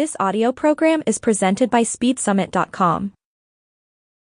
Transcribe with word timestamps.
This 0.00 0.16
audio 0.18 0.50
program 0.50 1.02
is 1.04 1.18
presented 1.18 1.68
by 1.68 1.82
SpeedSummit.com. 1.82 3.12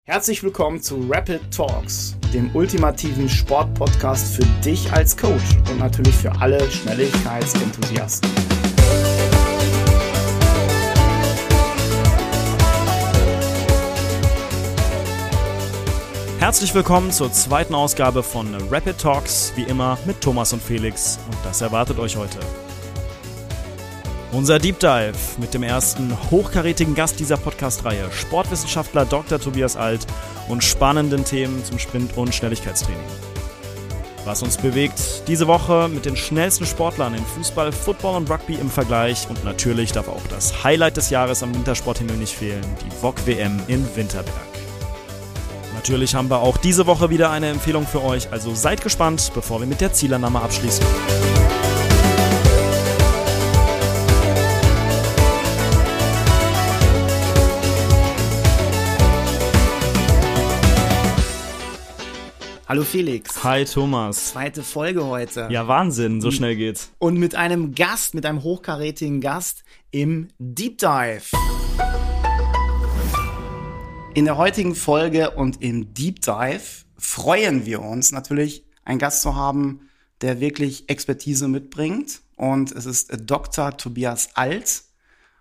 Herzlich 0.08 0.42
willkommen 0.42 0.82
zu 0.82 1.06
Rapid 1.08 1.54
Talks, 1.54 2.16
dem 2.34 2.50
ultimativen 2.52 3.28
Sportpodcast 3.28 4.34
für 4.34 4.44
dich 4.64 4.92
als 4.92 5.16
Coach 5.16 5.56
und 5.70 5.78
natürlich 5.78 6.16
für 6.16 6.32
alle 6.40 6.68
Schnelligkeitsenthusiasten. 6.68 8.28
Herzlich 16.40 16.74
willkommen 16.74 17.12
zur 17.12 17.30
zweiten 17.30 17.76
Ausgabe 17.76 18.24
von 18.24 18.52
Rapid 18.68 18.98
Talks, 18.98 19.52
wie 19.54 19.62
immer 19.62 19.96
mit 20.06 20.20
Thomas 20.20 20.52
und 20.52 20.60
Felix 20.60 21.20
und 21.30 21.36
das 21.44 21.60
erwartet 21.60 22.00
euch 22.00 22.16
heute. 22.16 22.40
Unser 24.30 24.58
Deep 24.58 24.78
Dive 24.78 25.14
mit 25.38 25.54
dem 25.54 25.62
ersten 25.62 26.14
hochkarätigen 26.30 26.94
Gast 26.94 27.18
dieser 27.18 27.38
Podcast-Reihe, 27.38 28.10
Sportwissenschaftler 28.12 29.06
Dr. 29.06 29.40
Tobias 29.40 29.74
Alt 29.74 30.06
und 30.48 30.62
spannenden 30.62 31.24
Themen 31.24 31.64
zum 31.64 31.78
Sprint- 31.78 32.14
und 32.14 32.34
Schnelligkeitstraining. 32.34 33.00
Was 34.26 34.42
uns 34.42 34.58
bewegt 34.58 35.26
diese 35.28 35.46
Woche 35.46 35.88
mit 35.88 36.04
den 36.04 36.14
schnellsten 36.14 36.66
Sportlern 36.66 37.14
in 37.14 37.24
Fußball, 37.24 37.72
Football 37.72 38.16
und 38.16 38.30
Rugby 38.30 38.56
im 38.56 38.68
Vergleich 38.68 39.26
und 39.30 39.42
natürlich 39.44 39.92
darf 39.92 40.08
auch 40.08 40.26
das 40.28 40.62
Highlight 40.62 40.98
des 40.98 41.08
Jahres 41.08 41.42
am 41.42 41.54
Wintersporthimmel 41.54 42.16
nicht 42.18 42.34
fehlen, 42.34 42.66
die 42.84 42.90
VOG 42.90 43.26
WM 43.26 43.58
in 43.66 43.88
Winterberg. 43.96 44.34
Natürlich 45.74 46.14
haben 46.14 46.28
wir 46.28 46.40
auch 46.40 46.58
diese 46.58 46.86
Woche 46.86 47.08
wieder 47.08 47.30
eine 47.30 47.48
Empfehlung 47.48 47.86
für 47.86 48.04
euch, 48.04 48.30
also 48.30 48.54
seid 48.54 48.82
gespannt, 48.82 49.32
bevor 49.34 49.60
wir 49.60 49.66
mit 49.66 49.80
der 49.80 49.94
Zielannahme 49.94 50.42
abschließen. 50.42 50.84
Hallo 62.68 62.84
Felix. 62.84 63.42
Hi 63.44 63.64
Thomas. 63.64 64.32
Zweite 64.32 64.62
Folge 64.62 65.02
heute. 65.06 65.48
Ja, 65.50 65.66
Wahnsinn, 65.68 66.20
so 66.20 66.30
schnell 66.30 66.54
geht's. 66.54 66.92
Und 66.98 67.16
mit 67.16 67.34
einem 67.34 67.74
Gast, 67.74 68.12
mit 68.12 68.26
einem 68.26 68.42
hochkarätigen 68.42 69.22
Gast 69.22 69.64
im 69.90 70.28
Deep 70.38 70.76
Dive. 70.76 71.22
In 74.12 74.26
der 74.26 74.36
heutigen 74.36 74.74
Folge 74.74 75.30
und 75.30 75.62
im 75.62 75.94
Deep 75.94 76.20
Dive 76.20 76.84
freuen 76.98 77.64
wir 77.64 77.80
uns 77.80 78.12
natürlich, 78.12 78.66
einen 78.84 78.98
Gast 78.98 79.22
zu 79.22 79.34
haben, 79.34 79.88
der 80.20 80.40
wirklich 80.40 80.90
Expertise 80.90 81.48
mitbringt. 81.48 82.20
Und 82.36 82.72
es 82.72 82.84
ist 82.84 83.10
Dr. 83.18 83.78
Tobias 83.78 84.28
Alt, 84.34 84.82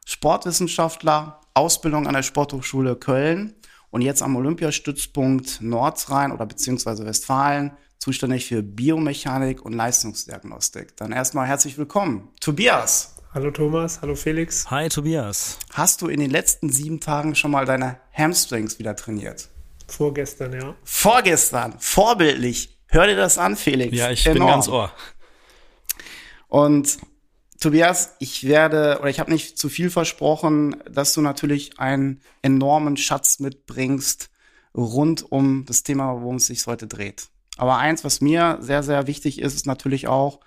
Sportwissenschaftler, 0.05 1.41
Ausbildung 1.53 2.07
an 2.07 2.13
der 2.13 2.23
Sporthochschule 2.23 2.95
Köln 2.95 3.56
und 3.97 4.03
jetzt 4.03 4.21
am 4.21 4.35
Olympiastützpunkt 4.35 5.59
Nordrhein 5.59 6.31
oder 6.31 6.45
beziehungsweise 6.45 7.03
Westfalen 7.07 7.71
zuständig 7.97 8.45
für 8.45 8.61
Biomechanik 8.61 9.65
und 9.65 9.73
Leistungsdiagnostik. 9.73 10.95
Dann 10.97 11.11
erstmal 11.11 11.47
herzlich 11.47 11.79
willkommen. 11.79 12.29
Tobias. 12.39 13.15
Hallo 13.33 13.49
Thomas, 13.49 13.99
hallo 14.03 14.13
Felix. 14.13 14.69
Hi 14.69 14.87
Tobias. 14.87 15.57
Hast 15.73 16.03
du 16.03 16.09
in 16.09 16.19
den 16.19 16.29
letzten 16.29 16.69
sieben 16.69 16.99
Tagen 16.99 17.33
schon 17.33 17.49
mal 17.49 17.65
deine 17.65 17.97
Hamstrings 18.13 18.77
wieder 18.77 18.95
trainiert? 18.95 19.49
Vorgestern, 19.87 20.53
ja. 20.53 20.75
Vorgestern, 20.83 21.73
vorbildlich. 21.79 22.77
Hör 22.89 23.07
dir 23.07 23.15
das 23.15 23.39
an, 23.39 23.55
Felix. 23.55 23.97
Ja, 23.97 24.11
ich 24.11 24.27
Enorm. 24.27 24.37
bin 24.37 24.47
ganz 24.47 24.67
ohr. 24.67 24.91
Und 26.49 26.99
Tobias, 27.59 28.15
ich 28.19 28.43
werde, 28.43 28.97
oder 28.99 29.09
ich 29.09 29.19
habe 29.19 29.31
nicht 29.31 29.57
zu 29.57 29.69
viel 29.69 29.89
versprochen, 29.89 30.75
dass 30.89 31.13
du 31.13 31.21
natürlich 31.21 31.79
einen 31.79 32.21
enormen 32.41 32.97
Schatz 32.97 33.39
mitbringst 33.39 34.29
rund 34.75 35.31
um 35.31 35.65
das 35.65 35.83
Thema, 35.83 36.21
worum 36.21 36.35
es 36.35 36.47
sich 36.47 36.65
heute 36.67 36.87
dreht. 36.87 37.29
Aber 37.57 37.77
eins, 37.77 38.03
was 38.03 38.21
mir 38.21 38.59
sehr, 38.61 38.83
sehr 38.83 39.07
wichtig 39.07 39.41
ist, 39.41 39.55
ist 39.55 39.65
natürlich 39.65 40.07
auch, 40.07 40.39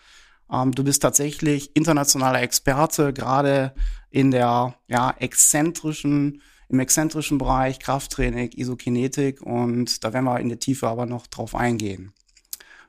ähm, 0.53 0.73
du 0.73 0.85
bist 0.85 1.03
tatsächlich 1.03 1.75
internationaler 1.75 2.43
Experte, 2.43 3.13
gerade 3.13 3.75
in 4.11 4.31
der 4.31 4.77
ja, 4.87 5.15
exzentrischen, 5.19 6.43
im 6.69 6.79
exzentrischen 6.79 7.39
Bereich 7.39 7.81
Krafttraining, 7.81 8.53
Isokinetik 8.55 9.43
und 9.43 10.05
da 10.05 10.13
werden 10.13 10.27
wir 10.27 10.39
in 10.39 10.49
der 10.49 10.61
Tiefe 10.61 10.87
aber 10.87 11.07
noch 11.07 11.27
drauf 11.27 11.57
eingehen. 11.57 12.13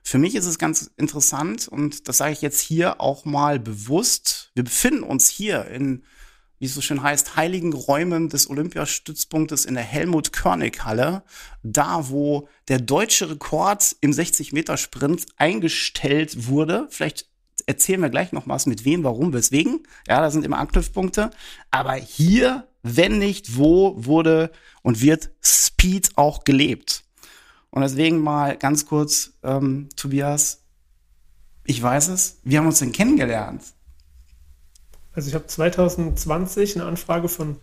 Für 0.02 0.18
mich 0.18 0.34
ist 0.34 0.46
es 0.46 0.58
ganz 0.58 0.90
interessant 0.96 1.68
und 1.68 2.08
das 2.08 2.18
sage 2.18 2.32
ich 2.32 2.42
jetzt 2.42 2.60
hier 2.60 3.00
auch 3.00 3.24
mal 3.24 3.58
bewusst. 3.58 4.50
Wir 4.54 4.64
befinden 4.64 5.04
uns 5.04 5.28
hier 5.28 5.66
in, 5.66 6.04
wie 6.58 6.66
es 6.66 6.74
so 6.74 6.80
schön 6.80 7.02
heißt, 7.02 7.36
heiligen 7.36 7.72
Räumen 7.72 8.28
des 8.28 8.50
Olympiastützpunktes 8.50 9.64
in 9.64 9.74
der 9.74 9.84
Helmut-Körnig-Halle. 9.84 11.22
Da, 11.62 12.08
wo 12.08 12.48
der 12.68 12.80
deutsche 12.80 13.30
Rekord 13.30 13.96
im 14.00 14.10
60-Meter-Sprint 14.10 15.26
eingestellt 15.36 16.48
wurde. 16.48 16.88
Vielleicht 16.90 17.28
erzählen 17.66 18.02
wir 18.02 18.10
gleich 18.10 18.32
noch 18.32 18.48
was 18.48 18.66
mit 18.66 18.84
wem, 18.84 19.04
warum, 19.04 19.32
weswegen. 19.32 19.86
Ja, 20.08 20.20
da 20.20 20.30
sind 20.30 20.44
immer 20.44 20.58
Anknüpfpunkte. 20.58 21.30
Aber 21.70 21.94
hier, 21.94 22.68
wenn 22.82 23.18
nicht 23.18 23.56
wo, 23.56 23.94
wurde 24.04 24.50
und 24.82 25.00
wird 25.00 25.30
Speed 25.42 26.10
auch 26.16 26.44
gelebt. 26.44 27.04
Und 27.72 27.80
deswegen 27.80 28.20
mal 28.20 28.56
ganz 28.58 28.86
kurz, 28.86 29.32
ähm, 29.42 29.88
Tobias, 29.96 30.62
ich 31.64 31.82
weiß 31.82 32.08
es, 32.08 32.38
wie 32.44 32.58
haben 32.58 32.64
wir 32.64 32.68
uns 32.68 32.80
denn 32.80 32.92
kennengelernt? 32.92 33.62
Also 35.14 35.28
ich 35.28 35.34
habe 35.34 35.46
2020 35.46 36.76
eine 36.76 36.84
Anfrage 36.84 37.28
von 37.28 37.56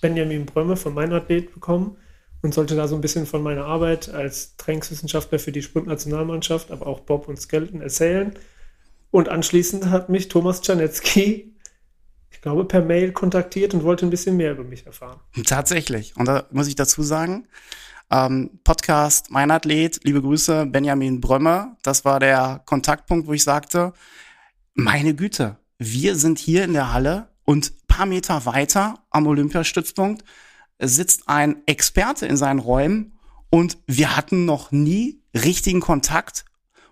Benjamin 0.00 0.44
Brömme 0.44 0.76
von 0.76 0.92
meinem 0.92 1.12
Athlet 1.12 1.54
bekommen 1.54 1.96
und 2.42 2.52
sollte 2.52 2.74
da 2.74 2.88
so 2.88 2.96
ein 2.96 3.00
bisschen 3.00 3.26
von 3.26 3.44
meiner 3.44 3.64
Arbeit 3.64 4.08
als 4.08 4.56
Trainingswissenschaftler 4.56 5.38
für 5.38 5.52
die 5.52 5.62
Sprintnationalmannschaft, 5.62 6.72
aber 6.72 6.88
auch 6.88 7.00
Bob 7.00 7.28
und 7.28 7.40
Skeleton 7.40 7.80
erzählen. 7.80 8.34
Und 9.12 9.28
anschließend 9.28 9.86
hat 9.86 10.08
mich 10.08 10.28
Thomas 10.28 10.62
Czarnecki, 10.62 11.54
ich 12.30 12.40
glaube, 12.42 12.64
per 12.64 12.82
Mail 12.82 13.12
kontaktiert 13.12 13.72
und 13.72 13.84
wollte 13.84 14.04
ein 14.04 14.10
bisschen 14.10 14.36
mehr 14.36 14.50
über 14.50 14.64
mich 14.64 14.84
erfahren. 14.84 15.20
Tatsächlich. 15.46 16.16
Und 16.16 16.26
da 16.26 16.46
muss 16.50 16.66
ich 16.66 16.74
dazu 16.74 17.04
sagen, 17.04 17.46
ähm, 18.14 18.60
Podcast 18.62 19.30
Mein 19.30 19.50
Athlet, 19.50 20.00
liebe 20.04 20.22
Grüße, 20.22 20.66
Benjamin 20.66 21.20
Brömme. 21.20 21.76
Das 21.82 22.04
war 22.04 22.20
der 22.20 22.62
Kontaktpunkt, 22.64 23.26
wo 23.26 23.32
ich 23.32 23.42
sagte, 23.42 23.92
meine 24.74 25.14
Güte, 25.14 25.56
wir 25.78 26.16
sind 26.16 26.38
hier 26.38 26.64
in 26.64 26.74
der 26.74 26.92
Halle 26.92 27.28
und 27.44 27.86
paar 27.88 28.06
Meter 28.06 28.46
weiter 28.46 29.00
am 29.10 29.26
Olympiastützpunkt 29.26 30.24
sitzt 30.80 31.28
ein 31.28 31.62
Experte 31.66 32.26
in 32.26 32.36
seinen 32.36 32.58
Räumen 32.58 33.18
und 33.50 33.78
wir 33.86 34.16
hatten 34.16 34.44
noch 34.44 34.72
nie 34.72 35.22
richtigen 35.34 35.80
Kontakt 35.80 36.44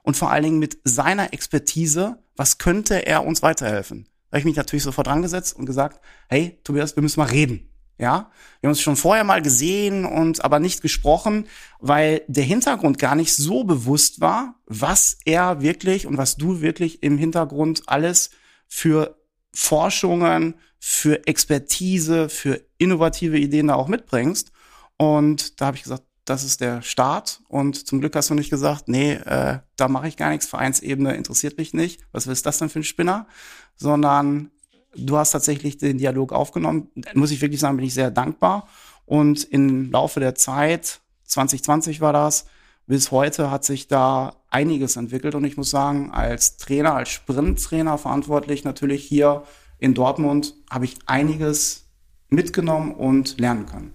und 0.02 0.16
vor 0.16 0.30
allen 0.30 0.44
Dingen 0.44 0.58
mit 0.58 0.78
seiner 0.84 1.32
Expertise, 1.32 2.22
was 2.36 2.58
könnte 2.58 3.06
er 3.06 3.24
uns 3.24 3.42
weiterhelfen? 3.42 4.08
Da 4.30 4.36
habe 4.36 4.40
ich 4.40 4.44
mich 4.44 4.56
natürlich 4.56 4.84
sofort 4.84 5.08
angesetzt 5.08 5.56
und 5.56 5.66
gesagt, 5.66 6.00
hey, 6.28 6.58
Tobias, 6.64 6.96
wir 6.96 7.02
müssen 7.02 7.20
mal 7.20 7.28
reden. 7.28 7.71
Ja, 8.02 8.32
wir 8.60 8.66
haben 8.66 8.72
uns 8.72 8.80
schon 8.80 8.96
vorher 8.96 9.22
mal 9.22 9.42
gesehen 9.42 10.04
und 10.04 10.44
aber 10.44 10.58
nicht 10.58 10.82
gesprochen, 10.82 11.46
weil 11.78 12.22
der 12.26 12.42
Hintergrund 12.42 12.98
gar 12.98 13.14
nicht 13.14 13.32
so 13.32 13.62
bewusst 13.62 14.20
war, 14.20 14.56
was 14.66 15.18
er 15.24 15.62
wirklich 15.62 16.08
und 16.08 16.18
was 16.18 16.34
du 16.34 16.60
wirklich 16.60 17.04
im 17.04 17.16
Hintergrund 17.16 17.84
alles 17.86 18.30
für 18.66 19.22
Forschungen, 19.54 20.56
für 20.80 21.28
Expertise, 21.28 22.28
für 22.28 22.60
innovative 22.76 23.38
Ideen 23.38 23.68
da 23.68 23.76
auch 23.76 23.86
mitbringst. 23.86 24.50
Und 24.96 25.60
da 25.60 25.66
habe 25.66 25.76
ich 25.76 25.84
gesagt, 25.84 26.02
das 26.24 26.42
ist 26.42 26.60
der 26.60 26.82
Start. 26.82 27.40
Und 27.46 27.86
zum 27.86 28.00
Glück 28.00 28.16
hast 28.16 28.30
du 28.30 28.34
nicht 28.34 28.50
gesagt, 28.50 28.88
nee, 28.88 29.12
äh, 29.12 29.60
da 29.76 29.86
mache 29.86 30.08
ich 30.08 30.16
gar 30.16 30.30
nichts, 30.30 30.46
Vereinsebene 30.46 31.14
interessiert 31.14 31.56
mich 31.56 31.72
nicht. 31.72 32.00
Was 32.10 32.26
ist 32.26 32.46
das 32.46 32.58
denn 32.58 32.68
für 32.68 32.80
ein 32.80 32.84
Spinner? 32.84 33.28
Sondern 33.76 34.50
du 34.96 35.16
hast 35.16 35.32
tatsächlich 35.32 35.78
den 35.78 35.98
Dialog 35.98 36.32
aufgenommen. 36.32 36.88
Muss 37.14 37.30
ich 37.30 37.40
wirklich 37.40 37.60
sagen, 37.60 37.76
bin 37.76 37.86
ich 37.86 37.94
sehr 37.94 38.10
dankbar. 38.10 38.68
Und 39.06 39.44
im 39.44 39.90
Laufe 39.90 40.20
der 40.20 40.34
Zeit, 40.34 41.00
2020 41.24 42.00
war 42.00 42.12
das, 42.12 42.46
bis 42.86 43.10
heute 43.10 43.50
hat 43.50 43.64
sich 43.64 43.88
da 43.88 44.36
einiges 44.50 44.96
entwickelt. 44.96 45.34
Und 45.34 45.44
ich 45.44 45.56
muss 45.56 45.70
sagen, 45.70 46.10
als 46.10 46.56
Trainer, 46.56 46.94
als 46.94 47.10
Sprinttrainer 47.10 47.98
verantwortlich 47.98 48.64
natürlich 48.64 49.04
hier 49.04 49.44
in 49.78 49.94
Dortmund 49.94 50.54
habe 50.70 50.84
ich 50.84 50.96
einiges 51.06 51.84
mitgenommen 52.28 52.94
und 52.94 53.38
lernen 53.40 53.66
können. 53.66 53.94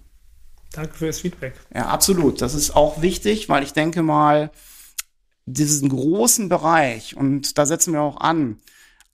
Danke 0.74 0.94
für 0.96 1.08
das 1.08 1.22
Feedback. 1.22 1.54
Ja, 1.74 1.88
absolut. 1.88 2.42
Das 2.42 2.54
ist 2.54 2.76
auch 2.76 3.02
wichtig, 3.02 3.50
weil 3.50 3.64
ich 3.64 3.74
denke 3.74 4.04
mal, 4.04 4.52
diesen 5.46 5.90
großen 5.90 6.50
Bereich, 6.50 7.16
und 7.16 7.58
da 7.58 7.66
setzen 7.66 7.94
wir 7.94 8.02
auch 8.02 8.18
an, 8.18 8.60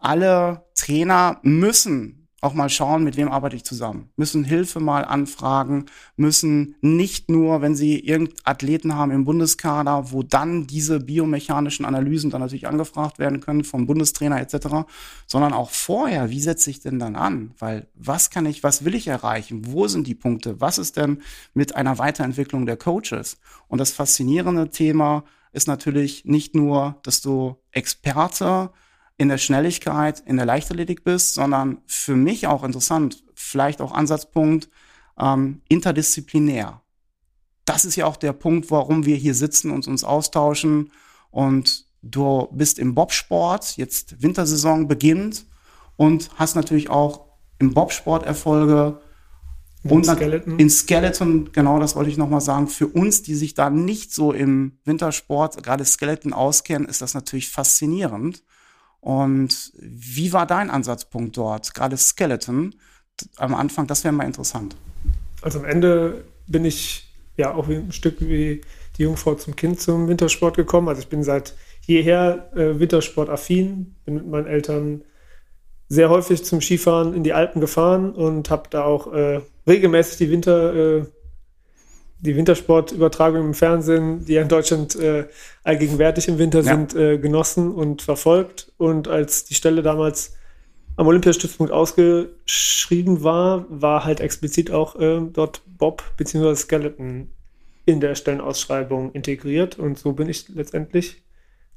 alle 0.04 0.66
Trainer 0.76 1.40
müssen 1.44 2.24
auch 2.44 2.54
mal 2.54 2.70
schauen, 2.70 3.06
mit 3.06 3.16
wem 3.16 3.30
arbeite 3.30 3.56
ich 3.56 3.64
zusammen. 3.64 4.10
Müssen 4.18 4.44
Hilfe 4.44 4.82
mal 4.82 5.06
anfragen, 5.06 5.86
müssen 6.18 6.76
nicht 6.82 7.30
nur, 7.30 7.62
wenn 7.62 7.74
sie 7.74 8.00
irgendeinen 8.00 8.38
Athleten 8.44 8.96
haben 8.96 9.12
im 9.12 9.24
Bundeskader, 9.24 10.12
wo 10.12 10.24
dann 10.24 10.68
diese 10.68 11.00
biomechanischen 11.00 11.86
Analysen 11.86 12.32
dann 12.32 12.42
natürlich 12.42 12.68
angefragt 12.68 13.18
werden 13.18 13.40
können 13.40 13.64
vom 13.64 13.86
Bundestrainer 13.86 14.42
etc., 14.42 14.86
sondern 15.26 15.54
auch 15.54 15.70
vorher, 15.70 16.30
wie 16.30 16.42
setze 16.42 16.70
ich 16.70 16.82
denn 16.82 17.00
dann 17.00 17.16
an? 17.16 17.54
Weil 17.60 17.88
was 17.96 18.30
kann 18.30 18.46
ich, 18.46 18.62
was 18.62 18.84
will 18.84 18.94
ich 18.94 19.08
erreichen? 19.08 19.62
Wo 19.68 19.88
sind 19.88 20.06
die 20.06 20.16
Punkte? 20.16 20.60
Was 20.60 20.78
ist 20.78 20.98
denn 20.98 21.22
mit 21.54 21.78
einer 21.78 21.98
Weiterentwicklung 21.98 22.66
der 22.66 22.76
Coaches? 22.76 23.38
Und 23.70 23.78
das 23.78 23.94
faszinierende 23.94 24.70
Thema 24.70 25.24
ist 25.54 25.70
natürlich 25.70 26.26
nicht 26.26 26.56
nur, 26.56 27.00
dass 27.04 27.22
du 27.22 27.56
Experte 27.72 28.72
in 29.24 29.30
der 29.30 29.38
Schnelligkeit, 29.38 30.20
in 30.20 30.36
der 30.36 30.46
Leichtathletik 30.46 31.06
bist, 31.06 31.34
sondern 31.34 31.78
für 31.86 32.18
mich 32.18 32.46
auch 32.46 32.66
interessant, 32.66 33.24
vielleicht 33.34 33.80
auch 33.80 33.94
Ansatzpunkt 33.94 34.70
ähm, 35.18 35.62
interdisziplinär. 35.70 36.81
Das 37.64 37.86
ist 37.86 37.96
ja 37.96 38.06
auch 38.06 38.18
der 38.18 38.34
Punkt, 38.34 38.70
warum 38.70 39.06
wir 39.06 39.16
hier 39.16 39.34
sitzen 39.34 39.72
und 39.72 39.88
uns 39.88 40.04
austauschen. 40.04 40.92
Und 41.31 41.86
du 42.02 42.50
bist 42.52 42.80
im 42.80 42.96
Bobsport, 42.96 43.78
jetzt 43.78 44.22
Wintersaison 44.22 44.90
beginnt 44.90 45.46
und 45.96 46.30
hast 46.36 46.56
natürlich 46.56 46.90
auch 46.90 47.22
im 47.60 47.74
Bobsport 47.74 48.26
Erfolge. 48.26 49.00
Und 49.84 50.06
Skeleton. 50.06 50.60
in 50.60 50.69
Skeleton, 50.69 51.52
genau 51.54 51.80
das 51.80 51.96
wollte 51.96 52.10
ich 52.10 52.18
nochmal 52.18 52.42
sagen, 52.42 52.68
für 52.68 52.88
uns, 52.88 53.22
die 53.22 53.36
sich 53.36 53.54
da 53.54 53.69
nicht 53.69 54.14
so 54.14 54.34
im 54.34 54.80
Wintersport, 54.84 55.64
gerade 55.64 55.86
Skeleton 55.86 56.34
auskennen, 56.34 56.90
ist 56.90 57.02
das 57.02 57.14
natürlich 57.14 57.50
faszinierend. 57.50 58.44
Und 59.04 59.74
wie 59.76 60.32
war 60.32 60.48
dein 60.48 60.70
Ansatzpunkt 60.70 61.36
dort? 61.36 61.74
Gerade 61.74 61.98
Skeleton 61.98 62.74
am 63.36 63.54
Anfang, 63.54 63.86
das 63.86 64.06
wäre 64.06 64.14
mal 64.14 64.24
interessant. 64.24 64.78
Also 65.42 65.60
am 65.60 65.66
Ende 65.66 66.24
bin 66.48 66.64
ich 66.64 67.14
ja 67.36 67.54
auch 67.54 67.68
ein 67.68 67.92
Stück 67.92 68.22
wie 68.22 68.62
die 68.98 69.04
Jungfrau 69.04 69.36
zum 69.36 69.58
Kind 69.58 69.82
zum 69.82 70.08
Wintersport 70.08 70.56
gekommen. 70.56 70.88
Also 70.88 71.02
ich 71.02 71.10
bin 71.10 71.22
seit 71.22 71.54
jeher 71.82 72.50
äh, 72.56 72.80
Wintersport-affin, 72.80 73.94
bin 74.06 74.14
mit 74.14 74.26
meinen 74.26 74.48
Eltern 74.48 75.04
sehr 75.90 76.10
häufig 76.10 76.46
zum 76.46 76.62
Skifahren 76.62 77.14
in 77.14 77.26
die 77.26 77.34
Alpen 77.34 77.60
gefahren 77.60 78.14
und 78.14 78.50
habe 78.50 78.70
da 78.70 78.86
auch 78.86 79.12
äh, 79.12 79.42
regelmäßig 79.68 80.18
die 80.18 80.32
Winter, 80.32 80.74
äh, 80.74 81.06
die 82.24 82.38
Wintersportübertragung 82.38 83.48
im 83.48 83.54
Fernsehen, 83.54 84.24
die 84.24 84.34
ja 84.34 84.42
in 84.42 84.48
Deutschland 84.48 84.96
äh, 84.96 85.28
allgegenwärtig 85.64 86.30
im 86.30 86.38
Winter 86.38 86.62
ja. 86.62 86.74
sind, 86.74 86.96
äh, 86.96 87.18
genossen 87.18 87.72
und 87.72 88.02
verfolgt. 88.02 88.72
Und 88.78 89.10
als 89.10 89.44
die 89.44 89.56
Stelle 89.56 89.84
damals 89.84 90.38
am 90.96 91.08
Olympiastützpunkt 91.08 91.74
ausgeschrieben 91.74 93.24
war, 93.24 93.66
war 93.70 94.06
halt 94.06 94.22
explizit 94.22 94.72
auch 94.72 94.96
äh, 95.00 95.20
dort 95.34 95.62
Bob 95.66 96.04
bzw. 96.16 96.56
Skeleton 96.56 97.30
in 97.86 98.00
der 98.00 98.16
Stellenausschreibung 98.16 99.12
integriert. 99.12 99.78
Und 99.78 100.00
so 100.00 100.14
bin 100.14 100.30
ich 100.30 100.48
letztendlich 100.48 101.24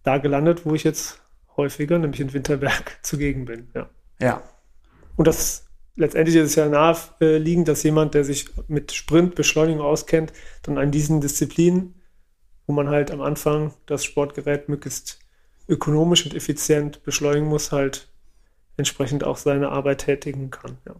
da 0.05 0.19
gelandet, 0.19 0.65
wo 0.65 0.75
ich 0.75 0.85
jetzt 0.85 1.21
häufiger, 1.57 1.99
nämlich 1.99 2.21
in 2.21 2.33
Winterberg, 2.33 2.99
zugegen 3.03 3.47
bin. 3.47 3.67
Ja. 3.75 3.89
ja. 4.21 4.43
Und 5.17 5.27
das 5.27 5.66
letztendlich 5.97 6.37
ist 6.37 6.51
es 6.51 6.55
ja 6.55 6.69
naheliegend, 6.69 7.69
dass 7.69 7.83
jemand, 7.83 8.15
der 8.15 8.25
sich 8.25 8.47
mit 8.69 8.93
Sprintbeschleunigung 8.93 9.81
auskennt, 9.81 10.33
dann 10.63 10.79
an 10.79 10.91
diesen 10.91 11.21
Disziplinen, 11.21 11.95
wo 12.67 12.73
man 12.73 12.89
halt 12.89 13.11
am 13.11 13.21
Anfang 13.21 13.75
das 13.87 14.05
Sportgerät 14.05 14.69
möglichst 14.69 15.19
ökonomisch 15.69 16.25
und 16.25 16.35
effizient 16.35 17.03
beschleunigen 17.03 17.49
muss, 17.49 17.73
halt 17.73 18.09
entsprechend 18.77 19.25
auch 19.25 19.37
seine 19.37 19.71
Arbeit 19.71 19.99
tätigen 19.99 20.51
kann. 20.51 20.79
Ja. 20.87 20.95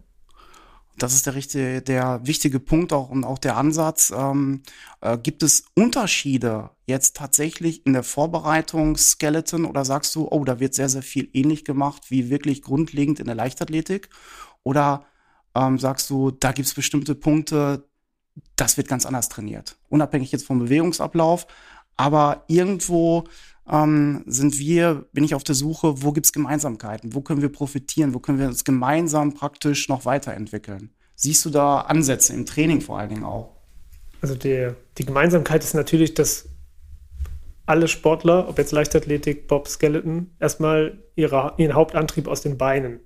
Das 0.97 1.13
ist 1.13 1.27
der 1.27 1.35
richtige, 1.35 1.81
der 1.83 2.21
wichtige 2.23 2.59
Punkt 2.59 2.91
auch 2.91 3.09
und 3.09 3.23
auch 3.23 3.37
der 3.37 3.55
Ansatz. 3.55 4.11
Ähm, 4.15 4.63
äh, 5.01 5.17
gibt 5.19 5.43
es 5.43 5.65
Unterschiede 5.75 6.71
jetzt 6.87 7.15
tatsächlich 7.15 7.85
in 7.85 7.93
der 7.93 8.01
Vorbereitung 8.01 8.97
Skeleton 8.97 9.65
oder 9.65 9.85
sagst 9.85 10.15
du, 10.15 10.27
oh, 10.27 10.43
da 10.43 10.59
wird 10.59 10.73
sehr, 10.73 10.89
sehr 10.89 11.03
viel 11.03 11.29
ähnlich 11.33 11.65
gemacht 11.65 12.09
wie 12.09 12.31
wirklich 12.31 12.63
grundlegend 12.63 13.19
in 13.19 13.27
der 13.27 13.35
Leichtathletik? 13.35 14.09
Oder 14.63 15.05
ähm, 15.55 15.79
sagst 15.79 16.09
du, 16.09 16.31
da 16.31 16.51
gibt 16.51 16.67
es 16.67 16.73
bestimmte 16.73 17.15
Punkte, 17.15 17.83
das 18.55 18.77
wird 18.77 18.87
ganz 18.87 19.05
anders 19.05 19.29
trainiert. 19.29 19.77
Unabhängig 19.89 20.31
jetzt 20.31 20.45
vom 20.45 20.59
Bewegungsablauf. 20.59 21.47
Aber 21.95 22.43
irgendwo 22.47 23.23
ähm, 23.69 24.23
sind 24.27 24.59
wir, 24.59 25.05
bin 25.13 25.23
ich 25.23 25.35
auf 25.35 25.43
der 25.43 25.55
Suche, 25.55 26.03
wo 26.03 26.11
gibt 26.11 26.27
es 26.27 26.33
Gemeinsamkeiten? 26.33 27.13
Wo 27.13 27.21
können 27.21 27.41
wir 27.41 27.49
profitieren? 27.51 28.13
Wo 28.13 28.19
können 28.19 28.39
wir 28.39 28.47
uns 28.47 28.63
gemeinsam 28.63 29.33
praktisch 29.33 29.89
noch 29.89 30.05
weiterentwickeln? 30.05 30.91
Siehst 31.15 31.43
du 31.45 31.49
da 31.49 31.81
Ansätze 31.81 32.33
im 32.33 32.45
Training 32.45 32.81
vor 32.81 32.99
allen 32.99 33.09
Dingen 33.09 33.23
auch? 33.23 33.55
Also 34.21 34.35
die, 34.35 34.71
die 34.97 35.05
Gemeinsamkeit 35.05 35.63
ist 35.63 35.73
natürlich, 35.73 36.13
dass 36.13 36.47
alle 37.65 37.87
Sportler, 37.87 38.47
ob 38.47 38.57
jetzt 38.57 38.71
Leichtathletik, 38.71 39.47
Bob, 39.47 39.67
Skeleton, 39.67 40.31
erstmal 40.39 41.03
ihre, 41.15 41.53
ihren 41.57 41.73
Hauptantrieb 41.73 42.27
aus 42.27 42.41
den 42.41 42.57
Beinen 42.57 43.01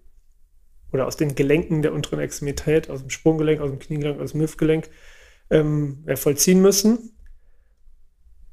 oder 0.92 1.08
aus 1.08 1.18
den 1.18 1.36
Gelenken 1.36 1.82
der 1.82 1.94
unteren 1.94 2.20
Extremität, 2.20 2.90
aus 2.90 3.02
dem 3.02 3.10
Sprunggelenk, 3.10 3.62
aus 3.62 3.70
dem 3.70 3.80
Kniegelenk, 3.80 4.20
aus 4.20 4.32
dem 4.32 4.42
Hüftgelenk, 4.42 4.90
ähm, 5.50 6.06
vollziehen 6.16 6.62
müssen. 6.62 7.12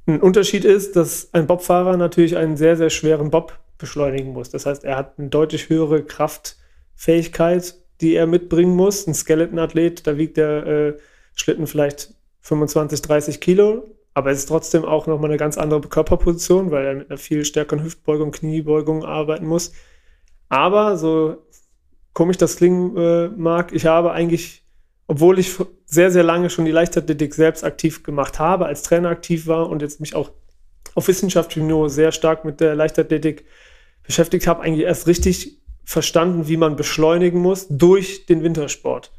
Ein 0.07 0.21
Unterschied 0.21 0.65
ist, 0.65 0.97
dass 0.97 1.33
ein 1.35 1.47
Bobfahrer 1.47 1.97
natürlich 1.97 2.37
einen 2.37 2.57
sehr, 2.57 2.77
sehr 2.77 2.91
schweren 2.91 3.31
Bob 3.31 3.59
beschleunigen 3.77 4.33
muss. 4.33 4.51
Das 4.51 4.67
heißt, 4.67 4.85
er 4.85 4.97
hat 4.97 5.19
eine 5.19 5.29
deutlich 5.29 5.69
höhere 5.69 6.03
Kraftfähigkeit, 6.03 7.75
die 8.01 8.15
er 8.15 8.27
mitbringen 8.27 8.75
muss. 8.75 9.07
Ein 9.07 9.15
Skeleton-Athlet, 9.15 10.07
da 10.07 10.17
wiegt 10.17 10.37
der 10.37 10.67
äh, 10.67 10.97
Schlitten 11.35 11.67
vielleicht 11.67 12.15
25, 12.41 13.03
30 13.03 13.41
Kilo, 13.41 13.85
aber 14.15 14.31
es 14.31 14.39
ist 14.39 14.49
trotzdem 14.49 14.85
auch 14.85 15.07
nochmal 15.07 15.31
eine 15.31 15.39
ganz 15.39 15.59
andere 15.59 15.81
Körperposition, 15.83 16.71
weil 16.71 16.87
er 16.87 16.95
mit 16.95 17.11
einer 17.11 17.19
viel 17.19 17.45
stärkeren 17.45 17.85
Hüftbeugung, 17.85 18.33
Kniebeugung 18.33 19.05
arbeiten 19.05 19.47
muss. 19.47 19.73
Aber 20.49 20.97
so 20.97 21.45
komisch 22.19 22.37
das 22.37 22.57
klingen 22.57 22.97
äh, 22.97 23.29
mag, 23.29 23.73
ich 23.73 23.87
habe 23.87 24.11
eigentlich, 24.11 24.65
obwohl 25.07 25.39
ich 25.39 25.55
sehr, 25.87 26.11
sehr 26.11 26.25
lange 26.25 26.51
schon 26.51 26.65
die 26.65 26.73
Leichtathletik 26.73 27.33
selbst 27.33 27.63
aktiv 27.63 28.03
gemacht 28.03 28.41
habe, 28.41 28.67
als 28.67 28.83
Trainer 28.83 29.11
aktiv 29.11 29.47
war 29.47 29.71
und 29.71 29.83
jetzt 29.83 30.01
mich 30.01 30.17
auch 30.17 30.33
auf 30.97 31.07
wissenschaftlichem 31.07 31.69
Niveau 31.69 31.87
sehr 31.87 32.11
stark 32.11 32.45
mit 32.45 32.59
der 32.59 32.75
Leichtathletik 32.75 33.45
beschäftigt 34.03 34.49
habe, 34.49 34.63
eigentlich 34.63 34.85
erst 34.85 35.07
richtig 35.07 35.61
verstanden, 35.85 36.49
wie 36.49 36.57
man 36.57 36.75
beschleunigen 36.75 37.39
muss 37.39 37.69
durch 37.71 38.27
den 38.27 38.43
Wintersport. 38.43 39.13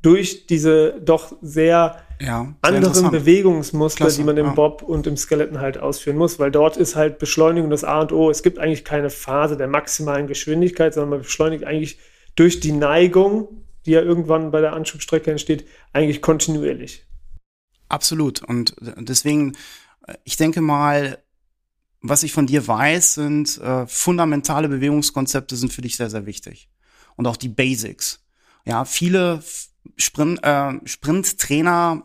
Durch 0.00 0.46
diese 0.46 0.98
doch 1.02 1.36
sehr, 1.42 1.96
ja, 2.18 2.44
sehr 2.44 2.54
anderen 2.62 3.10
Bewegungsmuster, 3.10 4.04
Klasse, 4.04 4.16
die 4.16 4.24
man 4.24 4.38
im 4.38 4.46
ja. 4.46 4.52
Bob 4.52 4.80
und 4.80 5.06
im 5.06 5.18
Skeleton 5.18 5.60
halt 5.60 5.76
ausführen 5.76 6.16
muss, 6.16 6.38
weil 6.38 6.50
dort 6.50 6.78
ist 6.78 6.96
halt 6.96 7.18
Beschleunigung 7.18 7.68
das 7.68 7.84
A 7.84 8.00
und 8.00 8.10
O. 8.10 8.30
Es 8.30 8.42
gibt 8.42 8.58
eigentlich 8.58 8.86
keine 8.86 9.10
Phase 9.10 9.58
der 9.58 9.68
maximalen 9.68 10.26
Geschwindigkeit, 10.26 10.94
sondern 10.94 11.10
man 11.10 11.18
beschleunigt 11.20 11.64
eigentlich 11.64 11.98
durch 12.38 12.60
die 12.60 12.72
Neigung, 12.72 13.48
die 13.84 13.92
ja 13.92 14.02
irgendwann 14.02 14.50
bei 14.50 14.60
der 14.60 14.72
Anschubstrecke 14.72 15.30
entsteht, 15.30 15.66
eigentlich 15.92 16.22
kontinuierlich. 16.22 17.04
Absolut. 17.88 18.42
Und 18.42 18.76
deswegen, 18.80 19.56
ich 20.24 20.36
denke 20.36 20.60
mal, 20.60 21.22
was 22.00 22.22
ich 22.22 22.32
von 22.32 22.46
dir 22.46 22.66
weiß, 22.66 23.14
sind 23.14 23.58
äh, 23.58 23.86
fundamentale 23.86 24.68
Bewegungskonzepte 24.68 25.56
sind 25.56 25.72
für 25.72 25.82
dich 25.82 25.96
sehr, 25.96 26.10
sehr 26.10 26.26
wichtig. 26.26 26.70
Und 27.16 27.26
auch 27.26 27.36
die 27.36 27.48
Basics. 27.48 28.24
Ja, 28.64 28.84
viele 28.84 29.42
Sprint, 29.96 30.38
äh, 30.44 30.74
Sprinttrainer, 30.84 32.04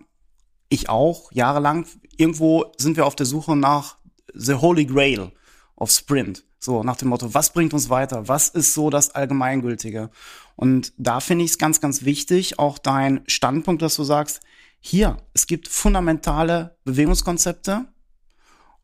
ich 0.70 0.90
auch, 0.90 1.32
jahrelang, 1.32 1.86
irgendwo 2.18 2.72
sind 2.78 2.98
wir 2.98 3.06
auf 3.06 3.16
der 3.16 3.28
Suche 3.28 3.56
nach 3.56 3.98
the 4.34 4.56
holy 4.56 4.86
grail 4.86 5.32
of 5.76 5.92
Sprint. 5.92 6.44
So, 6.64 6.82
nach 6.82 6.96
dem 6.96 7.10
Motto, 7.10 7.34
was 7.34 7.52
bringt 7.52 7.74
uns 7.74 7.90
weiter? 7.90 8.30
Was 8.30 8.48
ist 8.48 8.74
so 8.74 8.90
das 8.90 9.10
Allgemeingültige? 9.10 10.10
Und 10.56 10.94
da 10.98 11.20
finde 11.20 11.44
ich 11.44 11.52
es 11.52 11.58
ganz, 11.58 11.82
ganz 11.82 12.06
wichtig, 12.06 12.58
auch 12.58 12.78
dein 12.78 13.20
Standpunkt, 13.28 13.82
dass 13.82 13.98
du 13.98 14.06
sagst, 14.06 14.40
hier, 14.80 15.18
es 15.34 15.46
gibt 15.46 15.68
fundamentale 15.68 16.78
Bewegungskonzepte 16.86 17.84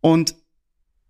und 0.02 0.36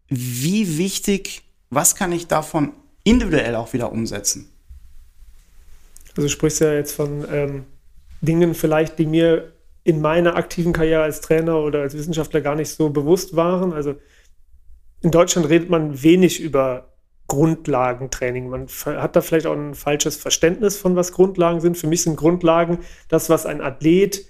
wie 0.10 0.78
wichtig, 0.78 1.42
was 1.72 1.96
kann 1.96 2.12
ich 2.12 2.28
davon 2.28 2.74
individuell 3.04 3.56
auch 3.56 3.74
wieder 3.74 3.92
umsetzen? 3.92 4.48
Also 6.10 6.22
du 6.22 6.30
sprichst 6.30 6.62
ja 6.62 6.72
jetzt 6.74 6.92
von 6.92 7.26
ähm, 7.32 7.66
Dingen 8.22 8.54
vielleicht, 8.54 9.00
die 9.00 9.08
mir 9.08 9.54
in 9.84 10.02
meiner 10.02 10.36
aktiven 10.36 10.72
Karriere 10.72 11.02
als 11.02 11.22
Trainer 11.22 11.58
oder 11.62 11.82
als 11.82 11.96
Wissenschaftler 11.96 12.42
gar 12.42 12.54
nicht 12.54 12.70
so 12.70 12.92
bewusst 12.92 13.36
waren. 13.36 13.74
Also 13.74 13.96
in 15.02 15.12
Deutschland 15.12 15.50
redet 15.50 15.70
man 15.70 16.02
wenig 16.04 16.40
über 16.40 16.94
Grundlagentraining. 17.28 18.50
Man 18.50 18.68
hat 18.68 19.16
da 19.16 19.22
vielleicht 19.22 19.46
auch 19.46 19.56
ein 19.56 19.76
falsches 19.76 20.18
Verständnis 20.18 20.78
von, 20.78 20.96
was 20.96 21.12
Grundlagen 21.12 21.62
sind. 21.62 21.78
Für 21.78 21.88
mich 21.88 22.02
sind 22.02 22.16
Grundlagen 22.16 22.80
das, 23.08 23.30
was 23.30 23.46
ein 23.46 23.62
Athlet 23.62 24.26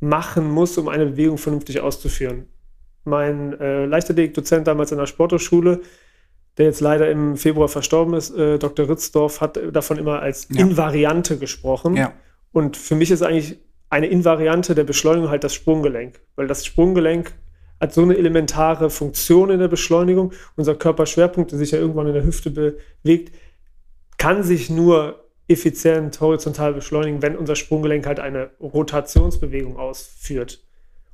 machen 0.00 0.50
muss, 0.50 0.78
um 0.78 0.88
eine 0.88 1.06
Bewegung 1.06 1.38
vernünftig 1.38 1.80
auszuführen. 1.80 2.46
Mein 3.04 3.58
äh, 3.60 3.84
Leichtathletik-Dozent 3.84 4.66
damals 4.66 4.92
in 4.92 4.98
der 4.98 5.06
Sporthochschule 5.06 5.82
der 6.58 6.66
jetzt 6.66 6.80
leider 6.80 7.10
im 7.10 7.36
Februar 7.36 7.68
verstorben 7.68 8.14
ist, 8.14 8.30
äh, 8.36 8.58
Dr. 8.58 8.88
Ritzdorf, 8.88 9.40
hat 9.40 9.58
davon 9.72 9.98
immer 9.98 10.20
als 10.20 10.48
Ja. 10.50 10.60
Invariante 10.60 11.38
gesprochen. 11.38 11.96
Ja. 11.96 12.12
Und 12.52 12.76
für 12.76 12.94
mich 12.94 13.10
ist 13.10 13.22
eigentlich 13.22 13.58
eine 13.88 14.06
Invariante 14.06 14.74
der 14.74 14.84
Beschleunigung 14.84 15.30
halt 15.30 15.44
das 15.44 15.54
Sprunggelenk, 15.54 16.20
weil 16.36 16.46
das 16.46 16.66
Sprunggelenk 16.66 17.32
hat 17.82 17.92
so 17.92 18.02
eine 18.02 18.16
elementare 18.16 18.90
Funktion 18.90 19.50
in 19.50 19.58
der 19.58 19.66
Beschleunigung. 19.66 20.32
Unser 20.54 20.76
Körperschwerpunkt, 20.76 21.50
der 21.50 21.58
sich 21.58 21.72
ja 21.72 21.78
irgendwann 21.78 22.06
in 22.06 22.14
der 22.14 22.24
Hüfte 22.24 22.50
bewegt, 22.50 23.34
kann 24.18 24.44
sich 24.44 24.70
nur 24.70 25.28
effizient 25.48 26.20
horizontal 26.20 26.74
beschleunigen, 26.74 27.22
wenn 27.22 27.36
unser 27.36 27.56
Sprunggelenk 27.56 28.06
halt 28.06 28.20
eine 28.20 28.50
Rotationsbewegung 28.60 29.76
ausführt. 29.76 30.62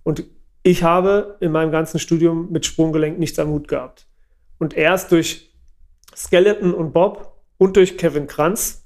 Und 0.02 0.24
ich 0.62 0.82
habe 0.82 1.38
in 1.40 1.52
meinem 1.52 1.72
ganzen 1.72 1.98
Studium 1.98 2.52
mit 2.52 2.66
Sprunggelenk 2.66 3.18
nichts 3.18 3.38
am 3.38 3.48
Hut 3.48 3.66
gehabt. 3.66 4.06
Und 4.58 4.74
erst 4.74 5.10
durch 5.10 5.50
Skeleton 6.14 6.74
und 6.74 6.92
Bob 6.92 7.40
und 7.56 7.76
durch 7.76 7.96
Kevin 7.96 8.26
Kranz, 8.26 8.84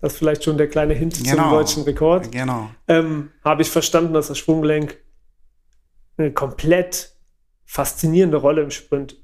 das 0.00 0.14
ist 0.14 0.18
vielleicht 0.18 0.42
schon 0.42 0.58
der 0.58 0.66
kleine 0.66 0.94
Hint 0.94 1.14
zum 1.14 1.26
Genau. 1.26 1.50
deutschen 1.50 1.84
Rekord, 1.84 2.32
Genau. 2.32 2.70
ähm, 2.88 3.30
habe 3.44 3.62
ich 3.62 3.70
verstanden, 3.70 4.14
dass 4.14 4.26
das 4.26 4.38
Sprunggelenk 4.38 4.98
eine 6.16 6.32
komplett 6.32 7.14
faszinierende 7.70 8.36
Rolle 8.36 8.62
im 8.62 8.72
Sprint 8.72 9.16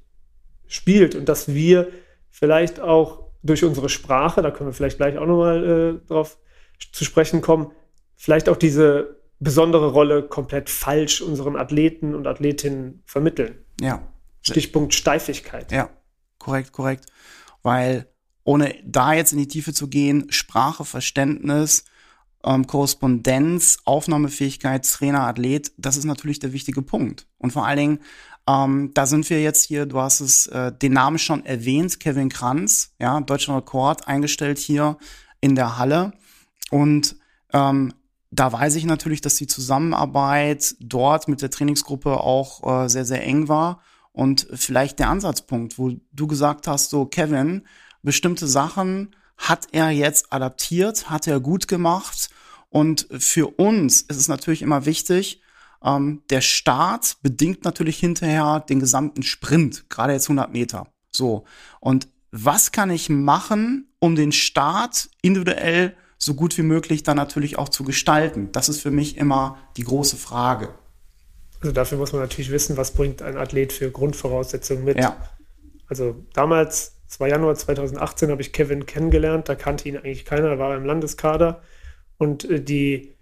spielt 0.69 1.17
und 1.17 1.29
dass 1.29 1.53
wir 1.53 1.89
vielleicht 2.31 2.79
auch 2.79 3.33
durch 3.43 3.65
unsere 3.65 3.89
Sprache, 3.89 4.41
da 4.41 4.53
können 4.53 4.69
wir 4.69 4.73
vielleicht 4.73 4.99
gleich 4.99 5.19
auch 5.19 5.27
nochmal 5.27 5.65
äh, 6.05 6.07
drauf 6.07 6.39
zu 6.93 7.05
sprechen 7.05 7.41
kommen, 7.41 7.73
vielleicht 8.15 8.49
auch 8.49 8.57
diese 8.57 9.21
besondere 9.41 9.91
Rolle 9.91 10.23
komplett 10.23 10.71
falsch 10.71 11.23
unseren 11.23 11.57
Athleten 11.57 12.15
und 12.15 12.29
Athletinnen 12.29 13.03
vermitteln. 13.05 13.65
Ja. 13.81 14.07
Stichpunkt 14.43 14.95
Steifigkeit. 14.95 15.73
Ja, 15.73 15.91
korrekt, 16.39 16.71
korrekt. 16.71 17.07
Weil 17.65 18.07
ohne 18.45 18.77
da 18.85 19.13
jetzt 19.13 19.33
in 19.33 19.39
die 19.39 19.49
Tiefe 19.49 19.73
zu 19.73 19.89
gehen, 19.89 20.31
Sprache, 20.31 20.85
Verständnis, 20.85 21.85
ähm, 22.45 22.67
Korrespondenz, 22.69 23.79
Aufnahmefähigkeit, 23.85 24.89
Trainer, 24.89 25.27
Athlet, 25.27 25.73
das 25.77 25.97
ist 25.97 26.05
natürlich 26.05 26.39
der 26.39 26.53
wichtige 26.53 26.81
Punkt. 26.81 27.27
Und 27.39 27.53
vor 27.53 27.67
allen 27.67 27.79
Dingen, 27.79 27.99
ähm, 28.49 28.93
da 28.95 29.07
sind 29.07 29.29
wir 29.29 29.43
jetzt 29.43 29.65
hier, 29.65 29.87
du 29.87 30.01
hast 30.01 30.21
es 30.21 30.47
äh, 30.47 30.73
den 30.73 30.93
Namen 30.93 31.19
schon 31.19 31.45
erwähnt, 31.45 31.99
Kevin 32.01 32.29
Kranz, 32.29 32.95
ja, 33.01 33.21
deutscher 33.21 33.57
Rekord 33.57 34.07
eingestellt 34.07 34.59
hier 34.59 34.99
in 35.41 35.55
der 35.57 35.79
Halle. 35.79 36.13
Und 36.71 37.17
ähm, 37.53 37.93
da 38.31 38.53
weiß 38.53 38.77
ich 38.77 38.85
natürlich, 38.85 39.21
dass 39.21 39.37
die 39.37 39.47
Zusammenarbeit 39.47 40.75
dort 40.81 41.29
mit 41.29 41.43
der 41.43 41.51
Trainingsgruppe 41.51 42.21
auch 42.21 42.85
äh, 42.85 42.89
sehr, 42.89 43.05
sehr 43.05 43.25
eng 43.25 43.49
war. 43.49 43.81
Und 44.13 44.47
vielleicht 44.53 44.99
der 44.99 45.11
Ansatzpunkt, 45.11 45.79
wo 45.79 45.93
du 46.13 46.27
gesagt 46.27 46.69
hast, 46.69 46.91
so 46.91 47.05
Kevin, 47.07 47.67
bestimmte 48.03 48.47
Sachen 48.47 49.15
hat 49.37 49.69
er 49.73 49.91
jetzt 49.91 50.33
adaptiert, 50.33 51.11
hat 51.11 51.27
er 51.27 51.41
gut 51.41 51.69
gemacht. 51.69 52.31
Und 52.71 53.09
für 53.19 53.49
uns 53.59 54.03
ist 54.03 54.17
es 54.17 54.29
natürlich 54.29 54.63
immer 54.63 54.87
wichtig, 54.87 55.41
ähm, 55.85 56.23
der 56.31 56.41
Start 56.41 57.17
bedingt 57.23 57.65
natürlich 57.65 57.99
hinterher 57.99 58.61
den 58.61 58.81
gesamten 58.81 59.23
Sprint, 59.23 59.89
gerade 59.89 60.13
jetzt 60.13 60.27
100 60.27 60.53
Meter. 60.53 60.87
So. 61.11 61.45
Und 61.81 62.09
was 62.31 62.73
kann 62.73 62.91
ich 62.91 63.09
machen, 63.09 63.89
um 63.99 64.17
den 64.17 64.33
Start 64.33 65.09
individuell 65.23 65.97
so 66.19 66.35
gut 66.35 66.57
wie 66.59 66.63
möglich 66.63 67.03
dann 67.03 67.17
natürlich 67.17 67.59
auch 67.59 67.69
zu 67.69 67.85
gestalten? 67.85 68.51
Das 68.53 68.69
ist 68.69 68.81
für 68.81 68.91
mich 68.91 69.17
immer 69.17 69.59
die 69.77 69.85
große 69.85 70.17
Frage. 70.17 70.75
Also 71.61 71.73
dafür 71.73 71.99
muss 71.99 72.13
man 72.13 72.23
natürlich 72.23 72.51
wissen, 72.51 72.77
was 72.77 72.93
bringt 72.93 73.23
ein 73.23 73.37
Athlet 73.37 73.73
für 73.73 73.91
Grundvoraussetzungen 73.91 74.85
mit. 74.85 74.99
Ja, 74.99 75.17
Also 75.89 76.17
damals, 76.35 76.97
es 77.09 77.19
war 77.21 77.29
Januar 77.29 77.55
2018, 77.55 78.31
habe 78.31 78.43
ich 78.43 78.53
Kevin 78.53 78.87
kennengelernt. 78.87 79.49
Da 79.49 79.55
kannte 79.55 79.89
ihn 79.89 79.97
eigentlich 79.97 80.25
keiner, 80.25 80.51
da 80.51 80.59
war 80.59 80.71
er 80.73 80.77
im 80.77 80.85
Landeskader. 80.85 81.63
Und 82.19 82.45
äh, 82.45 82.61
die, 82.61 83.16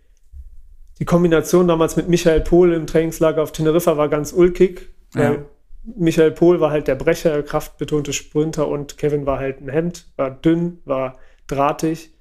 die 0.99 1.05
Kombination 1.05 1.69
damals 1.69 1.97
mit 1.97 2.09
Michael 2.09 2.41
Pohl 2.41 2.73
im 2.73 2.87
Trainingslager 2.87 3.43
auf 3.43 3.53
Teneriffa 3.53 3.97
war 3.97 4.09
ganz 4.09 4.33
ulkig. 4.33 4.95
Ja. 5.15 5.37
Michael 5.85 6.31
Pohl 6.31 6.61
war 6.61 6.71
halt 6.71 6.89
der 6.89 6.95
Brecher, 6.95 7.43
kraftbetonte 7.43 8.13
Sprinter 8.13 8.69
und 8.69 8.97
Kevin 8.97 9.27
war 9.27 9.39
halt 9.39 9.61
ein 9.61 9.69
Hemd, 9.69 10.07
war 10.17 10.31
dünn, 10.31 10.79
war 10.85 11.19
drahtig. 11.47 12.13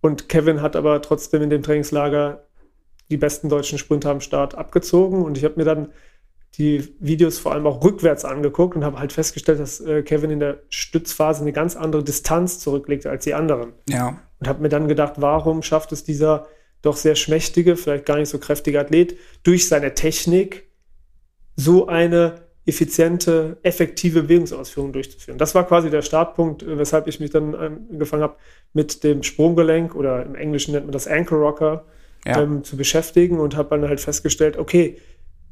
Und 0.00 0.28
Kevin 0.28 0.60
hat 0.60 0.76
aber 0.76 1.00
trotzdem 1.02 1.42
in 1.42 1.50
dem 1.50 1.62
Trainingslager 1.62 2.46
die 3.10 3.16
besten 3.16 3.48
deutschen 3.48 3.78
Sprinter 3.78 4.10
am 4.10 4.20
Start 4.20 4.54
abgezogen. 4.54 5.22
Und 5.22 5.38
ich 5.38 5.44
habe 5.44 5.54
mir 5.56 5.64
dann 5.64 5.88
die 6.56 6.94
Videos 6.98 7.38
vor 7.38 7.52
allem 7.52 7.66
auch 7.66 7.82
rückwärts 7.82 8.24
angeguckt 8.24 8.76
und 8.76 8.84
habe 8.84 8.98
halt 8.98 9.12
festgestellt, 9.12 9.60
dass 9.60 9.80
äh, 9.80 10.02
Kevin 10.02 10.30
in 10.30 10.40
der 10.40 10.58
Stützphase 10.68 11.42
eine 11.42 11.52
ganz 11.52 11.76
andere 11.76 12.04
Distanz 12.04 12.58
zurücklegte 12.58 13.10
als 13.10 13.24
die 13.24 13.34
anderen. 13.34 13.72
ja, 13.88 14.18
Und 14.40 14.48
habe 14.48 14.62
mir 14.62 14.68
dann 14.68 14.88
gedacht, 14.88 15.14
warum 15.16 15.62
schafft 15.62 15.92
es 15.92 16.04
dieser 16.04 16.46
doch 16.82 16.96
sehr 16.96 17.16
schmächtige, 17.16 17.76
vielleicht 17.76 18.06
gar 18.06 18.16
nicht 18.16 18.28
so 18.28 18.38
kräftige 18.38 18.80
Athlet 18.80 19.16
durch 19.42 19.68
seine 19.68 19.94
Technik 19.94 20.68
so 21.56 21.88
eine 21.88 22.46
effiziente, 22.66 23.56
effektive 23.62 24.22
Bewegungsausführung 24.22 24.92
durchzuführen. 24.92 25.38
Das 25.38 25.54
war 25.54 25.66
quasi 25.66 25.90
der 25.90 26.02
Startpunkt, 26.02 26.62
äh, 26.62 26.78
weshalb 26.78 27.08
ich 27.08 27.18
mich 27.18 27.30
dann 27.30 27.54
angefangen 27.54 28.22
habe, 28.22 28.36
mit 28.74 29.02
dem 29.04 29.22
Sprunggelenk 29.22 29.94
oder 29.94 30.24
im 30.24 30.34
Englischen 30.34 30.72
nennt 30.72 30.84
man 30.84 30.92
das 30.92 31.08
Ankle 31.08 31.38
Rocker 31.38 31.86
ja, 32.26 32.42
ähm, 32.42 32.62
zu 32.64 32.76
beschäftigen 32.76 33.40
und 33.40 33.56
habe 33.56 33.70
dann 33.70 33.88
halt 33.88 34.00
festgestellt, 34.00 34.58
okay, 34.58 34.98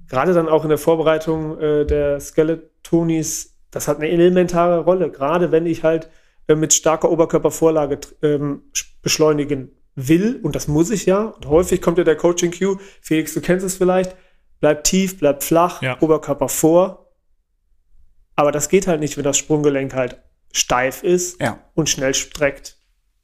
gerade 0.09 0.35
dann 0.35 0.49
auch 0.49 0.63
in 0.65 0.69
der 0.69 0.79
Vorbereitung 0.79 1.59
äh, 1.59 1.87
der 1.87 2.21
Skeletonis, 2.21 3.55
das 3.71 3.89
hat 3.89 3.97
eine 3.97 4.09
elementare 4.11 4.81
Rolle, 4.85 5.11
gerade 5.11 5.51
wenn 5.53 5.65
ich 5.67 5.83
halt 5.83 6.11
äh, 6.49 6.55
mit 6.55 6.75
starker 6.75 7.11
Oberkörpervorlage 7.11 7.99
ähm, 8.23 8.63
sch- 8.75 8.87
beschleunigen 9.03 9.71
will, 9.97 10.39
und 10.43 10.55
das 10.55 10.69
muss 10.69 10.91
ich 10.91 11.07
ja, 11.07 11.25
und 11.25 11.47
häufig 11.47 11.83
kommt 11.83 11.99
ja 11.99 12.05
der 12.05 12.17
Coaching 12.17 12.53
Cue, 12.53 12.79
Felix, 13.01 13.35
du 13.35 13.41
kennst 13.41 13.65
es 13.65 13.77
vielleicht, 13.77 14.15
bleib 14.61 14.85
tief, 14.85 15.19
bleib 15.19 15.43
flach, 15.43 15.83
Ja. 15.83 16.01
Oberkörper 16.01 16.49
vor, 16.49 17.13
aber 18.37 18.53
das 18.53 18.69
geht 18.69 18.87
halt 18.87 19.01
nicht, 19.01 19.17
wenn 19.17 19.25
das 19.25 19.39
Sprunggelenk 19.39 19.95
halt 19.95 20.23
steif 20.53 21.03
ist 21.03 21.41
ja. 21.41 21.59
und 21.75 21.89
schnell 21.89 22.15
streckt. 22.15 22.79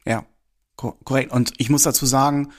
Ja, 0.05 0.25
ko 0.77 0.97
korrekt. 1.05 1.33
Und 1.33 1.53
ich 1.59 1.71
muss 1.71 1.83
dazu 1.83 2.07
sagen, 2.07 2.53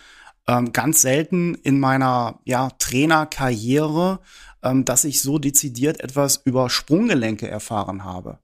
ähm, 0.48 0.72
ganz 0.72 1.02
selten 1.02 1.56
in 1.56 1.80
meiner 1.80 2.40
ja, 2.46 2.70
Trainerkarriere, 2.78 4.20
ähm, 4.62 4.86
dass 4.86 5.04
ich 5.04 5.22
so 5.22 5.40
dezidiert 5.40 6.00
etwas 6.02 6.42
über 6.46 6.70
Sprunggelenke 6.70 7.48
erfahren 7.48 8.04
habe. 8.04 8.40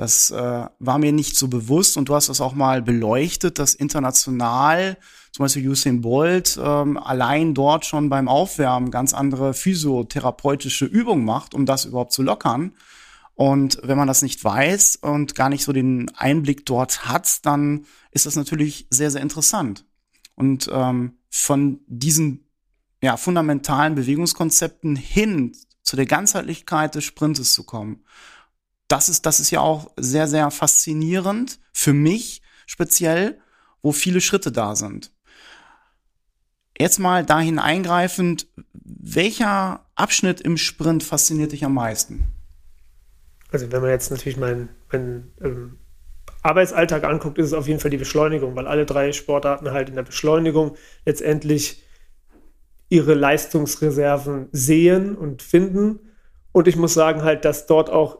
Das 0.00 0.30
äh, 0.30 0.64
war 0.78 0.98
mir 0.98 1.12
nicht 1.12 1.36
so 1.36 1.48
bewusst 1.48 1.98
und 1.98 2.08
du 2.08 2.14
hast 2.14 2.30
das 2.30 2.40
auch 2.40 2.54
mal 2.54 2.80
beleuchtet, 2.80 3.58
dass 3.58 3.74
international 3.74 4.96
zum 5.30 5.44
Beispiel 5.44 5.68
Usain 5.68 6.00
Bolt 6.00 6.58
ähm, 6.58 6.96
allein 6.96 7.52
dort 7.52 7.84
schon 7.84 8.08
beim 8.08 8.26
Aufwärmen 8.26 8.90
ganz 8.90 9.12
andere 9.12 9.52
physiotherapeutische 9.52 10.86
Übungen 10.86 11.26
macht, 11.26 11.52
um 11.52 11.66
das 11.66 11.84
überhaupt 11.84 12.12
zu 12.12 12.22
lockern. 12.22 12.72
Und 13.34 13.78
wenn 13.82 13.98
man 13.98 14.08
das 14.08 14.22
nicht 14.22 14.42
weiß 14.42 14.96
und 15.02 15.34
gar 15.34 15.50
nicht 15.50 15.64
so 15.64 15.72
den 15.74 16.10
Einblick 16.16 16.64
dort 16.64 17.04
hat, 17.04 17.44
dann 17.44 17.84
ist 18.10 18.24
das 18.24 18.36
natürlich 18.36 18.86
sehr, 18.88 19.10
sehr 19.10 19.20
interessant. 19.20 19.84
Und 20.34 20.70
ähm, 20.72 21.18
von 21.28 21.80
diesen 21.88 22.48
ja, 23.02 23.18
fundamentalen 23.18 23.96
Bewegungskonzepten 23.96 24.96
hin 24.96 25.52
zu 25.82 25.96
der 25.96 26.06
Ganzheitlichkeit 26.06 26.94
des 26.94 27.04
Sprintes 27.04 27.52
zu 27.52 27.64
kommen, 27.64 28.02
das 28.90 29.08
ist, 29.08 29.24
das 29.26 29.40
ist 29.40 29.50
ja 29.50 29.60
auch 29.60 29.90
sehr, 29.96 30.26
sehr 30.26 30.50
faszinierend 30.50 31.58
für 31.72 31.92
mich 31.92 32.42
speziell, 32.66 33.38
wo 33.82 33.92
viele 33.92 34.20
Schritte 34.20 34.52
da 34.52 34.74
sind. 34.74 35.12
Jetzt 36.78 36.98
mal 36.98 37.24
dahin 37.24 37.58
eingreifend, 37.58 38.48
welcher 38.72 39.86
Abschnitt 39.94 40.40
im 40.40 40.56
Sprint 40.56 41.02
fasziniert 41.02 41.52
dich 41.52 41.64
am 41.64 41.74
meisten? 41.74 42.32
Also 43.52 43.70
wenn 43.70 43.82
man 43.82 43.90
jetzt 43.90 44.10
natürlich 44.10 44.38
meinen 44.38 44.70
meinen, 44.90 45.32
ähm, 45.42 45.78
Arbeitsalltag 46.42 47.04
anguckt, 47.04 47.38
ist 47.38 47.46
es 47.46 47.52
auf 47.52 47.68
jeden 47.68 47.80
Fall 47.80 47.90
die 47.90 47.98
Beschleunigung, 47.98 48.56
weil 48.56 48.66
alle 48.66 48.86
drei 48.86 49.12
Sportarten 49.12 49.72
halt 49.72 49.90
in 49.90 49.96
der 49.96 50.02
Beschleunigung 50.02 50.76
letztendlich 51.04 51.82
ihre 52.88 53.14
Leistungsreserven 53.14 54.48
sehen 54.52 55.16
und 55.16 55.42
finden. 55.42 56.00
Und 56.52 56.66
ich 56.66 56.76
muss 56.76 56.94
sagen 56.94 57.22
halt, 57.22 57.44
dass 57.44 57.66
dort 57.66 57.90
auch 57.90 58.19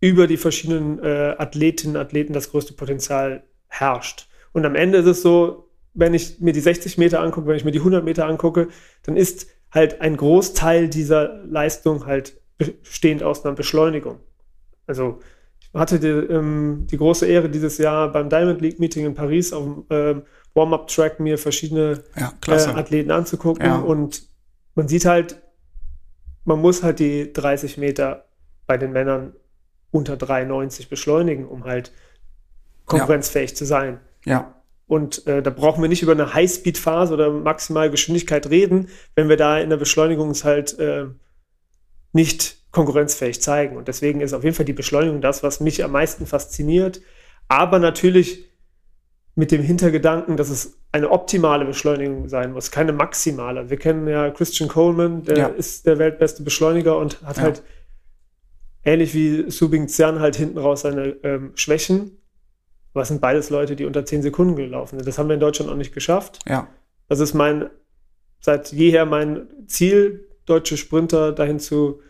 über 0.00 0.26
die 0.26 0.36
verschiedenen 0.36 0.98
äh, 1.02 1.34
Athletinnen 1.38 1.96
und 1.96 2.02
Athleten 2.02 2.32
das 2.32 2.50
größte 2.50 2.74
Potenzial 2.74 3.42
herrscht. 3.68 4.28
Und 4.52 4.64
am 4.64 4.74
Ende 4.74 4.98
ist 4.98 5.06
es 5.06 5.22
so, 5.22 5.68
wenn 5.94 6.14
ich 6.14 6.40
mir 6.40 6.52
die 6.52 6.60
60 6.60 6.98
Meter 6.98 7.20
angucke, 7.20 7.48
wenn 7.48 7.56
ich 7.56 7.64
mir 7.64 7.72
die 7.72 7.78
100 7.80 8.04
Meter 8.04 8.26
angucke, 8.26 8.68
dann 9.02 9.16
ist 9.16 9.48
halt 9.70 10.00
ein 10.00 10.16
Großteil 10.16 10.88
dieser 10.88 11.44
Leistung 11.44 12.06
halt 12.06 12.40
bestehend 12.82 13.22
aus 13.22 13.44
einer 13.44 13.54
Beschleunigung. 13.54 14.20
Also 14.86 15.18
ich 15.60 15.68
hatte 15.74 15.98
die, 16.00 16.06
ähm, 16.08 16.86
die 16.90 16.96
große 16.96 17.26
Ehre, 17.26 17.48
dieses 17.50 17.78
Jahr 17.78 18.10
beim 18.10 18.28
Diamond 18.30 18.60
League 18.60 18.78
Meeting 18.80 19.06
in 19.06 19.14
Paris 19.14 19.52
auf 19.52 19.64
dem 19.64 19.84
ähm, 19.90 20.22
Warm-Up-Track 20.54 21.20
mir 21.20 21.36
verschiedene 21.38 22.02
Ja, 22.16 22.32
äh. 22.46 22.52
Athleten 22.52 23.10
anzugucken 23.10 23.64
Ja. 23.66 23.78
und 23.78 24.22
man 24.74 24.88
sieht 24.88 25.04
halt, 25.04 25.42
man 26.44 26.60
muss 26.60 26.82
halt 26.82 27.00
die 27.00 27.32
30 27.32 27.76
Meter 27.78 28.24
bei 28.66 28.78
den 28.78 28.92
Männern 28.92 29.34
unter 29.90 30.14
3,90 30.14 30.88
beschleunigen, 30.88 31.46
um 31.46 31.64
halt 31.64 31.92
konkurrenzfähig 32.86 33.50
ja. 33.50 33.56
zu 33.56 33.64
sein. 33.64 34.00
Ja. 34.24 34.54
Und 34.86 35.26
äh, 35.26 35.42
da 35.42 35.50
brauchen 35.50 35.82
wir 35.82 35.88
nicht 35.88 36.02
über 36.02 36.12
eine 36.12 36.32
Highspeed-Phase 36.32 37.12
oder 37.12 37.30
maximale 37.30 37.90
Geschwindigkeit 37.90 38.48
reden, 38.48 38.88
wenn 39.14 39.28
wir 39.28 39.36
da 39.36 39.58
in 39.58 39.68
der 39.70 39.76
Beschleunigung 39.76 40.30
es 40.30 40.44
halt 40.44 40.78
äh, 40.78 41.06
nicht 42.12 42.58
konkurrenzfähig 42.70 43.42
zeigen. 43.42 43.76
Und 43.76 43.88
deswegen 43.88 44.20
ist 44.20 44.32
auf 44.32 44.44
jeden 44.44 44.56
Fall 44.56 44.64
die 44.64 44.72
Beschleunigung 44.72 45.20
das, 45.20 45.42
was 45.42 45.60
mich 45.60 45.84
am 45.84 45.92
meisten 45.92 46.26
fasziniert. 46.26 47.02
Aber 47.48 47.78
natürlich 47.78 48.48
mit 49.34 49.52
dem 49.52 49.62
Hintergedanken, 49.62 50.36
dass 50.36 50.50
es 50.50 50.78
eine 50.90 51.10
optimale 51.10 51.64
Beschleunigung 51.64 52.28
sein 52.28 52.52
muss, 52.52 52.70
keine 52.70 52.92
maximale. 52.92 53.70
Wir 53.70 53.76
kennen 53.76 54.08
ja 54.08 54.30
Christian 54.30 54.68
Coleman, 54.68 55.22
der 55.22 55.38
ja. 55.38 55.46
ist 55.46 55.86
der 55.86 55.98
weltbeste 55.98 56.42
Beschleuniger 56.42 56.98
und 56.98 57.22
hat 57.22 57.36
ja. 57.36 57.42
halt 57.44 57.62
ähnlich 58.84 59.14
wie 59.14 59.50
Subing 59.50 59.86
Xian 59.86 60.20
halt 60.20 60.36
hinten 60.36 60.58
raus 60.58 60.82
seine 60.82 61.16
ähm, 61.22 61.52
Schwächen. 61.54 62.18
Aber 62.92 63.02
es 63.02 63.08
sind 63.08 63.20
beides 63.20 63.50
Leute, 63.50 63.76
die 63.76 63.84
unter 63.84 64.04
10 64.04 64.22
Sekunden 64.22 64.56
gelaufen 64.56 64.98
sind. 64.98 65.06
Das 65.06 65.18
haben 65.18 65.28
wir 65.28 65.34
in 65.34 65.40
Deutschland 65.40 65.70
auch 65.70 65.76
nicht 65.76 65.94
geschafft. 65.94 66.40
Ja. 66.48 66.68
Das 67.08 67.20
ist 67.20 67.34
mein, 67.34 67.70
seit 68.40 68.72
jeher 68.72 69.06
mein 69.06 69.46
Ziel, 69.66 70.28
deutsche 70.46 70.76
Sprinter 70.76 71.32
dahin 71.32 71.60
zu, 71.60 72.00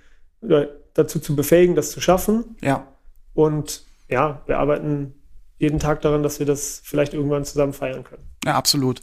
dazu 0.94 1.18
zu 1.18 1.34
befähigen, 1.34 1.74
das 1.74 1.90
zu 1.90 2.00
schaffen. 2.00 2.56
Ja. 2.62 2.86
Und 3.34 3.82
ja, 4.08 4.42
wir 4.46 4.58
arbeiten 4.58 5.14
jeden 5.58 5.80
Tag 5.80 6.00
daran, 6.02 6.22
dass 6.22 6.38
wir 6.38 6.46
das 6.46 6.80
vielleicht 6.84 7.14
irgendwann 7.14 7.44
zusammen 7.44 7.72
feiern 7.72 8.04
können. 8.04 8.22
Ja, 8.44 8.54
absolut. 8.54 9.02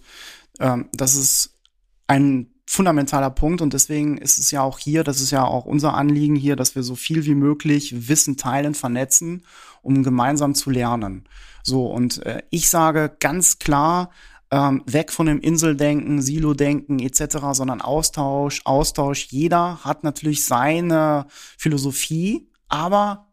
Ähm, 0.59 0.89
das 0.93 1.15
ist 1.15 1.59
ein 2.07 2.54
fundamentaler 2.67 3.29
Punkt 3.29 3.61
und 3.61 3.73
deswegen 3.73 4.17
ist 4.17 4.39
es 4.39 4.51
ja 4.51 4.61
auch 4.61 4.79
hier, 4.79 5.03
das 5.03 5.21
ist 5.21 5.31
ja 5.31 5.45
auch 5.45 5.65
unser 5.65 5.93
Anliegen 5.93 6.35
hier, 6.35 6.55
dass 6.55 6.75
wir 6.75 6.83
so 6.83 6.95
viel 6.95 7.25
wie 7.25 7.35
möglich 7.35 8.07
Wissen 8.07 8.37
teilen, 8.37 8.73
vernetzen, 8.73 9.45
um 9.81 10.03
gemeinsam 10.03 10.55
zu 10.55 10.71
lernen. 10.71 11.25
So, 11.63 11.85
und 11.85 12.25
äh, 12.25 12.41
ich 12.49 12.69
sage 12.69 13.15
ganz 13.19 13.59
klar, 13.59 14.09
ähm, 14.51 14.83
weg 14.85 15.11
von 15.11 15.25
dem 15.25 15.39
Inseldenken, 15.39 16.21
Silo-Denken 16.21 16.99
etc., 16.99 17.37
sondern 17.51 17.81
Austausch, 17.81 18.61
Austausch. 18.65 19.27
Jeder 19.29 19.83
hat 19.83 20.03
natürlich 20.03 20.45
seine 20.45 21.27
Philosophie, 21.57 22.49
aber 22.67 23.27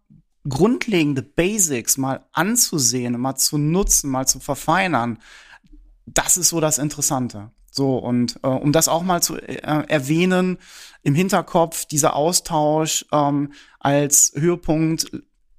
grundlegende 0.49 1.23
Basics 1.23 1.97
mal 1.97 2.27
anzusehen, 2.33 3.21
mal 3.21 3.37
zu 3.37 3.59
nutzen, 3.59 4.11
mal 4.11 4.27
zu 4.27 4.41
verfeinern, 4.41 5.19
das 6.07 6.37
ist 6.37 6.49
so 6.49 6.61
das 6.61 6.79
Interessante. 6.79 7.51
So, 7.75 7.97
und 7.97 8.39
äh, 8.43 8.49
um 8.49 8.71
das 8.71 8.87
auch 8.87 9.03
mal 9.03 9.23
zu 9.23 9.37
äh, 9.37 9.57
erwähnen, 9.89 10.59
im 11.03 11.15
Hinterkopf 11.15 11.87
dieser 11.87 12.15
Austausch 12.15 13.07
ähm, 13.13 13.53
als 13.81 14.33
Höhepunkt 14.37 15.11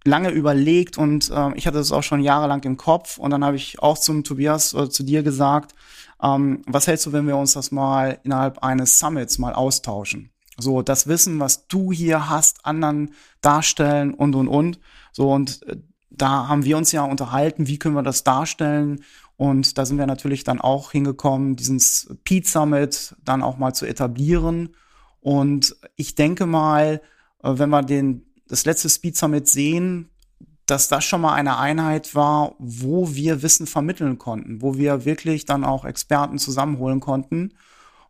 lange 0.05 0.29
überlegt 0.29 0.97
und 0.99 1.31
äh, 1.31 1.55
ich 1.55 1.65
hatte 1.65 1.77
das 1.77 1.91
auch 1.91 2.03
schon 2.03 2.21
jahrelang 2.21 2.61
im 2.63 2.77
Kopf 2.77 3.17
und 3.17 3.31
dann 3.31 3.43
habe 3.43 3.55
ich 3.55 3.81
auch 3.81 3.97
zum 3.97 4.23
Tobias 4.23 4.75
oder 4.75 4.91
zu 4.91 5.01
dir 5.01 5.23
gesagt, 5.23 5.73
ähm, 6.21 6.61
was 6.67 6.85
hältst 6.85 7.07
du, 7.07 7.13
wenn 7.13 7.25
wir 7.25 7.35
uns 7.35 7.53
das 7.53 7.71
mal 7.71 8.19
innerhalb 8.23 8.59
eines 8.59 8.99
Summits 8.99 9.39
mal 9.39 9.53
austauschen? 9.53 10.29
So, 10.57 10.83
das 10.83 11.07
Wissen, 11.07 11.39
was 11.39 11.67
du 11.67 11.91
hier 11.91 12.29
hast, 12.29 12.63
anderen 12.63 13.15
darstellen 13.41 14.13
und, 14.13 14.35
und, 14.35 14.47
und. 14.47 14.79
So, 15.11 15.31
und 15.31 15.67
äh, 15.67 15.77
da 16.11 16.47
haben 16.47 16.63
wir 16.63 16.77
uns 16.77 16.91
ja 16.91 17.03
unterhalten, 17.03 17.67
wie 17.67 17.79
können 17.79 17.95
wir 17.95 18.03
das 18.03 18.23
darstellen. 18.23 19.03
Und 19.37 19.77
da 19.77 19.85
sind 19.85 19.97
wir 19.97 20.05
natürlich 20.05 20.43
dann 20.43 20.61
auch 20.61 20.91
hingekommen, 20.91 21.55
diesen 21.55 21.81
Pete 22.23 22.47
Summit 22.47 23.15
dann 23.23 23.41
auch 23.43 23.57
mal 23.57 23.73
zu 23.73 23.85
etablieren. 23.85 24.75
Und 25.19 25.75
ich 25.95 26.15
denke 26.15 26.45
mal, 26.45 27.01
äh, 27.41 27.53
wenn 27.55 27.69
wir 27.69 27.81
den, 27.81 28.25
das 28.47 28.65
letzte 28.65 28.89
Speed 28.89 29.17
Summit 29.17 29.47
sehen, 29.47 30.09
dass 30.65 30.87
das 30.87 31.03
schon 31.03 31.21
mal 31.21 31.33
eine 31.33 31.57
Einheit 31.57 32.15
war, 32.15 32.55
wo 32.57 33.13
wir 33.13 33.41
Wissen 33.41 33.67
vermitteln 33.67 34.17
konnten, 34.17 34.61
wo 34.61 34.77
wir 34.77 35.05
wirklich 35.05 35.45
dann 35.45 35.65
auch 35.65 35.83
Experten 35.83 36.37
zusammenholen 36.37 36.99
konnten. 36.99 37.53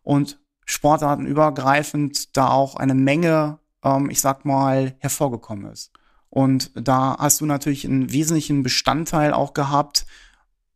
Und 0.02 0.38
sportartenübergreifend 0.66 2.36
da 2.36 2.50
auch 2.50 2.76
eine 2.76 2.94
Menge, 2.94 3.58
ähm, 3.82 4.10
ich 4.10 4.20
sag 4.20 4.44
mal, 4.44 4.94
hervorgekommen 4.98 5.70
ist. 5.70 5.92
Und 6.30 6.72
da 6.74 7.16
hast 7.18 7.40
du 7.40 7.46
natürlich 7.46 7.84
einen 7.86 8.12
wesentlichen 8.12 8.62
Bestandteil 8.62 9.32
auch 9.32 9.54
gehabt, 9.54 10.06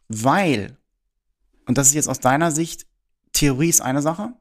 weil, 0.09 0.77
und 1.67 1.79
das 1.79 1.89
ist 1.89 1.95
jetzt 1.95 2.09
aus 2.09 2.21
deiner 2.21 2.51
Sicht, 2.51 2.87
Theorie 3.33 3.69
ist 3.69 3.81
eine 3.81 4.03
Sache, 4.03 4.33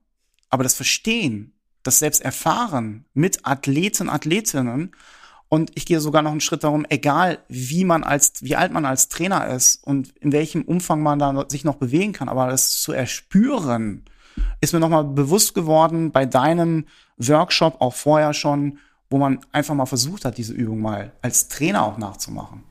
aber 0.49 0.63
das 0.63 0.73
Verstehen, 0.73 1.53
das 1.83 1.99
selbst 1.99 2.21
erfahren 2.21 3.05
mit 3.13 3.45
Athleten, 3.45 4.09
Athletinnen 4.09 4.91
und 5.49 5.71
ich 5.75 5.85
gehe 5.85 5.99
sogar 5.99 6.21
noch 6.21 6.31
einen 6.31 6.41
Schritt 6.41 6.63
darum, 6.63 6.85
egal 6.89 7.39
wie 7.47 7.85
man 7.85 8.03
als, 8.03 8.33
wie 8.41 8.55
alt 8.55 8.73
man 8.73 8.85
als 8.85 9.07
Trainer 9.07 9.47
ist 9.47 9.83
und 9.83 10.09
in 10.17 10.31
welchem 10.31 10.63
Umfang 10.63 11.01
man 11.01 11.19
da 11.19 11.45
sich 11.49 11.63
noch 11.63 11.75
bewegen 11.75 12.13
kann, 12.13 12.27
aber 12.27 12.47
das 12.47 12.81
zu 12.81 12.91
erspüren, 12.91 14.03
ist 14.61 14.73
mir 14.73 14.79
nochmal 14.79 15.05
bewusst 15.05 15.53
geworden 15.53 16.11
bei 16.11 16.25
deinem 16.25 16.85
Workshop, 17.17 17.81
auch 17.81 17.93
vorher 17.93 18.33
schon, 18.33 18.79
wo 19.09 19.17
man 19.17 19.39
einfach 19.51 19.73
mal 19.73 19.85
versucht 19.85 20.25
hat, 20.25 20.37
diese 20.37 20.53
Übung 20.53 20.81
mal 20.81 21.13
als 21.21 21.47
Trainer 21.47 21.83
auch 21.83 21.97
nachzumachen. 21.97 22.63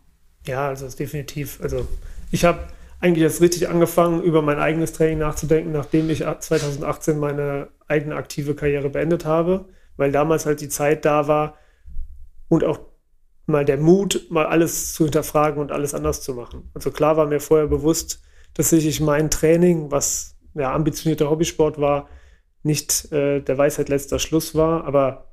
Ja, 0.46 0.68
also 0.68 0.86
ist 0.86 0.98
definitiv. 0.98 1.60
Also 1.60 1.88
ich 2.30 2.44
habe 2.44 2.68
eigentlich 3.00 3.24
erst 3.24 3.40
richtig 3.40 3.68
angefangen, 3.68 4.22
über 4.22 4.42
mein 4.42 4.58
eigenes 4.58 4.92
Training 4.92 5.18
nachzudenken, 5.18 5.72
nachdem 5.72 6.08
ich 6.10 6.20
2018 6.20 7.18
meine 7.18 7.68
eigene 7.88 8.16
aktive 8.16 8.54
Karriere 8.54 8.88
beendet 8.88 9.24
habe, 9.24 9.66
weil 9.96 10.12
damals 10.12 10.46
halt 10.46 10.60
die 10.60 10.68
Zeit 10.68 11.04
da 11.04 11.28
war 11.28 11.56
und 12.48 12.64
auch 12.64 12.80
mal 13.46 13.64
der 13.64 13.76
Mut, 13.76 14.26
mal 14.30 14.46
alles 14.46 14.94
zu 14.94 15.04
hinterfragen 15.04 15.60
und 15.60 15.72
alles 15.72 15.94
anders 15.94 16.22
zu 16.22 16.34
machen. 16.34 16.70
Also 16.74 16.90
klar 16.90 17.16
war 17.16 17.26
mir 17.26 17.40
vorher 17.40 17.68
bewusst, 17.68 18.22
dass 18.54 18.72
ich 18.72 19.00
mein 19.00 19.30
Training, 19.30 19.90
was 19.90 20.36
ja, 20.54 20.72
ambitionierter 20.72 21.30
Hobbysport 21.30 21.80
war, 21.80 22.08
nicht 22.62 23.12
äh, 23.12 23.40
der 23.40 23.58
Weisheit 23.58 23.88
letzter 23.88 24.18
Schluss 24.18 24.54
war, 24.54 24.84
aber 24.84 25.26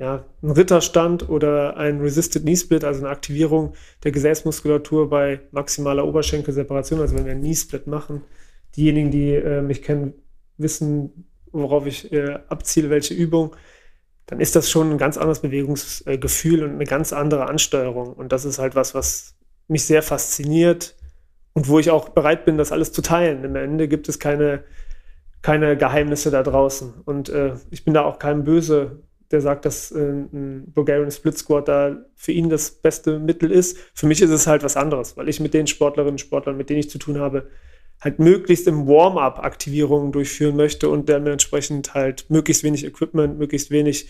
ja, 0.00 0.24
ein 0.42 0.50
Ritterstand 0.50 1.28
oder 1.28 1.76
ein 1.76 2.00
Resisted 2.00 2.42
Knee 2.42 2.56
Split, 2.56 2.84
also 2.84 3.00
eine 3.00 3.10
Aktivierung 3.10 3.74
der 4.02 4.10
Gesäßmuskulatur 4.10 5.08
bei 5.08 5.40
maximaler 5.52 6.06
Oberschenkelseparation, 6.06 7.00
also 7.00 7.14
wenn 7.14 7.26
wir 7.26 7.32
einen 7.32 7.42
Knee 7.42 7.54
Split 7.54 7.86
machen. 7.86 8.22
Diejenigen, 8.76 9.10
die 9.10 9.34
äh, 9.34 9.62
mich 9.62 9.82
kennen, 9.82 10.14
wissen, 10.56 11.26
worauf 11.52 11.86
ich 11.86 12.12
äh, 12.12 12.38
abziele, 12.48 12.90
welche 12.90 13.14
Übung, 13.14 13.54
dann 14.26 14.40
ist 14.40 14.56
das 14.56 14.70
schon 14.70 14.90
ein 14.90 14.98
ganz 14.98 15.16
anderes 15.16 15.40
Bewegungsgefühl 15.40 16.64
und 16.64 16.70
eine 16.70 16.84
ganz 16.84 17.12
andere 17.12 17.48
Ansteuerung. 17.48 18.12
Und 18.14 18.32
das 18.32 18.44
ist 18.44 18.58
halt 18.58 18.74
was, 18.74 18.94
was 18.94 19.34
mich 19.68 19.84
sehr 19.84 20.02
fasziniert, 20.02 20.96
und 21.52 21.68
wo 21.68 21.78
ich 21.78 21.90
auch 21.90 22.10
bereit 22.10 22.44
bin, 22.44 22.58
das 22.58 22.72
alles 22.72 22.92
zu 22.92 23.02
teilen. 23.02 23.44
Am 23.44 23.56
Ende 23.56 23.88
gibt 23.88 24.08
es 24.08 24.18
keine, 24.18 24.64
keine 25.42 25.76
Geheimnisse 25.76 26.30
da 26.30 26.42
draußen. 26.42 26.94
Und 27.04 27.28
äh, 27.28 27.54
ich 27.70 27.84
bin 27.84 27.94
da 27.94 28.04
auch 28.04 28.18
kein 28.18 28.44
Böse, 28.44 29.02
der 29.30 29.40
sagt, 29.40 29.64
dass 29.64 29.92
äh, 29.92 29.98
ein 30.00 30.72
Bulgarian 30.72 31.10
Split 31.10 31.38
Squad 31.38 31.68
da 31.68 31.96
für 32.16 32.32
ihn 32.32 32.48
das 32.48 32.70
beste 32.70 33.18
Mittel 33.18 33.50
ist. 33.50 33.78
Für 33.94 34.06
mich 34.06 34.22
ist 34.22 34.30
es 34.30 34.46
halt 34.46 34.62
was 34.62 34.76
anderes, 34.76 35.16
weil 35.16 35.28
ich 35.28 35.40
mit 35.40 35.54
den 35.54 35.66
Sportlerinnen 35.66 36.14
und 36.14 36.20
Sportlern, 36.20 36.56
mit 36.56 36.68
denen 36.68 36.80
ich 36.80 36.90
zu 36.90 36.98
tun 36.98 37.18
habe, 37.18 37.48
halt 38.00 38.18
möglichst 38.18 38.66
im 38.66 38.86
Warm-up 38.88 39.38
Aktivierungen 39.38 40.10
durchführen 40.10 40.56
möchte 40.56 40.88
und 40.88 41.08
dementsprechend 41.08 41.94
halt 41.94 42.26
möglichst 42.28 42.64
wenig 42.64 42.84
Equipment, 42.84 43.38
möglichst 43.38 43.70
wenig 43.70 44.08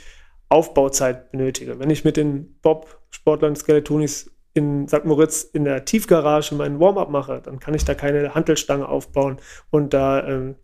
Aufbauzeit 0.48 1.30
benötige. 1.30 1.78
Wenn 1.78 1.90
ich 1.90 2.04
mit 2.04 2.16
den 2.16 2.58
Bob-Sportlern 2.62 3.56
Skeletonis 3.56 4.30
in 4.54 4.88
St. 4.88 5.04
Moritz 5.04 5.42
in 5.42 5.64
der 5.64 5.84
Tiefgarage 5.84 6.54
meinen 6.54 6.80
Warm-up 6.80 7.10
mache, 7.10 7.40
dann 7.44 7.60
kann 7.60 7.74
ich 7.74 7.84
da 7.84 7.94
keine 7.94 8.34
Hantelstange 8.34 8.88
aufbauen 8.88 9.38
und 9.70 9.92
da 9.94 10.26
ähm, 10.26 10.56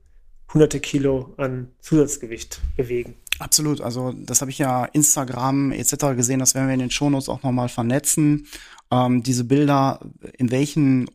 hunderte 0.53 0.81
Kilo 0.81 1.35
an 1.37 1.73
Zusatzgewicht 1.81 2.61
bewegen. 2.77 3.17
Absolut, 3.39 3.81
also 3.81 4.13
das 4.13 4.41
habe 4.41 4.51
ich 4.51 4.59
ja 4.59 4.85
Instagram 4.87 5.73
etc. 5.73 6.17
gesehen, 6.17 6.39
das 6.39 6.55
werden 6.55 6.69
wir 6.69 6.75
in 6.75 6.81
den 6.81 6.91
Shownotes 6.91 7.29
auch 7.29 7.43
nochmal 7.43 7.69
vernetzen. 7.69 8.47
Ähm, 8.91 9.23
diese 9.23 9.45
Bilder, 9.45 10.01
in 10.39 10.51
welchen 10.51 11.09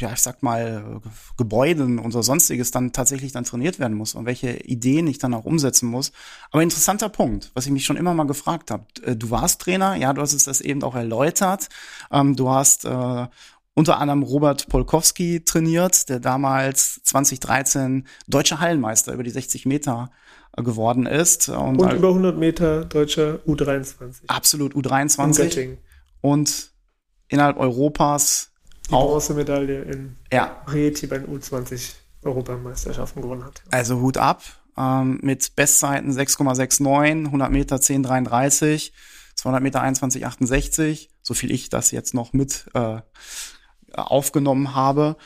ja, 0.00 0.12
ich 0.12 0.20
sag 0.20 0.42
mal, 0.42 1.00
Gebäuden 1.36 1.98
und 1.98 2.12
so 2.12 2.22
sonstiges 2.22 2.70
dann 2.70 2.92
tatsächlich 2.92 3.32
dann 3.32 3.44
trainiert 3.44 3.78
werden 3.78 3.96
muss 3.96 4.14
und 4.14 4.26
welche 4.26 4.58
Ideen 4.64 5.06
ich 5.06 5.18
dann 5.18 5.34
auch 5.34 5.44
umsetzen 5.44 5.88
muss. 5.88 6.12
Aber 6.50 6.62
interessanter 6.62 7.08
Punkt, 7.08 7.50
was 7.54 7.66
ich 7.66 7.72
mich 7.72 7.84
schon 7.84 7.96
immer 7.96 8.14
mal 8.14 8.26
gefragt 8.26 8.70
habe. 8.70 8.84
Äh, 9.02 9.16
du 9.16 9.30
warst 9.30 9.60
Trainer, 9.60 9.96
ja, 9.96 10.12
du 10.12 10.20
hast 10.20 10.32
es 10.32 10.44
das 10.44 10.60
eben 10.60 10.82
auch 10.82 10.94
erläutert. 10.94 11.68
Ähm, 12.10 12.36
du 12.36 12.50
hast 12.50 12.84
äh, 12.84 13.26
unter 13.74 13.98
anderem 13.98 14.22
Robert 14.22 14.68
Polkowski 14.68 15.44
trainiert, 15.44 16.08
der 16.08 16.20
damals 16.20 17.00
2013 17.04 18.06
deutscher 18.26 18.60
Hallenmeister 18.60 19.12
über 19.12 19.22
die 19.22 19.30
60 19.30 19.66
Meter 19.66 20.10
geworden 20.56 21.06
ist. 21.06 21.48
Und, 21.48 21.80
und 21.80 21.92
über 21.92 22.08
100 22.08 22.36
Meter 22.36 22.84
deutscher 22.84 23.40
U23. 23.46 24.22
Absolut, 24.28 24.74
U23. 24.74 25.76
Und 26.20 26.70
innerhalb 27.28 27.58
Europas 27.58 28.50
die 28.88 28.94
auch, 28.94 29.08
Bronzemedaille 29.10 29.82
in 29.82 30.16
ja. 30.32 30.62
Rieti 30.72 31.06
bei 31.06 31.18
den 31.18 31.28
U20 31.28 31.94
Europameisterschaften 32.22 33.22
gewonnen 33.22 33.44
hat. 33.44 33.62
Also 33.70 34.00
Hut 34.00 34.16
ab 34.16 34.42
ähm, 34.76 35.18
mit 35.22 35.56
Bestzeiten 35.56 36.12
6,69, 36.12 37.26
100 37.26 37.50
Meter 37.50 37.76
10,33. 37.76 38.92
Das 39.34 39.42
200 39.42 39.62
Meter 39.62 39.82
21,68, 39.82 41.08
so 41.22 41.34
viel 41.34 41.50
ich 41.50 41.68
das 41.68 41.90
jetzt 41.90 42.14
noch 42.14 42.32
mit 42.32 42.66
äh, 42.74 43.00
aufgenommen 43.92 44.74
habe. 44.74 45.16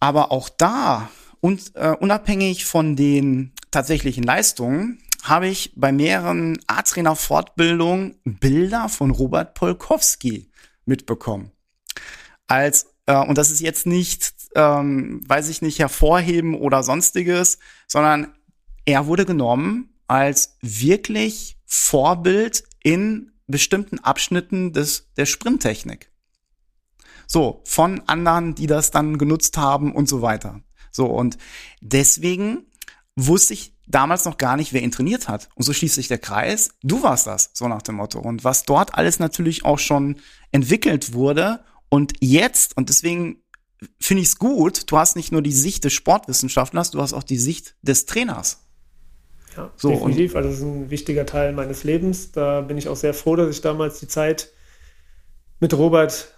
Aber 0.00 0.32
auch 0.32 0.48
da, 0.48 1.08
und 1.40 1.72
äh, 1.76 1.90
unabhängig 1.90 2.64
von 2.64 2.96
den 2.96 3.52
tatsächlichen 3.74 4.24
Leistungen, 4.24 5.02
habe 5.22 5.48
ich 5.48 5.72
bei 5.76 5.92
mehreren 5.92 6.58
A-Trainer-Fortbildungen 6.66 8.16
Bilder 8.24 8.88
von 8.88 9.10
Robert 9.10 9.54
Polkowski 9.54 10.50
mitbekommen. 10.84 11.50
Als 12.46 12.86
äh, 13.06 13.16
und 13.16 13.38
das 13.38 13.50
ist 13.50 13.60
jetzt 13.60 13.86
nicht, 13.86 14.32
ähm, 14.54 15.20
weiß 15.26 15.48
ich 15.48 15.62
nicht, 15.62 15.78
hervorheben 15.78 16.54
oder 16.54 16.82
sonstiges, 16.82 17.58
sondern 17.86 18.34
er 18.84 19.06
wurde 19.06 19.24
genommen 19.24 19.94
als 20.06 20.56
wirklich 20.60 21.58
Vorbild 21.64 22.64
in 22.82 23.32
bestimmten 23.46 23.98
Abschnitten 23.98 24.72
des, 24.72 25.12
der 25.16 25.26
Sprinttechnik. 25.26 26.10
So, 27.26 27.62
von 27.64 28.02
anderen, 28.06 28.54
die 28.54 28.66
das 28.66 28.90
dann 28.90 29.18
genutzt 29.18 29.56
haben 29.56 29.94
und 29.94 30.08
so 30.08 30.20
weiter. 30.22 30.60
So, 30.90 31.06
und 31.06 31.38
deswegen 31.80 32.66
wusste 33.16 33.54
ich 33.54 33.74
damals 33.86 34.24
noch 34.24 34.38
gar 34.38 34.56
nicht, 34.56 34.72
wer 34.72 34.82
ihn 34.82 34.90
trainiert 34.90 35.28
hat. 35.28 35.48
Und 35.54 35.64
so 35.64 35.72
schließt 35.72 35.94
sich 35.94 36.08
der 36.08 36.18
Kreis. 36.18 36.70
Du 36.82 37.02
warst 37.02 37.26
das, 37.26 37.50
so 37.52 37.68
nach 37.68 37.82
dem 37.82 37.96
Motto. 37.96 38.18
Und 38.18 38.44
was 38.44 38.64
dort 38.64 38.94
alles 38.94 39.18
natürlich 39.18 39.64
auch 39.64 39.78
schon 39.78 40.16
entwickelt 40.52 41.12
wurde 41.12 41.64
und 41.88 42.12
jetzt, 42.20 42.76
und 42.76 42.88
deswegen 42.88 43.42
finde 44.00 44.22
ich 44.22 44.28
es 44.28 44.38
gut, 44.38 44.90
du 44.90 44.98
hast 44.98 45.16
nicht 45.16 45.32
nur 45.32 45.42
die 45.42 45.52
Sicht 45.52 45.84
des 45.84 45.92
Sportwissenschaftlers, 45.92 46.90
du 46.90 47.00
hast 47.00 47.12
auch 47.12 47.22
die 47.22 47.38
Sicht 47.38 47.76
des 47.82 48.06
Trainers. 48.06 48.60
Ja, 49.56 49.70
so, 49.76 49.90
definitiv. 49.90 50.34
Also 50.34 50.48
das 50.48 50.58
ist 50.58 50.64
ein 50.64 50.90
wichtiger 50.90 51.26
Teil 51.26 51.52
meines 51.52 51.84
Lebens. 51.84 52.32
Da 52.32 52.62
bin 52.62 52.78
ich 52.78 52.88
auch 52.88 52.96
sehr 52.96 53.14
froh, 53.14 53.36
dass 53.36 53.50
ich 53.50 53.60
damals 53.60 54.00
die 54.00 54.08
Zeit 54.08 54.50
mit 55.60 55.74
Robert 55.74 56.34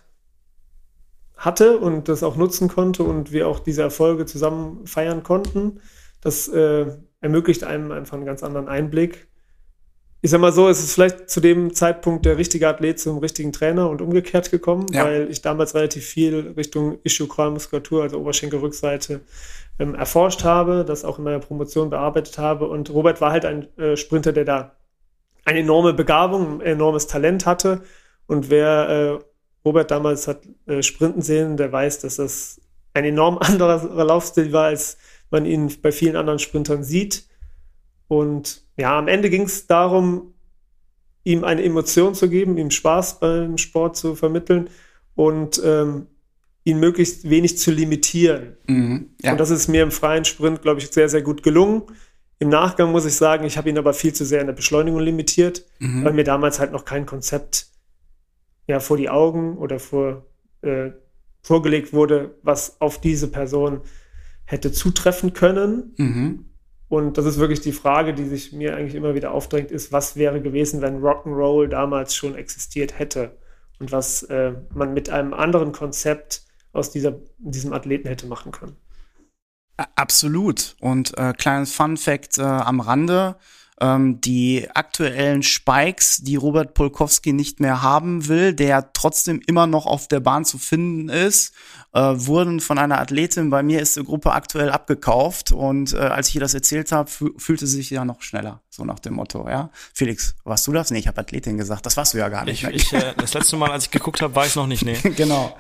hatte 1.37 1.79
und 1.79 2.09
das 2.09 2.23
auch 2.23 2.37
nutzen 2.37 2.69
konnte 2.69 3.03
und 3.03 3.33
wir 3.33 3.49
auch 3.49 3.61
diese 3.61 3.83
Erfolge 3.83 4.27
zusammen 4.27 4.87
feiern 4.87 5.23
konnten. 5.23 5.81
Das 6.27 6.49
äh, 6.49 6.87
ermöglicht 7.21 7.63
einem 7.63 7.93
einfach 7.93 8.17
einen 8.17 8.27
ganz 8.27 8.43
anderen 8.43 8.67
Einblick. 8.67 9.29
Ich 10.23 10.33
sag 10.33 10.41
mal 10.41 10.51
so, 10.51 10.69
es 10.69 10.83
ist 10.83 10.95
vielleicht 10.95 11.31
zu 11.31 11.39
dem 11.39 11.73
Zeitpunkt 11.73 12.27
der 12.27 12.37
richtige 12.37 12.67
Athlet 12.67 12.99
zum 12.99 13.19
richtigen 13.19 13.53
Trainer 13.53 13.89
und 13.89 14.03
umgekehrt 14.03 14.51
gekommen, 14.51 14.87
ja. 14.91 15.05
weil 15.05 15.31
ich 15.31 15.41
damals 15.41 15.77
relativ 15.77 16.05
viel 16.05 16.55
Richtung 16.57 16.99
Ischiokral-Muskulatur, 17.05 18.03
also 18.03 18.19
Oberschenkelrückseite, 18.19 19.21
ähm, 19.79 19.95
erforscht 19.95 20.43
habe, 20.43 20.85
das 20.85 21.05
auch 21.05 21.19
in 21.19 21.25
meiner 21.25 21.39
Promotion 21.39 21.91
bearbeitet 21.91 22.39
habe. 22.39 22.67
Und 22.69 22.91
Robert 22.91 23.21
war 23.21 23.31
halt 23.31 23.45
ein 23.45 23.69
äh, 23.79 23.97
Sprinter, 23.97 24.33
der 24.33 24.45
da 24.45 24.77
eine 25.45 25.61
enorme 25.61 25.95
Begabung, 25.95 26.61
ein 26.61 26.67
enormes 26.73 27.07
Talent 27.07 27.47
hatte. 27.47 27.83
Und 28.27 28.51
wer 28.51 28.89
äh, 28.89 29.19
Robert 29.65 29.93
damals 29.93 30.27
hat 30.27 30.41
äh, 30.67 30.83
sprinten 30.83 31.23
sehen, 31.23 31.57
der 31.57 31.71
weiß, 31.71 32.01
dass 32.01 32.17
das 32.17 32.61
ein 32.95 33.05
enorm 33.05 33.39
anderer 33.41 34.05
Laufstil 34.05 34.53
war, 34.53 34.65
als 34.65 34.99
man 35.31 35.47
ihn 35.47 35.73
bei 35.83 35.93
vielen 35.93 36.17
anderen 36.17 36.39
Sprintern 36.39 36.85
sieht. 36.85 37.25
Und 38.09 38.63
ja, 38.77 38.99
am 38.99 39.09
Ende 39.09 39.31
ging 39.31 39.43
es 39.43 39.67
darum, 39.67 40.35
ihm 41.25 41.43
eine 41.43 41.65
Emotion 41.65 42.15
zu 42.15 42.29
geben, 42.29 42.57
ihm 42.57 42.71
Spaß 42.71 43.19
beim 43.19 43.59
Sport 43.59 43.97
zu 43.97 44.15
vermitteln 44.15 44.71
und 45.17 45.61
ähm, 45.65 46.07
ihn 46.63 46.79
möglichst 46.79 47.29
wenig 47.29 47.59
zu 47.59 47.71
limitieren. 47.71 48.57
Mhm, 48.67 49.11
ja. 49.23 49.33
Und 49.33 49.39
das 49.41 49.51
ist 49.51 49.69
mir 49.69 49.83
im 49.83 49.91
freien 49.91 50.25
Sprint, 50.25 50.63
glaube 50.63 50.81
ich, 50.81 50.89
sehr, 50.89 51.09
sehr 51.09 51.23
gut 51.23 51.43
gelungen. 51.43 51.83
Im 52.39 52.49
Nachgang 52.49 52.93
muss 52.93 53.07
ich 53.07 53.15
sagen, 53.15 53.45
ich 53.45 53.57
habe 53.57 53.71
ihn 53.71 53.79
aber 53.79 53.95
viel 53.95 54.13
zu 54.13 54.25
sehr 54.25 54.41
in 54.41 54.47
der 54.47 54.55
Beschleunigung 54.55 55.01
limitiert, 55.01 55.65
mhm. 55.79 56.05
weil 56.05 56.13
mir 56.13 56.25
damals 56.25 56.61
halt 56.61 56.73
noch 56.73 56.85
kein 56.85 57.07
Konzept 57.07 57.69
ja, 58.69 58.81
vor 58.81 58.97
die 58.97 59.09
Augen 59.09 59.57
oder 59.59 59.79
vor, 59.79 60.27
äh, 60.63 60.91
vorgelegt 61.41 61.93
wurde, 61.93 62.35
was 62.43 62.81
auf 62.81 63.01
diese 63.01 63.29
Person 63.29 63.81
hätte 64.47 64.73
zutreffen 64.73 65.33
können. 65.33 65.95
Mhm. 65.97 66.47
Und 66.89 67.19
das 67.19 67.27
ist 67.27 67.39
wirklich 67.39 67.61
die 67.61 67.73
Frage, 67.73 68.15
die 68.15 68.25
sich 68.25 68.53
mir 68.53 68.77
eigentlich 68.77 68.95
immer 68.95 69.15
wieder 69.15 69.33
aufdrängt, 69.33 69.71
ist, 69.71 69.93
was 69.93 70.17
wäre 70.17 70.41
gewesen, 70.41 70.81
wenn 70.81 71.03
Rock'n'Roll 71.03 71.67
damals 71.67 72.15
schon 72.15 72.37
existiert 72.37 72.99
hätte 72.99 73.37
und 73.81 73.91
was 73.93 74.23
äh, 74.25 74.55
man 74.73 74.95
mit 74.95 75.11
einem 75.11 75.35
anderen 75.35 75.73
Konzept 75.73 76.43
aus 76.73 76.91
dieser, 76.91 77.19
diesem 77.39 77.73
Athleten 77.73 78.07
hätte 78.09 78.27
machen 78.27 78.53
können. 78.53 78.77
Absolut. 79.95 80.77
Und 80.81 81.17
äh, 81.19 81.33
kleines 81.33 81.75
Fun 81.75 81.97
Fact 81.97 82.39
äh, 82.39 82.43
am 82.43 82.81
Rande. 82.81 83.37
Ähm, 83.79 84.21
die 84.23 84.69
aktuellen 84.75 85.43
Spikes, 85.43 86.19
die 86.23 86.37
Robert 86.37 86.73
Polkowski 86.73 87.35
nicht 87.35 87.61
mehr 87.61 87.83
haben 87.83 88.27
will, 88.27 88.55
der 88.55 88.93
trotzdem 88.95 89.43
immer 89.47 89.67
noch 89.67 89.85
auf 89.85 90.09
der 90.09 90.21
Bahn 90.21 90.47
zu 90.47 90.57
finden 90.57 91.11
ist, 91.11 91.53
äh, 91.97 91.99
wurden 92.27 92.61
von 92.61 92.79
einer 92.79 93.01
Athletin, 93.01 93.51
bei 93.51 93.63
mir 93.63 93.81
ist 93.81 93.97
die 93.97 94.05
Gruppe 94.05 94.33
aktuell 94.33 94.71
abgekauft 94.71 95.53
und 95.53 95.95
äh, 95.95 95.99
als 95.99 96.29
ich 96.29 96.35
ihr 96.35 96.41
das 96.41 96.55
erzählt 96.55 96.93
habe, 96.93 97.11
fühlte 97.11 97.67
sie 97.67 97.77
sich 97.77 97.91
ja 97.91 98.05
noch 98.05 98.23
schneller, 98.23 98.61
so 98.69 98.85
nach 98.85 98.99
dem 98.99 99.15
Motto, 99.15 99.49
ja. 99.49 99.71
Felix, 99.95 100.37
warst 100.45 100.67
du 100.67 100.73
das? 100.73 100.91
Nee, 100.91 100.99
ich 100.99 101.09
habe 101.09 101.21
Athletin 101.21 101.57
gesagt, 101.57 101.87
das 101.87 101.97
warst 101.97 102.13
du 102.15 102.19
ja 102.19 102.29
gar 102.29 102.45
nicht. 102.45 102.65
Ich, 102.65 102.75
ich, 102.75 102.93
äh, 102.93 103.15
das 103.17 103.35
letzte 103.35 103.57
Mal, 103.57 103.71
als 103.71 103.85
ich 103.85 103.91
geguckt 103.91 104.21
habe, 104.21 104.35
war 104.35 104.47
ich 104.47 104.57
noch 104.57 104.67
nicht, 104.67 104.85
nee. 104.85 104.99
genau. 105.17 105.57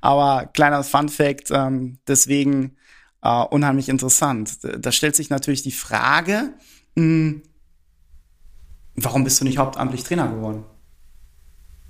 Aber 0.00 0.46
kleiner 0.46 0.84
Fun 0.84 1.08
Fact, 1.08 1.50
ähm, 1.50 1.98
deswegen 2.06 2.76
äh, 3.22 3.42
unheimlich 3.44 3.88
interessant. 3.88 4.58
Da 4.62 4.92
stellt 4.92 5.16
sich 5.16 5.30
natürlich 5.30 5.62
die 5.62 5.72
Frage, 5.72 6.52
mh, 6.96 7.02
hm, 7.02 7.42
Warum 9.04 9.24
bist 9.24 9.40
du 9.40 9.44
nicht 9.44 9.58
hauptamtlich 9.58 10.04
Trainer 10.04 10.28
geworden? 10.28 10.64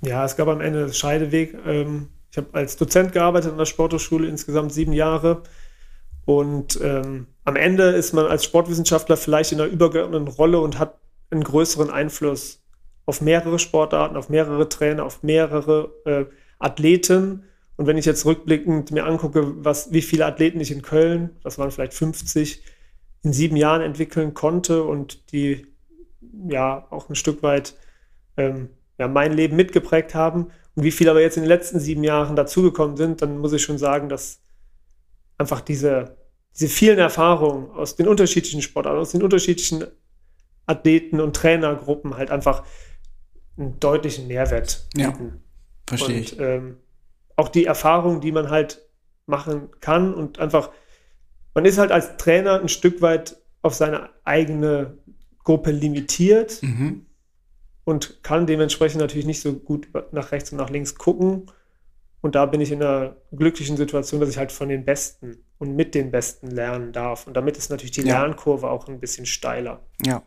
Ja, 0.01 0.23
es 0.25 0.35
gab 0.35 0.47
am 0.47 0.61
Ende 0.61 0.83
einen 0.83 0.93
Scheideweg. 0.93 1.55
Ähm, 1.65 2.09
ich 2.31 2.37
habe 2.37 2.47
als 2.53 2.77
Dozent 2.77 3.11
gearbeitet 3.11 3.51
an 3.51 3.57
der 3.57 3.65
Sporthochschule 3.65 4.27
insgesamt 4.27 4.71
sieben 4.71 4.93
Jahre. 4.93 5.43
Und 6.25 6.79
ähm, 6.81 7.27
am 7.43 7.55
Ende 7.55 7.89
ist 7.89 8.13
man 8.13 8.27
als 8.27 8.43
Sportwissenschaftler 8.43 9.17
vielleicht 9.17 9.51
in 9.51 9.59
einer 9.59 9.71
übergeordneten 9.71 10.27
Rolle 10.27 10.59
und 10.59 10.77
hat 10.77 10.99
einen 11.31 11.43
größeren 11.43 11.89
Einfluss 11.89 12.61
auf 13.05 13.21
mehrere 13.21 13.57
Sportarten, 13.57 14.15
auf 14.15 14.29
mehrere 14.29 14.69
Trainer, 14.69 15.03
auf 15.03 15.23
mehrere 15.23 15.91
äh, 16.05 16.25
Athleten. 16.59 17.43
Und 17.75 17.87
wenn 17.87 17.97
ich 17.97 18.05
jetzt 18.05 18.25
rückblickend 18.25 18.91
mir 18.91 19.05
angucke, 19.05 19.65
was, 19.65 19.91
wie 19.91 20.03
viele 20.03 20.25
Athleten 20.25 20.59
ich 20.59 20.71
in 20.71 20.83
Köln, 20.83 21.31
das 21.43 21.57
waren 21.57 21.71
vielleicht 21.71 21.93
50, 21.93 22.63
in 23.23 23.33
sieben 23.33 23.55
Jahren 23.55 23.81
entwickeln 23.81 24.33
konnte 24.33 24.83
und 24.83 25.31
die 25.31 25.65
ja 26.47 26.87
auch 26.89 27.09
ein 27.09 27.15
Stück 27.15 27.43
weit 27.43 27.75
ähm, 28.37 28.69
ja, 28.97 29.07
mein 29.07 29.33
Leben 29.33 29.55
mitgeprägt 29.55 30.13
haben 30.15 30.51
und 30.75 30.83
wie 30.83 30.91
viele 30.91 31.11
aber 31.11 31.21
jetzt 31.21 31.37
in 31.37 31.43
den 31.43 31.49
letzten 31.49 31.79
sieben 31.79 32.03
Jahren 32.03 32.35
dazugekommen 32.35 32.97
sind, 32.97 33.21
dann 33.21 33.37
muss 33.37 33.53
ich 33.53 33.63
schon 33.63 33.77
sagen, 33.77 34.09
dass 34.09 34.41
einfach 35.37 35.61
diese, 35.61 36.17
diese 36.53 36.67
vielen 36.67 36.99
Erfahrungen 36.99 37.71
aus 37.71 37.95
den 37.95 38.07
unterschiedlichen 38.07 38.61
Sportarten, 38.61 38.99
aus 38.99 39.11
den 39.11 39.23
unterschiedlichen 39.23 39.85
Athleten 40.67 41.19
und 41.19 41.35
Trainergruppen 41.35 42.15
halt 42.15 42.29
einfach 42.29 42.63
einen 43.57 43.79
deutlichen 43.79 44.27
Mehrwert 44.27 44.87
bieten. 44.93 45.25
Ja, 45.33 45.33
verstehe 45.87 46.19
ich. 46.19 46.39
ähm, 46.39 46.77
auch 47.35 47.49
die 47.49 47.65
Erfahrung, 47.65 48.21
die 48.21 48.31
man 48.31 48.49
halt 48.49 48.81
machen 49.25 49.69
kann 49.79 50.13
und 50.13 50.39
einfach, 50.39 50.71
man 51.53 51.65
ist 51.65 51.77
halt 51.77 51.91
als 51.91 52.17
Trainer 52.17 52.59
ein 52.59 52.69
Stück 52.69 53.01
weit 53.01 53.37
auf 53.61 53.73
seine 53.73 54.09
eigene 54.23 54.97
Gruppe 55.49 55.71
limitiert 55.71 56.61
mhm. 56.61 57.07
und 57.83 58.21
kann 58.21 58.45
dementsprechend 58.45 59.01
natürlich 59.01 59.25
nicht 59.25 59.41
so 59.41 59.53
gut 59.53 59.87
nach 60.11 60.31
rechts 60.31 60.51
und 60.51 60.59
nach 60.59 60.69
links 60.69 60.93
gucken. 60.93 61.49
Und 62.21 62.35
da 62.35 62.45
bin 62.45 62.61
ich 62.61 62.71
in 62.71 62.83
einer 62.83 63.15
glücklichen 63.31 63.75
Situation, 63.75 64.19
dass 64.19 64.29
ich 64.29 64.37
halt 64.37 64.51
von 64.51 64.69
den 64.69 64.85
Besten 64.85 65.37
und 65.57 65.75
mit 65.75 65.95
den 65.95 66.11
Besten 66.11 66.51
lernen 66.51 66.93
darf. 66.93 67.25
Und 67.25 67.35
damit 67.35 67.57
ist 67.57 67.71
natürlich 67.71 67.89
die 67.89 68.01
ja. 68.01 68.21
Lernkurve 68.21 68.69
auch 68.69 68.87
ein 68.87 68.99
bisschen 68.99 69.25
steiler. 69.25 69.79
Ja. 70.05 70.21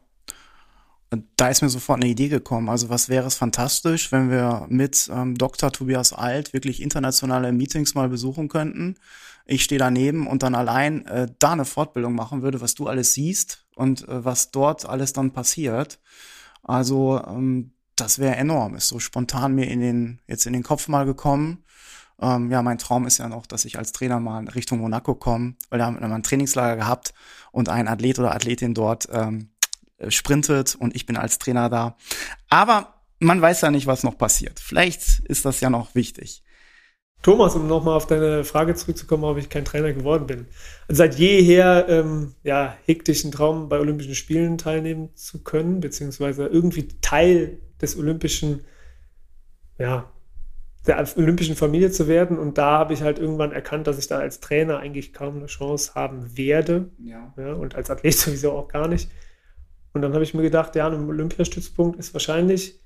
Und 1.10 1.24
da 1.36 1.50
ist 1.50 1.62
mir 1.62 1.68
sofort 1.68 2.02
eine 2.02 2.10
Idee 2.10 2.28
gekommen. 2.28 2.68
Also 2.68 2.88
was 2.88 3.08
wäre 3.08 3.28
es 3.28 3.36
fantastisch, 3.36 4.10
wenn 4.10 4.28
wir 4.28 4.66
mit 4.70 5.08
ähm, 5.14 5.36
Dr. 5.36 5.70
Tobias 5.70 6.12
Alt 6.12 6.52
wirklich 6.52 6.82
internationale 6.82 7.52
Meetings 7.52 7.94
mal 7.94 8.08
besuchen 8.08 8.48
könnten 8.48 8.96
ich 9.44 9.64
stehe 9.64 9.78
daneben 9.78 10.26
und 10.26 10.42
dann 10.42 10.54
allein 10.54 11.04
äh, 11.06 11.26
da 11.38 11.52
eine 11.52 11.64
Fortbildung 11.64 12.14
machen 12.14 12.42
würde, 12.42 12.60
was 12.60 12.74
du 12.74 12.86
alles 12.86 13.14
siehst 13.14 13.61
und 13.76 14.08
äh, 14.08 14.24
was 14.24 14.50
dort 14.50 14.86
alles 14.86 15.12
dann 15.12 15.32
passiert. 15.32 16.00
Also 16.62 17.22
ähm, 17.26 17.72
das 17.96 18.18
wäre 18.18 18.36
enorm. 18.36 18.74
Ist 18.74 18.88
so 18.88 18.98
spontan 18.98 19.54
mir 19.54 19.68
in 19.68 19.80
den 19.80 20.20
jetzt 20.26 20.46
in 20.46 20.52
den 20.52 20.62
Kopf 20.62 20.88
mal 20.88 21.04
gekommen. 21.04 21.64
Ähm, 22.20 22.50
ja, 22.50 22.62
mein 22.62 22.78
Traum 22.78 23.06
ist 23.06 23.18
ja 23.18 23.28
noch, 23.28 23.46
dass 23.46 23.64
ich 23.64 23.78
als 23.78 23.92
Trainer 23.92 24.20
mal 24.20 24.40
in 24.40 24.48
Richtung 24.48 24.78
Monaco 24.78 25.14
komme, 25.14 25.54
weil 25.70 25.78
da 25.78 25.86
haben 25.86 26.00
wir 26.00 26.06
mal 26.06 26.14
ein 26.14 26.22
Trainingslager 26.22 26.76
gehabt 26.76 27.14
und 27.50 27.68
ein 27.68 27.88
Athlet 27.88 28.18
oder 28.18 28.34
Athletin 28.34 28.74
dort 28.74 29.08
ähm, 29.12 29.50
sprintet 30.08 30.74
und 30.74 30.94
ich 30.94 31.06
bin 31.06 31.16
als 31.16 31.38
Trainer 31.38 31.68
da. 31.68 31.96
Aber 32.48 32.94
man 33.18 33.40
weiß 33.40 33.62
ja 33.62 33.70
nicht, 33.70 33.86
was 33.86 34.02
noch 34.02 34.18
passiert. 34.18 34.60
Vielleicht 34.60 35.20
ist 35.20 35.44
das 35.44 35.60
ja 35.60 35.70
noch 35.70 35.94
wichtig. 35.94 36.41
Thomas, 37.22 37.54
um 37.54 37.68
nochmal 37.68 37.96
auf 37.96 38.06
deine 38.06 38.42
Frage 38.42 38.74
zurückzukommen, 38.74 39.24
ob 39.24 39.38
ich 39.38 39.48
kein 39.48 39.64
Trainer 39.64 39.92
geworden 39.92 40.26
bin. 40.26 40.46
Also 40.88 40.98
seit 40.98 41.14
jeher 41.14 41.86
ähm, 41.88 42.34
ja, 42.42 42.76
hegte 42.84 43.12
ich 43.12 43.22
einen 43.24 43.32
Traum, 43.32 43.68
bei 43.68 43.78
Olympischen 43.78 44.16
Spielen 44.16 44.58
teilnehmen 44.58 45.10
zu 45.14 45.42
können, 45.44 45.80
beziehungsweise 45.80 46.46
irgendwie 46.46 46.88
Teil 47.00 47.58
des 47.80 47.96
olympischen, 47.96 48.64
ja, 49.78 50.10
der 50.86 51.06
olympischen 51.16 51.54
Familie 51.54 51.92
zu 51.92 52.08
werden. 52.08 52.38
Und 52.40 52.58
da 52.58 52.78
habe 52.78 52.92
ich 52.92 53.02
halt 53.02 53.20
irgendwann 53.20 53.52
erkannt, 53.52 53.86
dass 53.86 53.98
ich 53.98 54.08
da 54.08 54.18
als 54.18 54.40
Trainer 54.40 54.78
eigentlich 54.78 55.12
kaum 55.12 55.36
eine 55.36 55.46
Chance 55.46 55.94
haben 55.94 56.36
werde. 56.36 56.90
Ja. 56.98 57.32
Ja, 57.36 57.52
und 57.52 57.76
als 57.76 57.88
Athlet 57.88 58.14
sowieso 58.18 58.52
auch 58.52 58.66
gar 58.66 58.88
nicht. 58.88 59.08
Und 59.92 60.02
dann 60.02 60.12
habe 60.12 60.24
ich 60.24 60.34
mir 60.34 60.42
gedacht, 60.42 60.74
ja, 60.74 60.88
ein 60.88 61.08
Olympiastützpunkt 61.08 61.98
ist 61.98 62.14
wahrscheinlich 62.14 62.80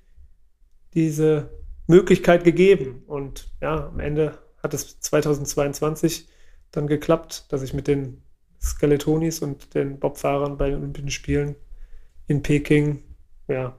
diese 0.93 1.51
Möglichkeit 1.87 2.45
gegeben. 2.45 3.03
Und 3.07 3.49
ja, 3.61 3.89
am 3.89 4.01
Ende 4.01 4.39
hat 4.63 4.75
es 4.75 5.01
2022 5.01 6.29
dann 6.71 6.87
geklappt, 6.87 7.47
dass 7.51 7.63
ich 7.63 7.75
mit 7.75 7.87
den 7.87 8.23
Skeletonis 8.61 9.41
und 9.41 9.75
den 9.75 9.99
Bobfahrern 9.99 10.57
bei 10.57 10.71
den 10.71 10.79
Olympischen 10.79 11.11
Spielen 11.11 11.57
in 12.27 12.43
Peking, 12.43 13.03
ja, 13.49 13.79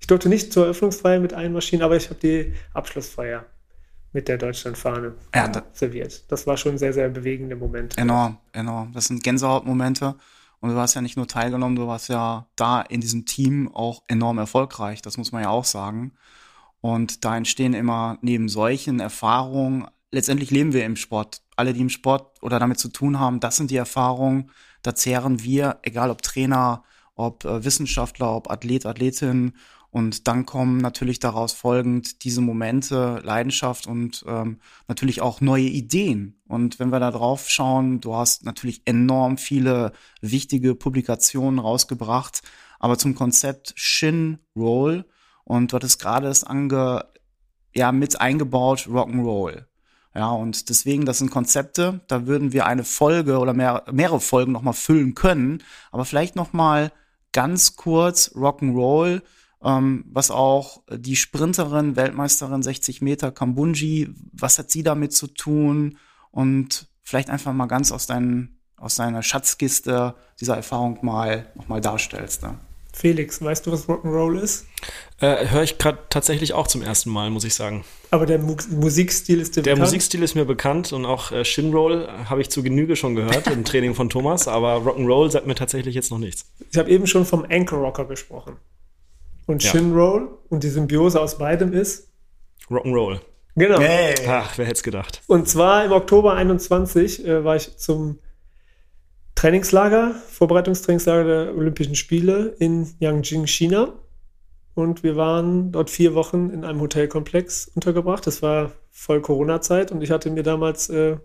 ich 0.00 0.06
durfte 0.06 0.28
nicht 0.28 0.52
zur 0.52 0.64
Eröffnungsfeier 0.64 1.18
mit 1.18 1.34
einmarschieren, 1.34 1.84
aber 1.84 1.96
ich 1.96 2.08
habe 2.08 2.20
die 2.20 2.54
Abschlussfeier 2.72 3.44
mit 4.12 4.28
der 4.28 4.38
Deutschlandfahne 4.38 5.14
Ja, 5.34 5.48
da, 5.48 5.64
serviert. 5.72 6.30
Das 6.30 6.46
war 6.46 6.56
schon 6.56 6.72
ein 6.72 6.78
sehr, 6.78 6.92
sehr 6.92 7.08
bewegender 7.08 7.56
Moment. 7.56 7.98
enorm, 7.98 8.38
enorm. 8.52 8.92
Das 8.92 9.06
sind 9.06 9.22
Gänsehautmomente. 9.22 10.14
Und 10.60 10.70
du 10.70 10.76
hast 10.76 10.94
ja 10.94 11.00
nicht 11.00 11.16
nur 11.16 11.28
teilgenommen, 11.28 11.76
du 11.76 11.86
warst 11.86 12.08
ja 12.08 12.46
da 12.56 12.80
in 12.80 13.00
diesem 13.00 13.26
Team 13.26 13.70
auch 13.72 14.02
enorm 14.08 14.38
erfolgreich. 14.38 15.02
Das 15.02 15.16
muss 15.16 15.30
man 15.30 15.42
ja 15.42 15.50
auch 15.50 15.64
sagen. 15.64 16.12
Und 16.80 17.24
da 17.24 17.36
entstehen 17.36 17.74
immer 17.74 18.18
neben 18.22 18.48
solchen 18.48 19.00
Erfahrungen, 19.00 19.86
letztendlich 20.10 20.50
leben 20.50 20.72
wir 20.72 20.84
im 20.84 20.96
Sport. 20.96 21.42
Alle, 21.56 21.72
die 21.72 21.80
im 21.80 21.88
Sport 21.88 22.40
oder 22.42 22.58
damit 22.58 22.78
zu 22.78 22.88
tun 22.88 23.18
haben, 23.18 23.40
das 23.40 23.56
sind 23.56 23.70
die 23.70 23.76
Erfahrungen. 23.76 24.50
Da 24.82 24.94
zehren 24.94 25.42
wir, 25.42 25.78
egal 25.82 26.10
ob 26.10 26.22
Trainer, 26.22 26.84
ob 27.14 27.44
äh, 27.44 27.64
Wissenschaftler, 27.64 28.34
ob 28.34 28.50
Athlet, 28.50 28.86
Athletin. 28.86 29.54
Und 29.90 30.28
dann 30.28 30.44
kommen 30.46 30.78
natürlich 30.78 31.18
daraus 31.18 31.52
folgend 31.52 32.22
diese 32.22 32.42
Momente, 32.42 33.20
Leidenschaft 33.24 33.86
und 33.86 34.22
ähm, 34.28 34.60
natürlich 34.86 35.22
auch 35.22 35.40
neue 35.40 35.64
Ideen. 35.64 36.40
Und 36.46 36.78
wenn 36.78 36.90
wir 36.90 37.00
da 37.00 37.10
drauf 37.10 37.48
schauen, 37.48 38.00
du 38.00 38.14
hast 38.14 38.44
natürlich 38.44 38.82
enorm 38.84 39.38
viele 39.38 39.92
wichtige 40.20 40.74
Publikationen 40.74 41.58
rausgebracht, 41.58 42.42
aber 42.78 42.98
zum 42.98 43.14
Konzept 43.14 43.72
Shin 43.76 44.38
Roll 44.54 45.06
und 45.48 45.72
du 45.72 45.76
hattest 45.76 45.98
gerade 45.98 46.28
es 46.28 46.44
ange, 46.44 47.06
ja, 47.74 47.90
mit 47.90 48.20
eingebaut 48.20 48.80
Rock'n'Roll. 48.80 49.64
Ja, 50.14 50.30
und 50.30 50.68
deswegen, 50.68 51.06
das 51.06 51.18
sind 51.18 51.30
Konzepte, 51.30 52.00
da 52.06 52.26
würden 52.26 52.52
wir 52.52 52.66
eine 52.66 52.84
Folge 52.84 53.38
oder 53.38 53.54
mehr, 53.54 53.84
mehrere 53.90 54.20
Folgen 54.20 54.52
nochmal 54.52 54.74
füllen 54.74 55.14
können, 55.14 55.62
aber 55.90 56.04
vielleicht 56.04 56.36
nochmal 56.36 56.92
ganz 57.32 57.76
kurz 57.76 58.32
Rock'n'Roll, 58.34 59.22
ähm, 59.64 60.04
was 60.10 60.30
auch 60.30 60.82
die 60.90 61.16
Sprinterin, 61.16 61.96
Weltmeisterin 61.96 62.62
60 62.62 63.00
Meter 63.00 63.32
Kambunji, 63.32 64.14
was 64.32 64.58
hat 64.58 64.70
sie 64.70 64.82
damit 64.82 65.14
zu 65.14 65.28
tun? 65.28 65.96
Und 66.30 66.88
vielleicht 67.02 67.30
einfach 67.30 67.54
mal 67.54 67.66
ganz 67.66 67.90
aus, 67.90 68.06
deinen, 68.06 68.60
aus 68.76 68.96
deiner 68.96 69.22
Schatzkiste 69.22 70.14
dieser 70.40 70.56
Erfahrung 70.56 70.98
mal 71.00 71.50
nochmal 71.54 71.80
darstellst. 71.80 72.42
Ne? 72.42 72.58
Felix, 72.98 73.40
weißt 73.40 73.66
du, 73.66 73.72
was 73.72 73.88
Rock'n'Roll 73.88 74.40
ist? 74.40 74.66
Äh, 75.20 75.48
Höre 75.48 75.62
ich 75.62 75.78
gerade 75.78 75.98
tatsächlich 76.10 76.52
auch 76.52 76.66
zum 76.66 76.82
ersten 76.82 77.10
Mal, 77.10 77.30
muss 77.30 77.44
ich 77.44 77.54
sagen. 77.54 77.84
Aber 78.10 78.26
der 78.26 78.38
Mu 78.40 78.56
Musikstil 78.70 79.40
ist 79.40 79.56
dir 79.56 79.62
Der 79.62 79.72
bekannt? 79.74 79.86
Musikstil 79.92 80.22
ist 80.22 80.34
mir 80.34 80.44
bekannt 80.44 80.92
und 80.92 81.06
auch 81.06 81.30
äh, 81.30 81.44
Shinroll 81.44 82.08
habe 82.28 82.40
ich 82.40 82.50
zu 82.50 82.62
Genüge 82.62 82.96
schon 82.96 83.14
gehört 83.14 83.46
im 83.46 83.64
Training 83.64 83.94
von 83.94 84.08
Thomas, 84.08 84.48
aber 84.48 84.76
Rock'n'Roll 84.78 85.30
sagt 85.30 85.46
mir 85.46 85.54
tatsächlich 85.54 85.94
jetzt 85.94 86.10
noch 86.10 86.18
nichts. 86.18 86.46
Ich 86.72 86.76
habe 86.78 86.90
eben 86.90 87.06
schon 87.06 87.24
vom 87.24 87.46
Anchor 87.48 87.78
Rocker 87.78 88.04
gesprochen. 88.06 88.56
Und 89.46 89.62
Ja. 89.62 89.70
Shinroll 89.70 90.36
und 90.48 90.64
die 90.64 90.68
Symbiose 90.68 91.20
aus 91.20 91.38
beidem 91.38 91.72
ist. 91.72 92.08
Rock'n'Roll. 92.68 93.20
Genau. 93.54 93.78
Ach, 94.28 94.52
wer 94.56 94.66
hätte 94.66 94.74
es 94.76 94.82
gedacht. 94.82 95.22
Und 95.26 95.48
zwar 95.48 95.84
im 95.84 95.92
Oktober 95.92 96.34
21 96.34 97.24
äh, 97.26 97.44
war 97.44 97.56
ich 97.56 97.76
zum 97.76 98.18
Trainingslager, 99.38 100.16
Vorbereitungstrainingslager 100.30 101.22
der 101.22 101.56
Olympischen 101.56 101.94
Spiele 101.94 102.56
in 102.58 102.92
Yangjing, 102.98 103.46
China. 103.46 103.92
Und 104.74 105.04
wir 105.04 105.14
waren 105.14 105.70
dort 105.70 105.90
vier 105.90 106.16
Wochen 106.16 106.50
in 106.50 106.64
einem 106.64 106.80
Hotelkomplex 106.80 107.68
untergebracht. 107.72 108.26
Das 108.26 108.42
war 108.42 108.72
voll 108.90 109.20
Corona-Zeit 109.20 109.92
und 109.92 110.02
ich 110.02 110.10
hatte 110.10 110.28
mir 110.30 110.42
damals 110.42 110.88
äh, 110.88 111.18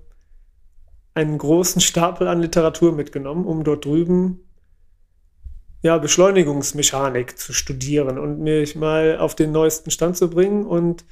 einen 1.16 1.40
großen 1.40 1.82
Stapel 1.82 2.28
an 2.28 2.40
Literatur 2.40 2.92
mitgenommen, 2.92 3.48
um 3.48 3.64
dort 3.64 3.84
drüben 3.86 4.42
ja, 5.82 5.98
Beschleunigungsmechanik 5.98 7.40
zu 7.40 7.52
studieren 7.52 8.20
und 8.20 8.42
mich 8.42 8.76
mal 8.76 9.18
auf 9.18 9.34
den 9.34 9.52
neuesten 9.52 9.90
Stand 9.90 10.18
zu 10.18 10.30
bringen. 10.30 10.68
Und 10.68 11.04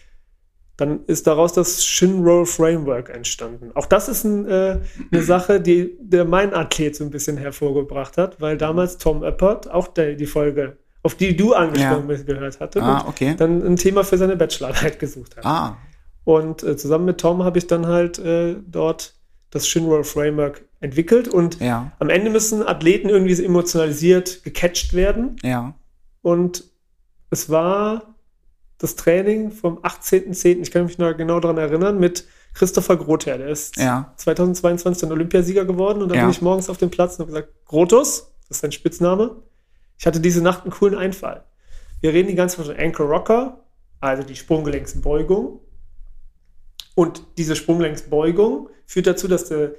dann 0.82 1.06
ist 1.06 1.28
daraus 1.28 1.54
das 1.54 1.86
Shinroll 1.86 2.46
Framework 2.46 3.10
entstanden. 3.10 3.72
Auch 3.76 3.86
das 3.86 4.10
ist 4.10 4.24
ein, 4.24 4.48
äh, 4.50 4.80
eine 5.12 5.22
Sache, 5.24 5.62
die 5.62 5.96
der 6.02 6.26
mein 6.26 6.54
Athlet 6.54 6.96
so 6.96 7.04
ein 7.04 7.12
bisschen 7.12 7.38
hervorgebracht 7.38 8.18
hat, 8.18 8.42
weil 8.42 8.58
damals 8.58 8.98
Tom 8.98 9.24
Eppert 9.24 9.70
auch 9.72 9.88
der, 9.88 10.16
die 10.16 10.26
Folge, 10.26 10.78
auf 11.04 11.16
die 11.16 11.36
du 11.38 11.54
angesprochen 11.54 12.08
bist, 12.08 12.26
gehört 12.26 12.60
hatte 12.60 12.82
Ah, 12.82 13.06
okay. 13.08 13.36
dann 13.38 13.62
ein 13.66 13.76
Thema 13.76 14.04
für 14.04 14.18
seine 14.18 14.36
Bachelorarbeit 14.36 15.00
gesucht 15.00 15.38
hat. 15.38 15.46
Ah, 15.46 15.78
Und 16.24 16.64
äh, 16.64 16.76
zusammen 16.78 17.06
mit 17.06 17.20
Tom 17.20 17.44
habe 17.44 17.58
ich 17.60 17.68
dann 17.68 17.88
halt 17.88 18.20
äh, 18.20 18.56
dort 18.68 19.14
das 19.52 19.68
Shinroll 19.68 20.04
Framework 20.04 20.64
entwickelt 20.80 21.28
und 21.28 21.60
ja, 21.60 21.92
am 22.00 22.10
Ende 22.10 22.30
müssen 22.32 22.66
Athleten 22.68 23.10
irgendwie 23.10 23.36
so 23.36 23.44
emotionalisiert 23.44 24.44
gecatcht 24.44 24.94
werden. 24.94 25.36
ja, 25.44 25.74
Und 26.22 26.64
es 27.30 27.50
war 27.50 28.11
das 28.84 28.96
Training 28.96 29.52
vom 29.52 29.78
18.10., 29.80 30.62
ich 30.62 30.72
kann 30.72 30.86
mich 30.86 30.98
noch 30.98 31.16
genau 31.16 31.40
daran 31.40 31.58
erinnern, 31.58 32.00
mit 32.00 32.26
Christopher 32.54 32.98
Grother. 32.98 33.38
Der 33.38 33.48
ist 33.50 33.78
ja, 33.78 34.12
2022 34.18 35.02
dann 35.02 35.12
Olympiasieger 35.12 35.66
geworden. 35.66 36.02
Und 36.02 36.10
dann 36.10 36.18
Ja. 36.18 36.24
bin 36.24 36.32
ich 36.32 36.42
morgens 36.42 36.70
auf 36.70 36.78
dem 36.78 36.90
Platz 36.90 37.14
und 37.14 37.20
habe 37.22 37.32
gesagt, 37.32 37.66
Grotus, 37.66 38.32
das 38.48 38.58
ist 38.58 38.62
sein 38.62 38.72
Spitzname. 38.72 39.38
Ich 39.98 40.06
hatte 40.08 40.20
diese 40.20 40.42
Nacht 40.42 40.64
einen 40.64 40.72
coolen 40.72 40.96
Einfall. 40.98 41.44
Wir 42.02 42.12
reden 42.14 42.28
die 42.28 42.36
ganze 42.36 42.58
Zeit 42.58 42.66
von 42.66 42.76
Ankle 42.76 43.06
Rocker, 43.06 43.64
also 44.00 44.24
die 44.24 44.36
Sprunggelenksbeugung. 44.36 45.60
Und 46.96 47.24
diese 47.38 47.56
Sprunggelenksbeugung 47.56 48.70
führt 48.86 49.08
dazu, 49.08 49.28
dass 49.28 49.46
der, 49.46 49.76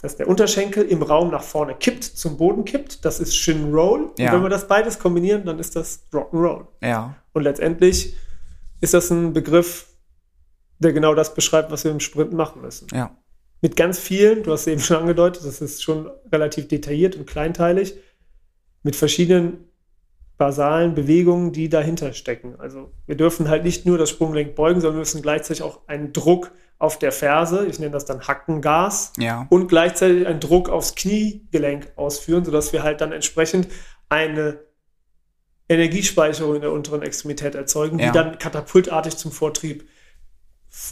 dass 0.00 0.16
der 0.16 0.26
Unterschenkel 0.28 0.84
im 0.84 1.02
Raum 1.02 1.30
nach 1.30 1.42
vorne 1.42 1.74
kippt, 1.74 2.02
zum 2.04 2.36
Boden 2.38 2.64
kippt. 2.64 3.04
Das 3.04 3.20
ist 3.20 3.36
Shin 3.36 3.72
Roll. 3.72 4.10
Ja. 4.18 4.30
Und 4.30 4.36
wenn 4.36 4.42
wir 4.44 4.48
das 4.48 4.66
beides 4.66 4.98
kombinieren, 4.98 5.44
dann 5.44 5.58
ist 5.58 5.76
das 5.76 6.00
Rock'n'Roll. 6.12 6.66
ja, 6.82 7.14
Und 7.32 7.42
letztendlich 7.42 8.16
ist 8.80 8.94
das 8.94 9.10
ein 9.10 9.32
Begriff, 9.32 9.86
der 10.78 10.92
genau 10.92 11.14
das 11.14 11.34
beschreibt, 11.34 11.70
was 11.70 11.84
wir 11.84 11.90
im 11.90 12.00
Sprint 12.00 12.32
machen 12.32 12.62
müssen. 12.62 12.88
ja, 12.92 13.16
Mit 13.60 13.76
ganz 13.76 13.98
vielen, 13.98 14.42
du 14.42 14.52
hast 14.52 14.62
es 14.62 14.66
eben 14.68 14.80
schon 14.80 14.96
angedeutet, 14.96 15.44
das 15.44 15.60
ist 15.60 15.82
schon 15.82 16.10
relativ 16.32 16.68
detailliert 16.68 17.16
und 17.16 17.26
kleinteilig, 17.26 17.94
mit 18.82 18.96
verschiedenen 18.96 19.70
basalen 20.38 20.94
Bewegungen, 20.94 21.52
die 21.52 21.68
dahinter 21.68 22.14
stecken. 22.14 22.54
Also 22.58 22.90
wir 23.06 23.14
dürfen 23.14 23.50
halt 23.50 23.62
nicht 23.62 23.84
nur 23.84 23.98
das 23.98 24.08
Sprunggelenk 24.08 24.54
beugen, 24.54 24.80
sondern 24.80 24.96
wir 24.96 25.00
müssen 25.00 25.20
gleichzeitig 25.20 25.62
auch 25.62 25.86
einen 25.86 26.14
Druck 26.14 26.52
auf 26.78 26.98
der 26.98 27.12
Ferse, 27.12 27.66
ich 27.66 27.78
nenne 27.78 27.92
das 27.92 28.06
dann 28.06 28.26
Hackengas, 28.26 29.12
ja, 29.18 29.46
und 29.50 29.68
gleichzeitig 29.68 30.26
einen 30.26 30.40
Druck 30.40 30.70
aufs 30.70 30.94
Kniegelenk 30.94 31.92
ausführen, 31.96 32.42
sodass 32.42 32.72
wir 32.72 32.82
halt 32.82 33.02
dann 33.02 33.12
entsprechend 33.12 33.68
eine 34.08 34.60
Energiespeicherung 35.70 36.56
in 36.56 36.60
der 36.62 36.72
unteren 36.72 37.02
Extremität 37.02 37.54
erzeugen, 37.54 37.98
Ja. 37.98 38.06
die 38.06 38.12
dann 38.12 38.38
katapultartig 38.38 39.16
zum 39.16 39.30
Vortrieb 39.32 39.88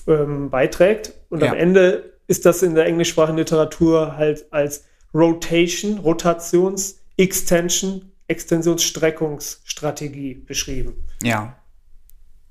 ähm, 0.07 0.51
beiträgt. 0.51 1.13
Und 1.29 1.43
Ja. 1.43 1.51
am 1.53 1.59
Ende 1.59 2.15
ist 2.27 2.45
das 2.47 2.63
in 2.63 2.75
der 2.75 2.87
englischsprachigen 2.87 3.37
Literatur 3.39 4.17
halt 4.17 4.47
als 4.53 4.85
Rotation, 5.15 5.99
Rotations, 5.99 7.01
Extension, 7.17 8.13
Extensionsstreckungsstrategie 8.29 10.35
beschrieben. 10.35 11.07
ja, 11.23 11.55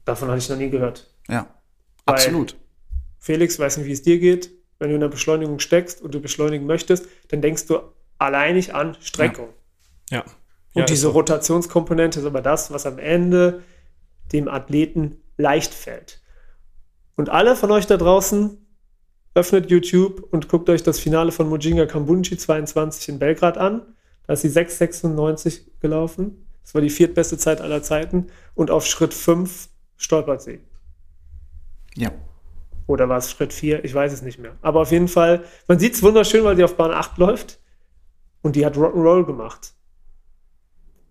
Davon 0.06 0.30
hatte 0.30 0.38
ich 0.40 0.50
noch 0.50 0.58
nie 0.58 0.70
gehört. 0.70 1.10
ja, 1.28 1.48
Weil- 2.06 2.16
absolut. 2.16 2.56
Felix, 3.20 3.60
weiß 3.60 3.78
nicht, 3.78 3.88
wie 3.88 3.92
es 3.92 4.02
dir 4.04 4.20
geht. 4.20 4.52
Wenn 4.80 4.90
du 4.90 4.96
in 4.96 5.02
der 5.02 5.10
Beschleunigung 5.10 5.60
steckst 5.60 6.02
und 6.02 6.14
du 6.14 6.22
beschleunigen 6.22 6.66
möchtest, 6.66 7.08
dann 7.30 7.42
denkst 7.42 7.66
du 7.68 7.80
alleinig 8.20 8.74
an 8.74 8.96
Streckung. 9.02 9.50
Ja. 10.10 10.24
Und 10.78 10.82
Ja, 10.82 10.86
diese 10.86 11.02
so. 11.02 11.10
Rotationskomponente 11.10 12.20
ist 12.20 12.26
aber 12.28 12.44
das, 12.44 12.70
was 12.72 12.86
am 12.86 13.00
Ende 13.00 13.64
dem 14.32 14.48
Athleten 14.48 15.18
leicht 15.36 15.74
fällt. 15.74 16.22
Und 17.16 17.30
alle 17.30 17.56
von 17.56 17.72
euch 17.72 17.88
da 17.88 17.98
draußen 17.98 18.64
öffnet 19.34 19.72
YouTube 19.72 20.28
und 20.32 20.50
guckt 20.50 20.70
euch 20.70 20.84
das 20.84 21.00
Finale 21.00 21.32
von 21.32 21.50
Mujinga 21.50 21.88
Kambunji 21.88 22.38
22 22.38 23.10
in 23.10 23.18
Belgrad 23.18 23.58
an. 23.58 23.82
Da 24.28 24.34
ist 24.34 24.42
sie 24.44 24.50
6,96 24.50 25.62
gelaufen. 25.80 26.46
Das 26.64 26.76
war 26.76 26.82
die 26.82 26.92
viertbeste 26.92 27.40
Zeit 27.40 27.60
aller 27.60 27.82
Zeiten. 27.82 28.28
Und 28.54 28.70
auf 28.70 28.86
Schritt 28.86 29.16
5 29.16 29.70
stolpert 29.96 30.44
sie. 30.44 30.60
Ja, 31.96 32.12
Oder 32.86 33.10
war 33.10 33.18
es 33.18 33.32
Schritt 33.32 33.52
4? 33.52 33.84
Ich 33.84 33.96
weiß 33.96 34.14
es 34.14 34.22
nicht 34.22 34.38
mehr. 34.38 34.56
Aber 34.62 34.82
auf 34.82 34.92
jeden 34.92 35.08
Fall, 35.08 35.44
man 35.68 35.80
sieht 35.80 35.96
es 35.96 36.04
wunderschön, 36.04 36.44
weil 36.44 36.56
sie 36.56 36.64
auf 36.64 36.78
Bahn 36.78 36.92
8 36.92 37.18
läuft. 37.18 37.60
Und 38.44 38.56
die 38.56 38.64
hat 38.64 38.76
Rock'n'Roll 38.78 39.26
gemacht. 39.26 39.74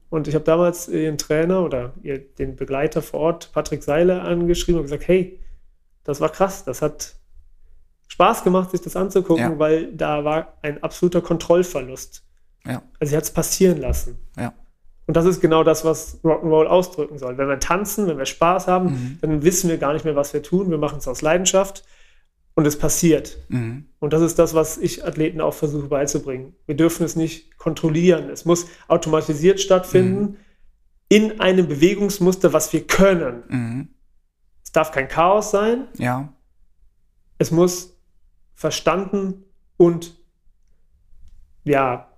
Und 0.08 0.28
ich 0.28 0.34
habe 0.34 0.44
damals 0.44 0.88
ihren 0.88 1.18
Trainer 1.18 1.62
oder 1.64 1.92
ihr, 2.02 2.18
den 2.18 2.56
Begleiter 2.56 3.02
vor 3.02 3.20
Ort, 3.20 3.50
Patrick 3.52 3.82
Seiler, 3.82 4.22
angeschrieben 4.22 4.78
und 4.80 4.84
gesagt, 4.84 5.08
hey, 5.08 5.40
das 6.04 6.20
war 6.20 6.28
krass, 6.28 6.64
das 6.64 6.80
hat 6.82 7.14
Spaß 8.08 8.44
gemacht, 8.44 8.70
sich 8.70 8.80
das 8.80 8.94
anzugucken, 8.94 9.42
Ja. 9.42 9.58
weil 9.58 9.92
da 9.92 10.24
war 10.24 10.54
ein 10.62 10.82
absoluter 10.82 11.20
Kontrollverlust. 11.20 12.22
Ja. 12.64 12.82
Also 13.00 13.10
sie 13.10 13.16
hat 13.16 13.24
es 13.24 13.30
passieren 13.32 13.78
lassen. 13.80 14.16
Ja. 14.36 14.52
Und 15.08 15.16
das 15.16 15.24
ist 15.24 15.40
genau 15.40 15.62
das, 15.64 15.84
was 15.84 16.20
Rock'n'Roll 16.24 16.66
ausdrücken 16.66 17.18
soll. 17.18 17.36
Wenn 17.38 17.48
wir 17.48 17.58
tanzen, 17.60 18.06
wenn 18.06 18.18
wir 18.18 18.26
Spaß 18.26 18.66
haben, 18.68 18.86
Mhm. 18.90 19.18
dann 19.22 19.42
wissen 19.42 19.68
wir 19.70 19.78
gar 19.78 19.92
nicht 19.92 20.04
mehr, 20.04 20.16
was 20.16 20.32
wir 20.32 20.42
tun. 20.42 20.70
Wir 20.70 20.78
machen 20.78 20.98
es 20.98 21.06
aus 21.08 21.22
Leidenschaft 21.22 21.84
und 22.56 22.66
es 22.66 22.78
passiert. 22.78 23.38
Mhm. 23.48 23.84
Und 24.00 24.12
das 24.12 24.22
ist 24.22 24.38
das, 24.38 24.54
was 24.54 24.78
ich 24.78 25.04
Athleten 25.04 25.40
auch 25.40 25.54
versuche 25.54 25.86
beizubringen. 25.88 26.56
Wir 26.64 26.74
dürfen 26.74 27.04
es 27.04 27.14
nicht 27.14 27.56
kontrollieren. 27.58 28.30
Es 28.30 28.44
muss 28.44 28.66
automatisiert 28.88 29.60
stattfinden 29.60 30.38
in 31.08 31.38
einem 31.38 31.68
Bewegungsmuster, 31.68 32.52
was 32.52 32.72
wir 32.72 32.86
können. 32.86 33.42
Mhm. 33.48 33.88
Es 34.64 34.72
darf 34.72 34.90
kein 34.90 35.06
Chaos 35.06 35.50
sein. 35.50 35.86
Ja. 35.98 36.32
Es 37.38 37.50
muss 37.50 37.96
verstanden 38.54 39.44
und 39.76 40.16
ja, 41.64 42.10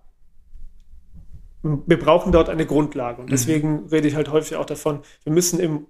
wir 1.63 1.99
brauchen 1.99 2.31
dort 2.31 2.49
eine 2.49 2.65
Grundlage. 2.65 3.21
Und 3.21 3.33
deswegen 3.33 3.89
rede 3.89 4.07
ich 4.07 4.15
halt 4.15 4.31
häufig 4.31 4.57
auch 4.57 4.67
davon, 4.67 5.01
wir 5.25 5.33
müssen 5.33 5.59
im 5.59 5.87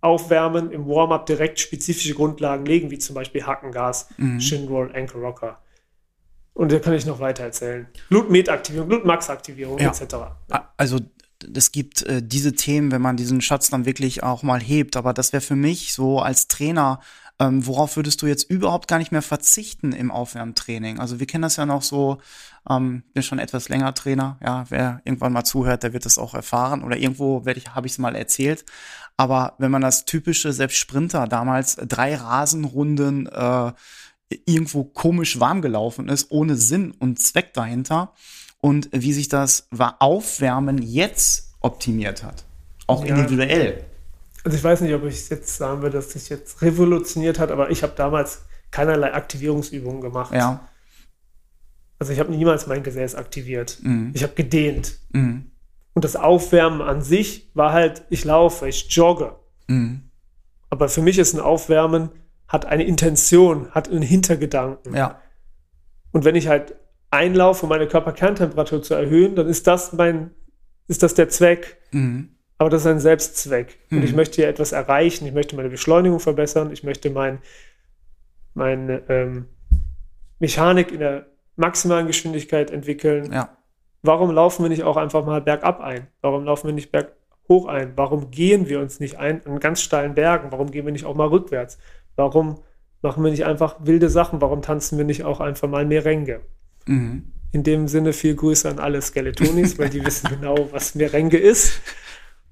Aufwärmen, 0.00 0.70
im 0.72 0.86
Warm-up 0.86 1.26
direkt 1.26 1.60
spezifische 1.60 2.14
Grundlagen 2.14 2.64
legen, 2.64 2.90
wie 2.90 2.98
zum 2.98 3.14
Beispiel 3.14 3.46
Hackengas, 3.46 4.08
Mhm. 4.16 4.40
Shin 4.40 4.66
Roll, 4.68 4.90
Ankle 4.94 5.20
Rocker. 5.20 5.58
Und 6.54 6.72
da 6.72 6.78
kann 6.78 6.94
ich 6.94 7.06
noch 7.06 7.20
weiter 7.20 7.44
erzählen. 7.44 7.86
Blutmetaktivierung, 8.08 8.88
Blutmax-Aktivierung 8.88 9.78
Ja. 9.78 9.90
etc. 9.90 10.14
A- 10.50 10.68
Also 10.76 10.98
es 11.54 11.72
gibt 11.72 12.02
äh, 12.02 12.22
diese 12.22 12.54
Themen, 12.54 12.90
wenn 12.92 13.00
man 13.02 13.16
diesen 13.16 13.40
Schatz 13.40 13.70
dann 13.70 13.86
wirklich 13.86 14.22
auch 14.22 14.42
mal 14.42 14.60
hebt, 14.60 14.96
aber 14.96 15.12
das 15.14 15.32
wäre 15.32 15.40
für 15.40 15.56
mich 15.56 15.92
so 15.94 16.18
als 16.20 16.48
Trainer, 16.48 17.00
ähm, 17.40 17.66
worauf 17.66 17.96
würdest 17.96 18.20
du 18.20 18.26
jetzt 18.26 18.48
überhaupt 18.50 18.86
gar 18.86 18.98
nicht 18.98 19.12
mehr 19.12 19.22
verzichten 19.22 19.92
im 19.92 20.10
Aufwärmtraining? 20.10 21.00
Also 21.00 21.18
wir 21.18 21.26
kennen 21.26 21.42
das 21.42 21.56
ja 21.56 21.64
noch 21.64 21.82
so, 21.82 22.18
ähm, 22.68 23.02
bin 23.14 23.22
schon 23.22 23.38
etwas 23.38 23.70
länger 23.70 23.94
Trainer, 23.94 24.38
ja, 24.44 24.66
wer 24.68 25.00
irgendwann 25.04 25.32
mal 25.32 25.44
zuhört, 25.44 25.82
der 25.82 25.94
wird 25.94 26.04
das 26.04 26.18
auch 26.18 26.34
erfahren 26.34 26.84
oder 26.84 26.98
irgendwo 26.98 27.46
werde 27.46 27.58
ich, 27.58 27.74
habe 27.74 27.86
ich 27.86 27.94
es 27.94 27.98
mal 27.98 28.14
erzählt. 28.14 28.66
Aber 29.16 29.54
wenn 29.58 29.70
man 29.70 29.80
das 29.82 30.04
typische, 30.04 30.52
selbst 30.52 30.76
Sprinter 30.76 31.26
damals 31.26 31.76
drei 31.76 32.14
Rasenrunden 32.14 33.26
äh, 33.26 33.72
irgendwo 34.44 34.84
komisch 34.84 35.40
warm 35.40 35.62
gelaufen 35.62 36.08
ist, 36.08 36.30
ohne 36.30 36.56
Sinn 36.56 36.92
und 36.98 37.18
Zweck 37.20 37.54
dahinter 37.54 38.12
und 38.60 38.90
wie 38.92 39.14
sich 39.14 39.28
das 39.28 39.66
war 39.70 39.96
Aufwärmen 40.00 40.78
jetzt 40.82 41.54
optimiert 41.60 42.22
hat. 42.22 42.44
Auch 42.86 43.04
Ja. 43.04 43.16
individuell. 43.16 43.84
Also 44.44 44.56
ich 44.56 44.64
weiß 44.64 44.80
nicht, 44.80 44.94
ob 44.94 45.04
ich 45.04 45.28
jetzt 45.28 45.56
sagen 45.56 45.82
würde, 45.82 45.98
dass 45.98 46.12
sich 46.12 46.28
jetzt 46.28 46.62
revolutioniert 46.62 47.38
hat, 47.38 47.50
aber 47.50 47.70
ich 47.70 47.82
habe 47.82 47.92
damals 47.94 48.42
keinerlei 48.70 49.12
Aktivierungsübungen 49.12 50.00
gemacht. 50.00 50.32
Ja. 50.32 50.66
Also 51.98 52.12
ich 52.12 52.20
habe 52.20 52.30
niemals 52.30 52.66
mein 52.66 52.82
Gesäß 52.82 53.14
aktiviert. 53.14 53.78
Mhm. 53.82 54.12
Ich 54.14 54.22
habe 54.22 54.32
gedehnt. 54.34 54.98
Mhm. 55.12 55.50
Und 55.92 56.04
das 56.04 56.16
Aufwärmen 56.16 56.80
an 56.80 57.02
sich 57.02 57.50
war 57.54 57.72
halt, 57.72 58.02
ich 58.08 58.24
laufe, 58.24 58.66
ich 58.68 58.88
jogge. 58.90 59.36
Mhm. 59.68 60.02
Aber 60.70 60.88
für 60.88 61.02
mich 61.02 61.18
ist 61.18 61.34
ein 61.34 61.40
Aufwärmen, 61.40 62.10
hat 62.48 62.64
eine 62.64 62.84
Intention, 62.84 63.70
hat 63.72 63.90
einen 63.90 64.02
Hintergedanken. 64.02 64.94
Ja. 64.94 65.20
Und 66.12 66.24
wenn 66.24 66.36
ich 66.36 66.48
halt 66.48 66.74
einlaufe, 67.10 67.64
um 67.64 67.68
meine 67.68 67.86
Körperkerntemperatur 67.86 68.82
zu 68.82 68.94
erhöhen, 68.94 69.34
dann 69.34 69.48
ist 69.48 69.66
das 69.66 69.92
mein, 69.92 70.30
ist 70.86 71.02
das 71.02 71.14
der 71.14 71.28
Zweck. 71.28 71.78
Mhm. 71.90 72.30
Aber 72.60 72.68
das 72.68 72.82
ist 72.82 72.88
ein 72.88 73.00
Selbstzweck. 73.00 73.78
Und 73.90 73.98
Mhm. 74.00 74.04
ich 74.04 74.14
möchte 74.14 74.36
hier 74.36 74.48
etwas 74.48 74.72
erreichen. 74.72 75.24
Ich 75.26 75.32
möchte 75.32 75.56
meine 75.56 75.70
Beschleunigung 75.70 76.20
verbessern. 76.20 76.70
Ich 76.70 76.84
möchte 76.84 77.08
mein, 77.08 77.38
meine 78.52 79.02
ähm, 79.08 79.46
Mechanik 80.40 80.92
in 80.92 80.98
der 80.98 81.24
maximalen 81.56 82.06
Geschwindigkeit 82.06 82.70
entwickeln. 82.70 83.32
Ja. 83.32 83.56
Warum 84.02 84.30
laufen 84.30 84.62
wir 84.62 84.68
nicht 84.68 84.82
auch 84.82 84.98
einfach 84.98 85.24
mal 85.24 85.40
bergab 85.40 85.80
ein? 85.80 86.08
Warum 86.20 86.44
laufen 86.44 86.66
wir 86.66 86.74
nicht 86.74 86.92
berghoch 86.92 87.66
ein? 87.66 87.92
Warum 87.96 88.30
gehen 88.30 88.68
wir 88.68 88.80
uns 88.80 89.00
nicht 89.00 89.16
ein 89.18 89.40
an 89.46 89.58
ganz 89.58 89.80
steilen 89.80 90.14
Bergen? 90.14 90.52
Warum 90.52 90.70
gehen 90.70 90.84
wir 90.84 90.92
nicht 90.92 91.06
auch 91.06 91.14
mal 91.14 91.28
rückwärts? 91.28 91.78
Warum 92.16 92.60
machen 93.00 93.24
wir 93.24 93.30
nicht 93.30 93.46
einfach 93.46 93.76
wilde 93.80 94.10
Sachen? 94.10 94.42
Warum 94.42 94.60
tanzen 94.60 94.98
wir 94.98 95.06
nicht 95.06 95.24
auch 95.24 95.40
einfach 95.40 95.66
mal 95.66 95.86
Merengue? 95.86 96.40
Mhm. 96.84 97.32
In 97.52 97.62
dem 97.62 97.88
Sinne 97.88 98.12
viel 98.12 98.34
Grüße 98.36 98.68
an 98.68 98.78
alle 98.78 99.00
Skeletonis, 99.00 99.78
weil 99.78 99.88
die 99.88 100.04
wissen 100.04 100.28
genau, 100.38 100.68
was 100.72 100.94
Merengue 100.94 101.38
ist. 101.38 101.80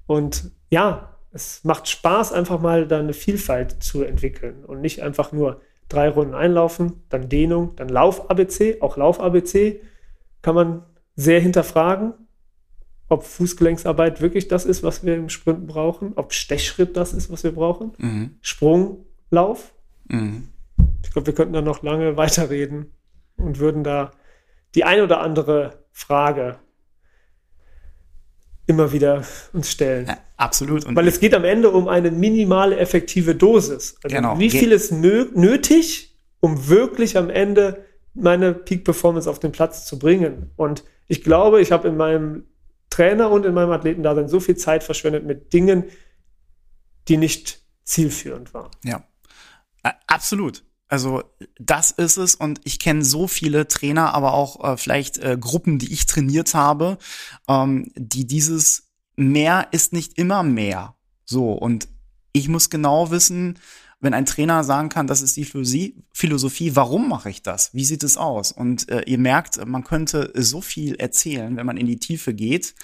Und 0.08 0.50
ja, 0.70 1.14
es 1.32 1.62
macht 1.64 1.86
Spaß, 1.86 2.32
einfach 2.32 2.60
mal 2.60 2.88
da 2.88 2.98
eine 2.98 3.12
Vielfalt 3.12 3.82
zu 3.82 4.02
entwickeln 4.02 4.64
und 4.64 4.80
nicht 4.80 5.02
einfach 5.02 5.32
nur 5.32 5.60
drei 5.90 6.08
Runden 6.08 6.34
einlaufen, 6.34 7.02
dann 7.10 7.28
Dehnung, 7.28 7.76
dann 7.76 7.90
Lauf-ABC. 7.90 8.80
Auch 8.80 8.96
Lauf-ABC 8.96 9.80
kann 10.40 10.54
man 10.54 10.82
sehr 11.14 11.40
hinterfragen, 11.40 12.14
ob 13.10 13.22
Fußgelenksarbeit 13.24 14.22
wirklich 14.22 14.48
das 14.48 14.64
ist, 14.64 14.82
was 14.82 15.04
wir 15.04 15.14
im 15.14 15.28
Sprint 15.28 15.66
brauchen, 15.66 16.12
ob 16.16 16.32
Stechschritt 16.32 16.96
das 16.96 17.12
ist, 17.12 17.30
was 17.30 17.44
wir 17.44 17.52
brauchen, 17.52 17.92
Mhm. 17.98 18.36
Sprunglauf. 18.40 19.74
Mhm. 20.08 20.48
Ich 21.04 21.12
glaube, 21.12 21.26
wir 21.26 21.34
könnten 21.34 21.52
da 21.52 21.60
noch 21.60 21.82
lange 21.82 22.16
weiterreden 22.16 22.92
und 23.36 23.58
würden 23.58 23.84
da 23.84 24.12
die 24.74 24.84
ein 24.84 25.02
oder 25.02 25.20
andere 25.20 25.84
Frage 25.92 26.58
immer 28.68 28.92
wieder 28.92 29.24
uns 29.52 29.70
stellen. 29.70 30.06
Ja, 30.06 30.18
absolut. 30.36 30.84
Und 30.84 30.94
Weil 30.94 31.08
es 31.08 31.20
geht 31.20 31.34
am 31.34 31.44
Ende 31.44 31.70
um 31.70 31.88
eine 31.88 32.10
minimale 32.10 32.76
effektive 32.76 33.34
Dosis. 33.34 33.96
Also 34.04 34.14
Genau. 34.14 34.38
wie 34.38 34.50
viel 34.50 34.72
ist 34.72 34.92
nötig, 34.92 36.14
um 36.40 36.68
wirklich 36.68 37.16
am 37.16 37.30
Ende 37.30 37.84
meine 38.14 38.52
Peak 38.52 38.84
Performance 38.84 39.28
auf 39.28 39.40
den 39.40 39.52
Platz 39.52 39.86
zu 39.86 39.98
bringen? 39.98 40.50
Und 40.56 40.84
ich 41.06 41.24
glaube, 41.24 41.62
ich 41.62 41.72
habe 41.72 41.88
in 41.88 41.96
meinem 41.96 42.44
Trainer 42.90 43.30
und 43.30 43.46
in 43.46 43.54
meinem 43.54 43.70
Athletendasein 43.70 44.28
so 44.28 44.38
viel 44.38 44.56
Zeit 44.56 44.84
verschwendet 44.84 45.24
mit 45.24 45.52
Dingen, 45.54 45.84
die 47.08 47.16
nicht 47.16 47.62
zielführend 47.84 48.52
waren. 48.52 48.70
Ja, 48.84 49.02
absolut. 50.06 50.62
Also 50.88 51.22
das 51.60 51.90
ist 51.90 52.16
es 52.16 52.34
und 52.34 52.60
ich 52.64 52.78
kenne 52.78 53.04
so 53.04 53.28
viele 53.28 53.68
Trainer, 53.68 54.14
aber 54.14 54.32
auch 54.32 54.64
äh, 54.64 54.76
vielleicht 54.76 55.18
äh, 55.18 55.36
Gruppen, 55.38 55.78
die 55.78 55.92
ich 55.92 56.06
trainiert 56.06 56.54
habe, 56.54 56.98
ähm, 57.46 57.92
die 57.94 58.26
dieses 58.26 58.88
mehr 59.14 59.68
ist 59.70 59.92
nicht 59.92 60.16
immer 60.16 60.42
mehr. 60.42 60.94
So 61.24 61.52
und 61.52 61.88
ich 62.32 62.48
muss 62.48 62.70
genau 62.70 63.10
wissen, 63.10 63.58
wenn 64.00 64.14
ein 64.14 64.26
Trainer 64.26 64.62
sagen 64.62 64.88
kann, 64.88 65.08
das 65.08 65.22
ist 65.22 65.36
die 65.36 65.44
Philosophie, 65.44 66.76
warum 66.76 67.08
mache 67.08 67.30
ich 67.30 67.42
das? 67.42 67.74
Wie 67.74 67.84
sieht 67.84 68.04
es 68.04 68.16
aus? 68.16 68.52
Und 68.52 68.88
äh, 68.88 69.02
ihr 69.06 69.18
merkt, 69.18 69.64
man 69.66 69.82
könnte 69.82 70.32
so 70.36 70.60
viel 70.60 70.94
erzählen, 70.94 71.56
wenn 71.56 71.66
man 71.66 71.76
in 71.76 71.86
die 71.86 71.98
Tiefe 71.98 72.32
geht. 72.32 72.74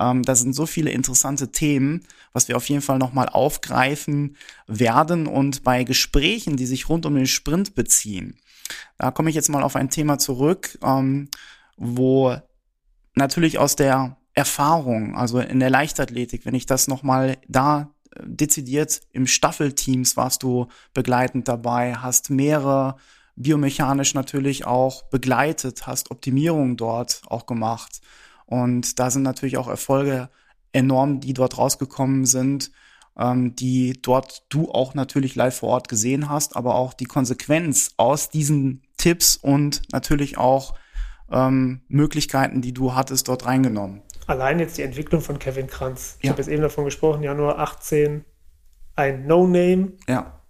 Ähm, 0.00 0.22
da 0.22 0.34
sind 0.34 0.54
so 0.54 0.64
viele 0.64 0.90
interessante 0.90 1.52
Themen, 1.52 2.04
was 2.32 2.48
wir 2.48 2.56
auf 2.56 2.68
jeden 2.70 2.80
Fall 2.80 2.98
nochmal 2.98 3.28
aufgreifen 3.28 4.36
werden 4.66 5.26
und 5.26 5.62
bei 5.62 5.84
Gesprächen, 5.84 6.56
die 6.56 6.66
sich 6.66 6.88
rund 6.88 7.04
um 7.04 7.14
den 7.14 7.26
Sprint 7.26 7.74
beziehen. 7.74 8.38
Da 8.96 9.10
komme 9.10 9.28
ich 9.28 9.36
jetzt 9.36 9.50
mal 9.50 9.62
auf 9.62 9.76
ein 9.76 9.90
Thema 9.90 10.18
zurück, 10.18 10.78
ähm, 10.82 11.28
wo 11.76 12.34
natürlich 13.14 13.58
aus 13.58 13.76
der 13.76 14.16
Erfahrung, 14.32 15.14
also 15.16 15.38
in 15.40 15.60
der 15.60 15.68
Leichtathletik, 15.68 16.46
wenn 16.46 16.54
ich 16.54 16.64
das 16.64 16.88
nochmal 16.88 17.36
da 17.48 17.90
dezidiert 18.20 19.00
im 19.12 19.26
Staffelteams 19.26 20.16
warst 20.16 20.42
du 20.42 20.68
begleitend 20.94 21.48
dabei, 21.48 21.94
hast 21.94 22.30
mehrere 22.30 22.96
biomechanisch 23.36 24.14
natürlich 24.14 24.66
auch 24.66 25.04
begleitet, 25.04 25.86
hast 25.86 26.10
Optimierungen 26.10 26.76
dort 26.76 27.22
auch 27.26 27.46
gemacht. 27.46 28.00
Und 28.46 28.98
da 28.98 29.10
sind 29.10 29.22
natürlich 29.22 29.56
auch 29.56 29.68
Erfolge 29.68 30.28
enorm, 30.72 31.20
die 31.20 31.34
dort 31.34 31.58
rausgekommen 31.58 32.26
sind, 32.26 32.70
ähm, 33.18 33.54
die 33.56 33.94
dort 34.00 34.44
du 34.48 34.70
auch 34.70 34.94
natürlich 34.94 35.34
live 35.34 35.56
vor 35.56 35.70
Ort 35.70 35.88
gesehen 35.88 36.28
hast, 36.28 36.56
aber 36.56 36.74
auch 36.74 36.92
die 36.94 37.04
Konsequenz 37.04 37.92
aus 37.96 38.30
diesen 38.30 38.82
Tipps 38.96 39.36
und 39.36 39.82
natürlich 39.92 40.38
auch 40.38 40.74
ähm, 41.30 41.82
Möglichkeiten, 41.88 42.60
die 42.62 42.72
du 42.72 42.94
hattest, 42.94 43.28
dort 43.28 43.46
reingenommen. 43.46 44.02
Allein 44.26 44.58
jetzt 44.60 44.78
die 44.78 44.82
Entwicklung 44.82 45.20
von 45.20 45.38
Kevin 45.38 45.66
Kranz. 45.66 46.16
Ich 46.20 46.24
Ja. 46.26 46.30
habe 46.30 46.40
jetzt 46.42 46.50
eben 46.50 46.62
davon 46.62 46.84
gesprochen, 46.84 47.22
Januar 47.22 47.58
18 47.58 48.24
ein 48.94 49.26
No-Name 49.26 49.92
Ja, 50.08 50.40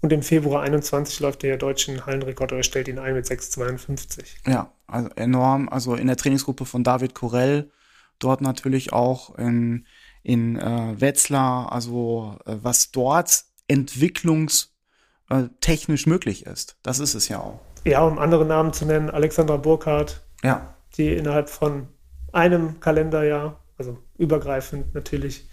und 0.00 0.12
im 0.12 0.22
Februar 0.22 0.62
21 0.62 1.20
läuft 1.20 1.42
der 1.42 1.58
deutschen 1.58 2.06
Hallenrekord 2.06 2.52
oder 2.52 2.62
stellt 2.62 2.88
ihn 2.88 2.98
ein 2.98 3.14
mit 3.14 3.26
6,52. 3.26 4.48
ja, 4.50 4.72
also 4.86 5.10
enorm. 5.16 5.68
Also 5.68 5.94
in 5.94 6.06
der 6.06 6.16
Trainingsgruppe 6.16 6.64
von 6.64 6.82
David 6.82 7.14
Corell, 7.14 7.70
dort 8.18 8.40
natürlich 8.40 8.92
auch 8.94 9.36
in, 9.38 9.86
in 10.22 10.56
äh, 10.58 10.98
Wetzlar, 11.00 11.70
also 11.72 12.38
äh, 12.46 12.56
was 12.62 12.90
dort 12.90 13.44
entwicklungstechnisch 13.68 16.06
möglich 16.06 16.46
ist. 16.46 16.76
Das 16.82 16.98
ist 16.98 17.14
es 17.14 17.28
ja 17.28 17.38
auch. 17.40 17.60
Ja, 17.84 18.02
um 18.02 18.18
andere 18.18 18.44
Namen 18.44 18.72
zu 18.72 18.84
nennen, 18.86 19.10
Alexandra 19.10 19.56
Burkhardt, 19.56 20.22
Ja, 20.42 20.74
die 20.96 21.14
innerhalb 21.14 21.48
von 21.48 21.86
einem 22.32 22.80
Kalenderjahr, 22.80 23.62
also 23.76 23.98
übergreifend 24.18 24.94
natürlich, 24.94 25.48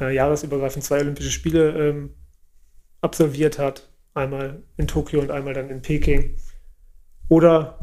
äh, 0.00 0.14
jahresübergreifend 0.14 0.84
zwei 0.84 1.00
Olympische 1.00 1.30
Spiele 1.30 1.70
ähm, 1.88 2.10
absolviert 3.00 3.58
hat. 3.58 3.88
Einmal 4.14 4.62
in 4.76 4.86
Tokio 4.86 5.20
und 5.20 5.30
einmal 5.30 5.54
dann 5.54 5.70
in 5.70 5.82
Peking. 5.82 6.36
Oder, 7.28 7.78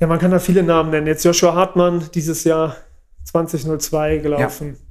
ja, 0.00 0.06
man 0.06 0.18
kann 0.18 0.30
da 0.30 0.38
viele 0.38 0.62
Namen 0.62 0.90
nennen. 0.90 1.06
Jetzt 1.06 1.24
Joshua 1.24 1.54
Hartmann, 1.54 2.10
dieses 2.14 2.44
Jahr 2.44 2.76
2002 3.24 4.18
gelaufen. 4.18 4.68
Ja. 4.68 4.88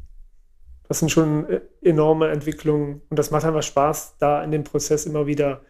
Das 0.88 1.00
sind 1.00 1.10
schon 1.10 1.50
äh, 1.50 1.62
enorme 1.82 2.30
Entwicklungen 2.30 3.02
und 3.10 3.20
das 3.20 3.32
macht 3.32 3.46
einfach 3.46 3.64
Spaß, 3.64 4.18
da 4.20 4.44
in 4.44 4.52
dem 4.52 4.64
Prozess 4.64 5.06
immer 5.06 5.28
wieder 5.28 5.62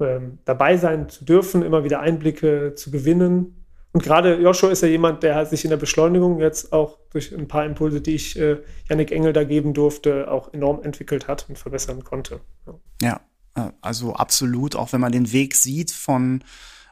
ähm, 0.00 0.38
dabei 0.44 0.76
sein 0.76 1.08
zu 1.08 1.24
dürfen, 1.24 1.62
immer 1.62 1.84
wieder 1.84 2.00
Einblicke 2.00 2.74
zu 2.74 2.90
gewinnen. 2.90 3.61
Und 3.92 4.02
gerade 4.02 4.40
Joshua 4.40 4.70
ist 4.70 4.82
ja 4.82 4.88
jemand, 4.88 5.22
der 5.22 5.44
sich 5.44 5.64
in 5.64 5.70
der 5.70 5.76
Beschleunigung 5.76 6.40
jetzt 6.40 6.72
auch 6.72 6.98
durch 7.10 7.32
ein 7.32 7.46
paar 7.46 7.66
Impulse, 7.66 8.00
die 8.00 8.14
ich 8.14 8.38
äh, 8.38 8.58
Yannick 8.88 9.12
Engel 9.12 9.34
da 9.34 9.44
geben 9.44 9.74
durfte, 9.74 10.30
auch 10.30 10.52
enorm 10.54 10.82
entwickelt 10.82 11.28
hat 11.28 11.46
und 11.48 11.58
verbessern 11.58 12.02
konnte. 12.02 12.40
Ja, 12.66 13.20
ja 13.56 13.66
äh, 13.66 13.72
also 13.82 14.14
absolut, 14.14 14.76
auch 14.76 14.92
wenn 14.94 15.00
man 15.00 15.12
den 15.12 15.32
Weg 15.32 15.54
sieht 15.54 15.90
von 15.90 16.42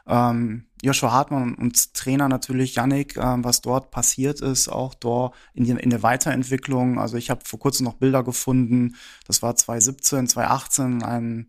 ähm, 0.07 0.65
Joshua 0.83 1.11
Hartmann 1.11 1.55
und 1.55 1.93
Trainer 1.93 2.27
natürlich 2.27 2.75
Yannick, 2.75 3.17
ähm, 3.17 3.43
was 3.43 3.61
dort 3.61 3.91
passiert 3.91 4.41
ist, 4.41 4.67
auch 4.67 4.93
dort 4.93 5.35
in, 5.53 5.63
die, 5.63 5.71
in 5.71 5.89
der 5.89 6.03
Weiterentwicklung. 6.03 6.99
Also 6.99 7.17
ich 7.17 7.29
habe 7.29 7.41
vor 7.45 7.59
kurzem 7.59 7.85
noch 7.85 7.95
Bilder 7.95 8.23
gefunden, 8.23 8.95
das 9.25 9.41
war 9.41 9.55
2017, 9.55 10.27
2018, 10.27 11.03
ein 11.03 11.47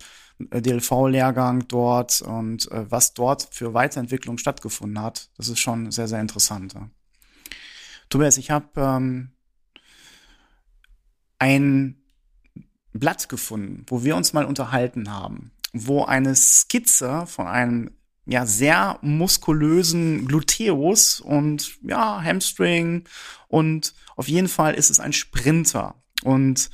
DLV-Lehrgang 0.51 1.67
dort 1.69 2.23
und 2.23 2.71
äh, 2.71 2.91
was 2.91 3.15
dort 3.15 3.49
für 3.51 3.75
Weiterentwicklung 3.75 4.39
stattgefunden 4.39 5.01
hat, 5.01 5.31
das 5.37 5.49
ist 5.49 5.61
schon 5.61 5.91
sehr, 5.91 6.09
sehr 6.09 6.21
interessant. 6.21 6.75
Ja. 6.75 6.89
Tobias, 8.09 8.37
ich 8.37 8.51
habe 8.51 8.69
ähm, 8.77 9.33
ein 11.39 12.03
Blatt 12.93 13.29
gefunden, 13.29 13.85
wo 13.89 14.05
wir 14.05 14.17
uns 14.17 14.33
mal 14.33 14.45
unterhalten 14.45 15.11
haben, 15.11 15.53
wo 15.73 16.05
eine 16.05 16.35
Skizze 16.35 17.27
von 17.27 17.47
einem 17.47 17.91
ja 18.27 18.47
sehr 18.47 18.99
muskulösen 19.03 20.27
Gluteus 20.27 21.21
und 21.21 21.79
ja 21.83 22.23
Hamstring 22.23 23.05
und 23.49 23.95
auf 24.15 24.29
jeden 24.29 24.49
Fall 24.49 24.75
ist 24.75 24.91
es 24.91 25.01
ein 25.01 25.13
Sprinter 25.13 25.97
und 26.23 26.71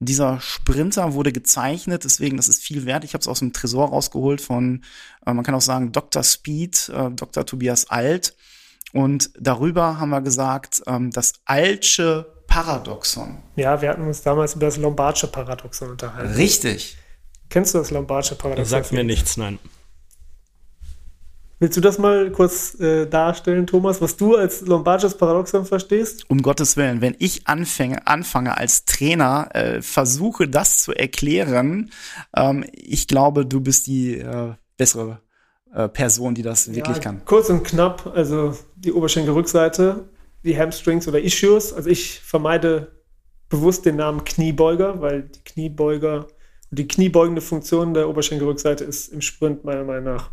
dieser 0.00 0.40
Sprinter 0.40 1.12
wurde 1.12 1.30
gezeichnet, 1.30 2.04
deswegen 2.04 2.38
das 2.38 2.48
ist 2.48 2.62
viel 2.62 2.86
wert. 2.86 3.04
Ich 3.04 3.12
habe 3.12 3.20
es 3.20 3.28
aus 3.28 3.40
dem 3.40 3.52
Tresor 3.52 3.90
rausgeholt 3.90 4.40
von, 4.40 4.82
äh, 5.26 5.32
man 5.32 5.44
kann 5.44 5.54
auch 5.54 5.60
sagen 5.60 5.92
Dr. 5.92 6.22
Speed, 6.22 6.88
äh, 6.88 7.10
Dr. 7.10 7.44
Tobias 7.44 7.90
Alt 7.90 8.34
und 8.92 9.30
darüber 9.38 10.00
haben 10.00 10.08
wir 10.08 10.22
gesagt, 10.22 10.82
ähm, 10.86 11.10
das 11.10 11.34
Altsche 11.44 12.26
Paradoxon. 12.46 13.38
Ja, 13.56 13.80
wir 13.80 13.90
hatten 13.90 14.06
uns 14.06 14.22
damals 14.22 14.54
über 14.54 14.66
das 14.66 14.78
Lombardsche 14.78 15.28
Paradoxon 15.28 15.90
unterhalten. 15.90 16.34
Richtig. 16.34 16.96
Kennst 17.48 17.74
du 17.74 17.78
das 17.78 17.90
Lombardsche 17.90 18.34
Paradoxon? 18.34 18.62
Das 18.62 18.70
sagt 18.70 18.92
mir 18.92 19.04
nichts, 19.04 19.36
nein. 19.36 19.58
Willst 21.62 21.76
du 21.76 21.82
das 21.82 21.98
mal 21.98 22.32
kurz 22.32 22.80
äh, 22.80 23.06
darstellen, 23.06 23.66
Thomas, 23.66 24.00
was 24.00 24.16
du 24.16 24.34
als 24.34 24.62
Lombardsches 24.62 25.14
Paradoxon 25.14 25.66
verstehst? 25.66 26.24
Um 26.30 26.40
Gottes 26.40 26.78
Willen, 26.78 27.02
wenn 27.02 27.14
ich 27.18 27.46
anfange, 27.46 28.06
anfange 28.06 28.56
als 28.56 28.86
Trainer, 28.86 29.50
äh, 29.52 29.82
versuche 29.82 30.48
das 30.48 30.82
zu 30.82 30.94
erklären, 30.94 31.90
ähm, 32.34 32.64
ich 32.72 33.06
glaube, 33.08 33.44
du 33.44 33.60
bist 33.60 33.86
die 33.88 34.14
äh, 34.14 34.54
bessere 34.78 35.20
äh, 35.74 35.86
Person, 35.88 36.34
die 36.34 36.40
das 36.40 36.74
wirklich 36.74 36.96
ja, 36.96 37.02
kann. 37.02 37.26
Kurz 37.26 37.50
und 37.50 37.62
knapp, 37.62 38.10
also 38.14 38.56
die 38.76 38.94
Oberschenkelrückseite, 38.94 40.08
die 40.42 40.58
Hamstrings 40.58 41.06
oder 41.08 41.20
Issues. 41.20 41.74
Also 41.74 41.90
ich 41.90 42.20
vermeide 42.20 42.90
bewusst 43.50 43.84
den 43.84 43.96
Namen 43.96 44.24
Kniebeuger, 44.24 45.02
weil 45.02 45.24
die 45.24 45.44
Kniebeuger 45.44 46.26
die 46.70 46.88
kniebeugende 46.88 47.42
Funktion 47.42 47.94
der 47.94 48.08
Oberschenkelrückseite 48.08 48.84
ist 48.84 49.08
im 49.08 49.20
Sprint 49.20 49.64
meiner 49.64 49.84
Meinung 49.84 50.04
nach 50.04 50.30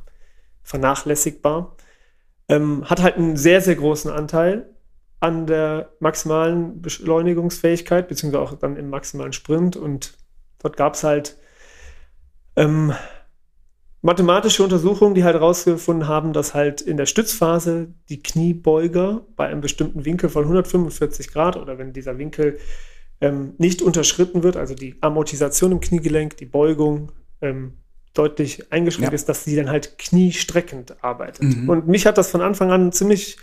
vernachlässigbar. 0.67 1.75
Ähm, 2.49 2.89
hat 2.89 3.01
halt 3.01 3.15
einen 3.15 3.37
sehr, 3.37 3.61
sehr 3.61 3.75
großen 3.75 4.11
Anteil 4.11 4.69
an 5.19 5.47
der 5.47 5.93
maximalen 5.99 6.81
Beschleunigungsfähigkeit, 6.81 8.07
beziehungsweise 8.07 8.43
auch 8.43 8.53
dann 8.53 8.75
im 8.75 8.89
maximalen 8.89 9.33
Sprint. 9.33 9.75
Und 9.77 10.17
dort 10.59 10.77
gab 10.77 10.93
es 10.93 11.03
halt 11.03 11.37
ähm, 12.55 12.93
mathematische 14.01 14.63
Untersuchungen, 14.63 15.15
die 15.15 15.23
halt 15.23 15.35
herausgefunden 15.35 16.07
haben, 16.07 16.33
dass 16.33 16.53
halt 16.53 16.81
in 16.81 16.97
der 16.97 17.05
Stützphase 17.05 17.93
die 18.09 18.21
Kniebeuger 18.21 19.25
bei 19.35 19.47
einem 19.47 19.61
bestimmten 19.61 20.05
Winkel 20.05 20.29
von 20.29 20.43
145 20.43 21.31
Grad 21.31 21.55
oder 21.55 21.77
wenn 21.77 21.93
dieser 21.93 22.17
Winkel 22.17 22.59
ähm, 23.21 23.53
nicht 23.57 23.81
unterschritten 23.81 24.43
wird, 24.43 24.57
also 24.57 24.75
die 24.75 24.97
Amortisation 25.01 25.71
im 25.71 25.79
Kniegelenk, 25.79 26.37
die 26.37 26.45
Beugung 26.45 27.11
ähm, 27.41 27.77
deutlich 28.17 28.71
eingeschränkt 28.71 29.11
ja. 29.11 29.15
ist, 29.15 29.29
dass 29.29 29.43
sie 29.43 29.55
dann 29.55 29.69
halt 29.69 29.97
kniestreckend 29.97 31.03
arbeitet. 31.03 31.43
Mhm. 31.43 31.69
Und 31.69 31.87
mich 31.87 32.05
hat 32.05 32.17
das 32.17 32.31
von 32.31 32.41
Anfang 32.41 32.71
an 32.71 32.91
ziemlich 32.91 33.37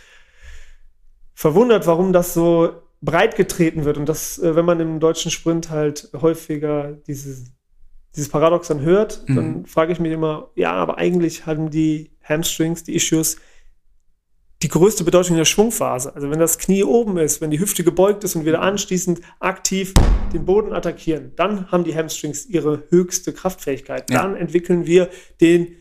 verwundert, 1.35 1.87
warum 1.87 2.13
das 2.13 2.35
so 2.35 2.73
breit 3.03 3.37
getreten 3.37 3.85
wird 3.85 3.99
und 3.99 4.09
dass, 4.09 4.39
äh, 4.39 4.57
wenn 4.57 4.65
man 4.65 4.81
im 4.81 5.01
deutschen 5.01 5.31
Sprint 5.31 5.71
halt 5.71 6.09
häufiger 6.15 6.93
dieses, 7.07 7.53
dieses 8.15 8.29
Paradoxon 8.31 8.81
hört, 8.81 9.29
mhm. 9.29 9.37
dann 9.37 9.67
frage 9.67 9.93
ich 9.93 10.01
mich 10.01 10.13
immer, 10.13 10.51
ja, 10.55 10.73
aber 10.73 10.99
eigentlich 10.99 11.47
haben 11.47 11.71
die 11.71 12.13
Hamstrings, 12.23 12.85
die 12.85 12.95
Issues, 12.95 13.37
die 14.65 14.69
größte 14.69 15.05
Bedeutung 15.05 15.33
in 15.33 15.41
der 15.41 15.45
Schwungphase. 15.45 16.15
Also 16.15 16.31
wenn 16.31 16.39
das 16.39 16.57
Knie 16.57 16.85
oben 16.85 17.19
ist, 17.19 17.43
wenn 17.43 17.51
die 17.51 17.61
Hüfte 17.61 17.85
gebeugt 17.85 18.25
ist 18.25 18.35
und 18.35 18.47
wieder 18.47 18.63
anschließend 18.63 19.21
aktiv 19.39 19.93
den 20.33 20.47
Boden 20.47 20.73
attackieren, 20.73 21.33
dann 21.37 21.71
haben 21.71 21.85
die 21.85 21.95
Hamstrings 21.95 22.47
ihre 22.47 22.85
höchste 22.89 23.35
Kraftfähigkeit. 23.35 24.11
Ja. 24.11 24.23
Dann 24.23 24.37
entwickeln 24.37 24.87
wir 24.87 25.11
den 25.43 25.77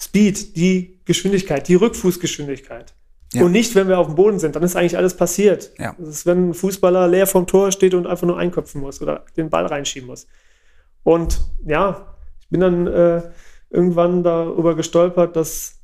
Speed, 0.00 0.56
die 0.56 1.00
Geschwindigkeit, 1.04 1.68
die 1.68 1.76
Rückfußgeschwindigkeit. 1.76 2.92
Ja. 3.34 3.44
Und 3.44 3.52
nicht, 3.52 3.76
wenn 3.76 3.86
wir 3.86 4.00
auf 4.00 4.08
dem 4.08 4.16
Boden 4.16 4.40
sind, 4.40 4.56
dann 4.56 4.64
ist 4.64 4.74
eigentlich 4.74 4.96
alles 4.96 5.16
passiert. 5.16 5.70
Ja. 5.78 5.94
Das 5.96 6.08
ist, 6.08 6.26
wenn 6.26 6.48
ein 6.50 6.54
Fußballer 6.54 7.06
leer 7.06 7.28
vom 7.28 7.46
Tor 7.46 7.70
steht 7.70 7.94
und 7.94 8.08
einfach 8.08 8.26
nur 8.26 8.36
einköpfen 8.36 8.80
muss 8.80 9.00
oder 9.00 9.24
den 9.36 9.48
Ball 9.48 9.66
reinschieben 9.66 10.08
muss. 10.08 10.26
Und 11.04 11.40
ja, 11.64 12.16
ich 12.40 12.48
bin 12.48 12.58
dann 12.58 12.88
äh, 12.88 13.30
irgendwann 13.70 14.24
darüber 14.24 14.74
gestolpert, 14.74 15.36
dass 15.36 15.79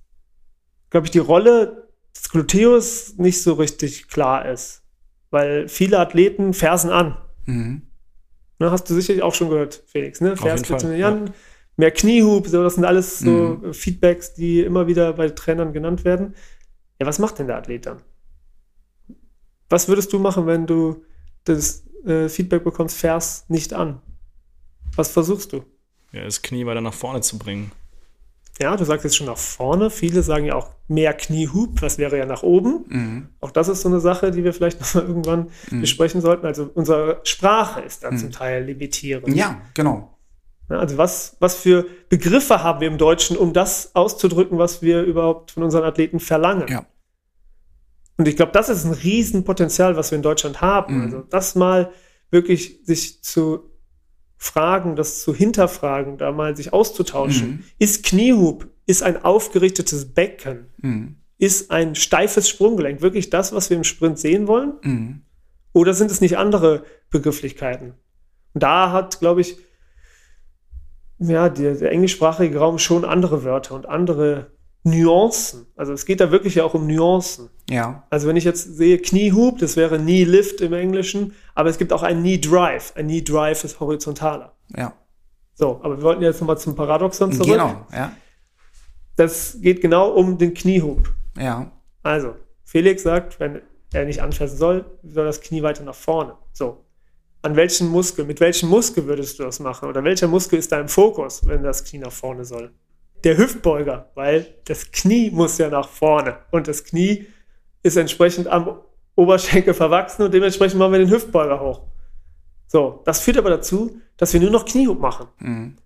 glaube 0.96 1.08
ich, 1.08 1.10
die 1.10 1.18
Rolle 1.18 1.90
des 2.16 2.30
Gluteus 2.30 3.18
nicht 3.18 3.42
so 3.42 3.52
richtig 3.52 4.08
klar 4.08 4.48
ist. 4.48 4.82
Weil 5.28 5.68
viele 5.68 5.98
Athleten 5.98 6.54
fersen 6.54 6.90
an. 6.90 7.18
Mhm. 7.44 7.82
Ne, 8.58 8.70
hast 8.70 8.88
du 8.88 8.94
sicherlich 8.94 9.22
auch 9.22 9.34
schon 9.34 9.50
gehört, 9.50 9.82
Felix. 9.88 10.22
Ne? 10.22 10.34
Jan, 10.42 10.96
ja. 10.96 11.32
mehr 11.76 11.90
Kniehub, 11.90 12.46
so, 12.46 12.62
das 12.62 12.76
sind 12.76 12.86
alles 12.86 13.18
so 13.18 13.60
mhm. 13.60 13.74
Feedbacks, 13.74 14.32
die 14.32 14.62
immer 14.62 14.86
wieder 14.86 15.12
bei 15.12 15.28
Trainern 15.28 15.74
genannt 15.74 16.06
werden. 16.06 16.34
Ja, 16.98 17.06
was 17.06 17.18
macht 17.18 17.38
denn 17.38 17.48
der 17.48 17.58
Athlet 17.58 17.84
dann? 17.84 18.00
Was 19.68 19.88
würdest 19.88 20.14
du 20.14 20.18
machen, 20.18 20.46
wenn 20.46 20.66
du 20.66 21.04
das 21.44 21.84
äh, 22.06 22.30
Feedback 22.30 22.64
bekommst, 22.64 22.96
Vers 22.96 23.44
nicht 23.48 23.74
an? 23.74 24.00
Was 24.94 25.10
versuchst 25.10 25.52
du? 25.52 25.62
Ja, 26.12 26.24
das 26.24 26.40
Knie 26.40 26.64
weiter 26.64 26.80
nach 26.80 26.94
vorne 26.94 27.20
zu 27.20 27.38
bringen. 27.38 27.70
Ja, 28.60 28.76
du 28.76 28.84
sagst 28.84 29.04
jetzt 29.04 29.16
schon 29.16 29.26
nach 29.26 29.36
vorne. 29.36 29.90
Viele 29.90 30.22
sagen 30.22 30.46
ja 30.46 30.54
auch 30.54 30.70
mehr 30.88 31.12
Kniehub, 31.12 31.82
was 31.82 31.98
wäre 31.98 32.16
ja 32.16 32.24
nach 32.24 32.42
oben. 32.42 32.84
Mhm. 32.88 33.28
Auch 33.40 33.50
das 33.50 33.68
ist 33.68 33.82
so 33.82 33.88
eine 33.88 34.00
Sache, 34.00 34.30
die 34.30 34.44
wir 34.44 34.54
vielleicht 34.54 34.80
noch 34.80 34.94
mal 34.94 35.04
irgendwann 35.04 35.50
mhm. 35.70 35.82
besprechen 35.82 36.20
sollten. 36.20 36.46
Also 36.46 36.70
unsere 36.74 37.20
Sprache 37.24 37.80
ist 37.82 38.04
da 38.04 38.10
mhm. 38.10 38.18
zum 38.18 38.30
Teil 38.32 38.64
limitierend. 38.64 39.34
Ja, 39.36 39.60
genau. 39.74 40.16
Ja, 40.70 40.78
also 40.78 40.96
was, 40.96 41.36
was 41.38 41.54
für 41.54 41.86
Begriffe 42.08 42.62
haben 42.62 42.80
wir 42.80 42.88
im 42.88 42.98
Deutschen, 42.98 43.36
um 43.36 43.52
das 43.52 43.94
auszudrücken, 43.94 44.58
was 44.58 44.82
wir 44.82 45.02
überhaupt 45.02 45.52
von 45.52 45.62
unseren 45.62 45.84
Athleten 45.84 46.18
verlangen? 46.18 46.66
Ja. 46.68 46.86
Und 48.16 48.26
ich 48.26 48.36
glaube, 48.36 48.52
das 48.52 48.68
ist 48.68 48.84
ein 48.84 48.92
Riesenpotenzial, 48.92 49.96
was 49.96 50.10
wir 50.10 50.16
in 50.16 50.22
Deutschland 50.22 50.62
haben. 50.62 50.96
Mhm. 50.96 51.02
Also 51.02 51.20
das 51.20 51.54
mal 51.54 51.92
wirklich 52.30 52.80
sich 52.84 53.22
zu 53.22 53.70
fragen, 54.36 54.96
das 54.96 55.20
zu 55.20 55.34
hinterfragen, 55.34 56.18
da 56.18 56.32
mal 56.32 56.56
sich 56.56 56.72
auszutauschen. 56.72 57.48
Mhm. 57.48 57.64
Ist 57.78 58.04
Kniehub, 58.04 58.68
ist 58.86 59.02
ein 59.02 59.24
aufgerichtetes 59.24 60.12
Becken, 60.12 60.66
mhm. 60.78 61.16
ist 61.38 61.70
ein 61.70 61.94
steifes 61.94 62.48
Sprunggelenk 62.48 63.00
wirklich 63.00 63.30
das, 63.30 63.52
was 63.52 63.70
wir 63.70 63.76
im 63.76 63.84
Sprint 63.84 64.18
sehen 64.18 64.46
wollen? 64.46 64.74
Mhm. 64.82 65.22
Oder 65.72 65.94
sind 65.94 66.10
es 66.10 66.20
nicht 66.20 66.38
andere 66.38 66.84
Begrifflichkeiten? 67.10 67.94
Und 68.54 68.62
da 68.62 68.92
hat, 68.92 69.20
glaube 69.20 69.42
ich, 69.42 69.58
ja, 71.18 71.48
der, 71.48 71.74
der 71.74 71.92
englischsprachige 71.92 72.58
Raum 72.58 72.78
schon 72.78 73.04
andere 73.04 73.44
Wörter 73.44 73.74
und 73.74 73.86
andere 73.86 74.52
Nuancen. 74.82 75.66
Also 75.76 75.92
es 75.92 76.06
geht 76.06 76.20
da 76.20 76.30
wirklich 76.30 76.56
ja 76.56 76.64
auch 76.64 76.74
um 76.74 76.86
Nuancen. 76.86 77.50
Ja. 77.68 78.04
Also 78.10 78.28
wenn 78.28 78.36
ich 78.36 78.44
jetzt 78.44 78.76
sehe 78.76 78.98
Kniehub, 78.98 79.58
das 79.58 79.76
wäre 79.76 79.98
Knee 79.98 80.24
Lift 80.24 80.60
im 80.60 80.72
Englischen, 80.72 81.34
aber 81.54 81.68
es 81.68 81.78
gibt 81.78 81.92
auch 81.92 82.02
ein 82.02 82.20
Knee 82.20 82.38
Drive. 82.38 82.92
Ein 82.96 83.06
Knee 83.06 83.22
Drive 83.22 83.64
ist 83.64 83.80
horizontaler. 83.80 84.54
Ja. 84.76 84.92
So, 85.54 85.80
aber 85.82 85.96
wir 85.96 86.02
wollten 86.02 86.22
jetzt 86.22 86.40
nochmal 86.40 86.58
zum 86.58 86.76
Paradoxon 86.76 87.32
zurück. 87.32 87.48
Genau, 87.48 87.86
ja. 87.92 88.12
Das 89.16 89.56
geht 89.60 89.80
genau 89.80 90.10
um 90.10 90.36
den 90.38 90.52
Kniehub. 90.52 91.10
Ja. 91.38 91.72
Also, 92.02 92.34
Felix 92.64 93.02
sagt, 93.02 93.40
wenn 93.40 93.62
er 93.92 94.04
nicht 94.04 94.20
anfassen 94.20 94.58
soll, 94.58 94.84
soll 95.02 95.24
das 95.24 95.40
Knie 95.40 95.62
weiter 95.62 95.82
nach 95.82 95.94
vorne. 95.94 96.34
So. 96.52 96.84
An 97.42 97.56
welchen 97.56 97.88
Muskel, 97.88 98.24
mit 98.24 98.40
welchem 98.40 98.68
Muskel 98.68 99.06
würdest 99.06 99.38
du 99.38 99.44
das 99.44 99.60
machen? 99.60 99.88
Oder 99.88 100.04
welcher 100.04 100.28
Muskel 100.28 100.58
ist 100.58 100.72
da 100.72 100.80
im 100.80 100.88
Fokus, 100.88 101.46
wenn 101.46 101.62
das 101.62 101.84
Knie 101.84 101.98
nach 101.98 102.12
vorne 102.12 102.44
soll? 102.44 102.72
Der 103.24 103.38
Hüftbeuger, 103.38 104.10
weil 104.14 104.46
das 104.66 104.90
Knie 104.90 105.30
muss 105.30 105.56
ja 105.58 105.70
nach 105.70 105.88
vorne 105.88 106.38
und 106.50 106.68
das 106.68 106.84
Knie 106.84 107.26
ist 107.86 107.96
entsprechend 107.96 108.48
am 108.48 108.80
Oberschenkel 109.14 109.72
verwachsen 109.74 110.22
und 110.22 110.34
dementsprechend 110.34 110.78
machen 110.78 110.92
wir 110.92 110.98
den 110.98 111.10
Hüftbeuger 111.10 111.60
hoch. 111.60 111.82
So, 112.66 113.02
das 113.04 113.20
führt 113.20 113.38
aber 113.38 113.50
dazu, 113.50 114.00
dass 114.16 114.32
wir 114.32 114.40
nur 114.40 114.50
noch 114.50 114.64
Kniehub 114.64 115.00
machen. 115.00 115.28
Mhm. 115.38 115.76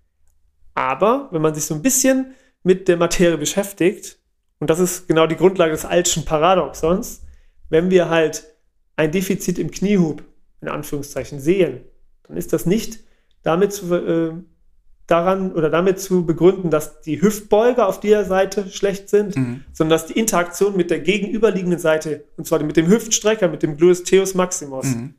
Aber 0.73 1.29
wenn 1.31 1.41
man 1.41 1.53
sich 1.53 1.65
so 1.65 1.75
ein 1.75 1.81
bisschen 1.81 2.33
mit 2.63 2.87
der 2.87 2.97
Materie 2.97 3.37
beschäftigt, 3.37 4.17
und 4.59 4.69
das 4.69 4.79
ist 4.79 5.07
genau 5.07 5.27
die 5.27 5.35
Grundlage 5.35 5.71
des 5.71 5.85
Altschen 5.85 6.25
Paradoxons, 6.25 7.21
wenn 7.69 7.89
wir 7.89 8.09
halt 8.09 8.45
ein 8.95 9.11
Defizit 9.11 9.57
im 9.59 9.71
Kniehub, 9.71 10.23
in 10.61 10.67
Anführungszeichen, 10.67 11.39
sehen, 11.39 11.81
dann 12.23 12.37
ist 12.37 12.53
das 12.53 12.65
nicht 12.65 12.99
damit 13.43 13.73
zu, 13.73 13.93
äh, 13.95 14.33
daran 15.11 15.51
oder 15.51 15.69
damit 15.69 15.99
zu 15.99 16.25
begründen, 16.25 16.69
dass 16.69 17.01
die 17.01 17.21
Hüftbeuger 17.21 17.87
auf 17.87 17.99
der 17.99 18.25
Seite 18.25 18.69
schlecht 18.69 19.09
sind, 19.09 19.35
mhm. 19.35 19.63
sondern 19.73 19.97
dass 19.97 20.07
die 20.07 20.17
Interaktion 20.17 20.77
mit 20.77 20.89
der 20.89 20.99
gegenüberliegenden 20.99 21.79
Seite, 21.79 22.25
und 22.37 22.47
zwar 22.47 22.63
mit 22.63 22.77
dem 22.77 22.87
Hüftstrecker, 22.87 23.49
mit 23.49 23.61
dem 23.61 23.77
Gluteus 23.77 24.35
Maximus, 24.35 24.85
mhm. 24.85 25.15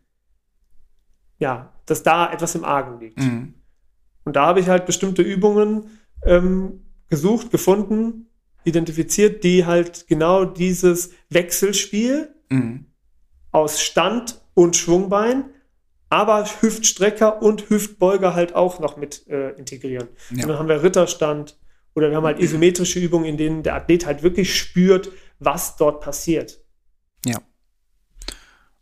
ja, 1.38 1.72
dass 1.86 2.03
da 2.03 2.32
etwas 2.32 2.55
im 2.55 2.64
Argen 2.64 3.01
liegt. 3.01 3.18
Mhm. 3.18 3.55
Und 4.24 4.36
da 4.36 4.47
habe 4.47 4.61
ich 4.61 4.68
halt 4.68 4.86
bestimmte 4.86 5.22
Übungen 5.22 5.90
ähm, 6.24 6.82
gesucht, 7.11 7.51
gefunden, 7.51 8.28
identifiziert, 8.64 9.45
die 9.45 9.66
halt 9.66 10.07
genau 10.09 10.45
dieses 10.45 11.11
Wechselspiel 11.28 12.34
mhm. 12.49 12.86
aus 13.51 13.82
Stand 13.82 14.40
und 14.55 14.76
Schwungbein, 14.76 15.45
aber 16.12 16.44
Hüftstrecker 16.44 17.40
und 17.40 17.70
Hüftbeuger 17.70 18.34
halt 18.34 18.54
auch 18.54 18.80
noch 18.80 18.98
mit 18.98 19.26
äh, 19.28 19.52
integrieren. 19.52 20.08
Ja. 20.28 20.42
Und 20.42 20.48
dann 20.50 20.58
haben 20.58 20.68
wir 20.68 20.82
Ritterstand 20.82 21.58
oder 21.94 22.10
wir 22.10 22.18
haben 22.18 22.26
halt 22.26 22.38
isometrische 22.38 23.00
Übungen, 23.00 23.24
in 23.24 23.38
denen 23.38 23.62
der 23.62 23.76
Athlet 23.76 24.04
halt 24.04 24.22
wirklich 24.22 24.54
spürt, 24.54 25.10
was 25.38 25.76
dort 25.76 26.02
passiert. 26.02 26.60
Ja. 27.24 27.40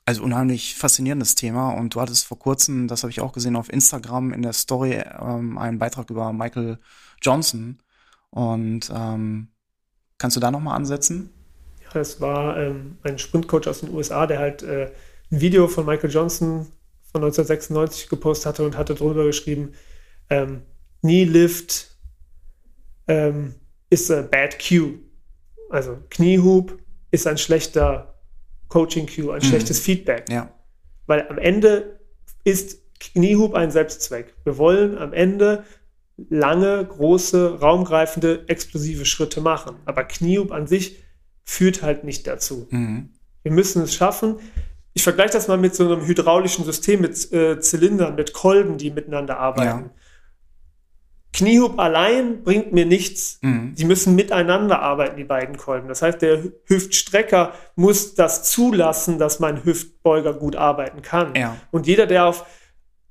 Also 0.07 0.24
unheimlich 0.24 0.74
faszinierendes 0.74 1.37
Thema 1.37 1.70
und 1.70 1.95
du 1.95 2.01
hattest 2.01 2.26
vor 2.26 2.37
kurzem, 2.37 2.89
das 2.89 3.05
habe 3.05 3.12
ich 3.12 3.20
auch 3.20 3.33
gesehen 3.33 3.55
auf 3.55 3.72
Instagram 3.72 4.33
in 4.33 4.43
der 4.43 4.53
Story, 4.53 4.95
ähm, 4.95 5.57
einen 5.57 5.78
Beitrag 5.78 6.11
über 6.11 6.33
Michael 6.33 6.81
Johnson 7.22 7.78
und 8.31 8.91
ähm, 8.93 9.53
kannst 10.18 10.37
du 10.37 10.41
da 10.41 10.51
nochmal 10.51 10.74
ansetzen? 10.74 11.31
Ja, 11.95 12.01
es 12.01 12.20
war 12.20 12.57
ähm, 12.57 12.99
ein 13.05 13.20
Sprintcoach 13.20 13.68
aus 13.68 13.83
den 13.83 13.95
USA, 13.95 14.26
der 14.26 14.41
halt 14.41 14.64
äh, 14.64 14.91
ein 15.31 15.41
Video 15.41 15.68
von 15.68 15.87
Michael 15.87 16.11
Johnson 16.11 16.66
von 17.13 17.23
1996 17.23 18.09
gepostet 18.09 18.47
hatte 18.47 18.65
und 18.65 18.77
hatte 18.77 18.95
drüber 18.95 19.25
geschrieben, 19.25 19.73
ähm, 20.29 20.63
Knee 21.01 21.25
Lift 21.25 21.91
ähm, 23.09 23.55
is 23.91 24.11
a 24.11 24.23
bad 24.23 24.59
cue. 24.59 25.01
Also 25.71 25.99
Kniehub 26.11 26.79
ist 27.11 27.27
ein 27.27 27.39
schlechter 27.39 28.21
Coaching 28.69 29.07
Cue, 29.07 29.33
ein 29.33 29.41
mhm. 29.41 29.47
schlechtes 29.47 29.81
Feedback. 29.81 30.29
Ja. 30.29 30.53
Weil 31.07 31.27
am 31.29 31.39
Ende 31.39 32.01
ist 32.45 32.81
Kniehub 33.01 33.55
ein 33.55 33.71
Selbstzweck. 33.71 34.35
Wir 34.45 34.59
wollen 34.59 34.97
am 34.99 35.13
Ende 35.13 35.65
lange, 36.29 36.85
große, 36.85 37.61
raumgreifende, 37.61 38.45
explosive 38.49 39.07
Schritte 39.07 39.41
machen. 39.41 39.77
Aber 39.87 40.05
Kniehub 40.05 40.53
an 40.53 40.67
sich 40.67 41.03
führt 41.45 41.83
halt 41.83 42.05
nicht 42.05 42.27
dazu. 42.27 42.69
Mhm. 42.71 43.11
Wir 43.43 43.53
müssen 43.53 43.83
es 43.83 43.95
schaffen. 43.95 44.37
Ich 44.93 45.03
vergleiche 45.03 45.32
das 45.32 45.49
mal 45.49 45.59
mit 45.59 45.74
so 45.74 45.84
einem 45.84 46.07
hydraulischen 46.07 46.64
System, 46.64 47.01
mit 47.01 47.32
äh, 47.32 47.61
Zylindern, 47.61 48.16
mit 48.16 48.32
Kolben, 48.32 48.76
die 48.76 48.91
miteinander 48.91 49.38
arbeiten. 49.38 49.84
Ja. 49.84 49.91
Kniehub 51.32 51.78
allein 51.78 52.43
bringt 52.43 52.72
mir 52.72 52.86
nichts. 52.86 53.38
Mhm. 53.43 53.74
Die 53.76 53.84
müssen 53.84 54.16
miteinander 54.16 54.80
arbeiten, 54.80 55.16
die 55.16 55.24
beiden 55.24 55.57
Kolben. 55.57 55.88
Das 55.88 56.03
heißt, 56.03 56.20
der 56.22 56.43
Hüftstrecker 56.64 57.53
muss 57.76 58.14
das 58.14 58.51
zulassen, 58.51 59.18
dass 59.18 59.38
mein 59.38 59.64
Hüftbeuger 59.64 60.34
gut 60.34 60.57
arbeiten 60.57 61.03
kann. 61.03 61.34
Ja. 61.36 61.57
Und 61.70 61.86
jeder, 61.86 62.07
der 62.07 62.26
auf 62.26 62.47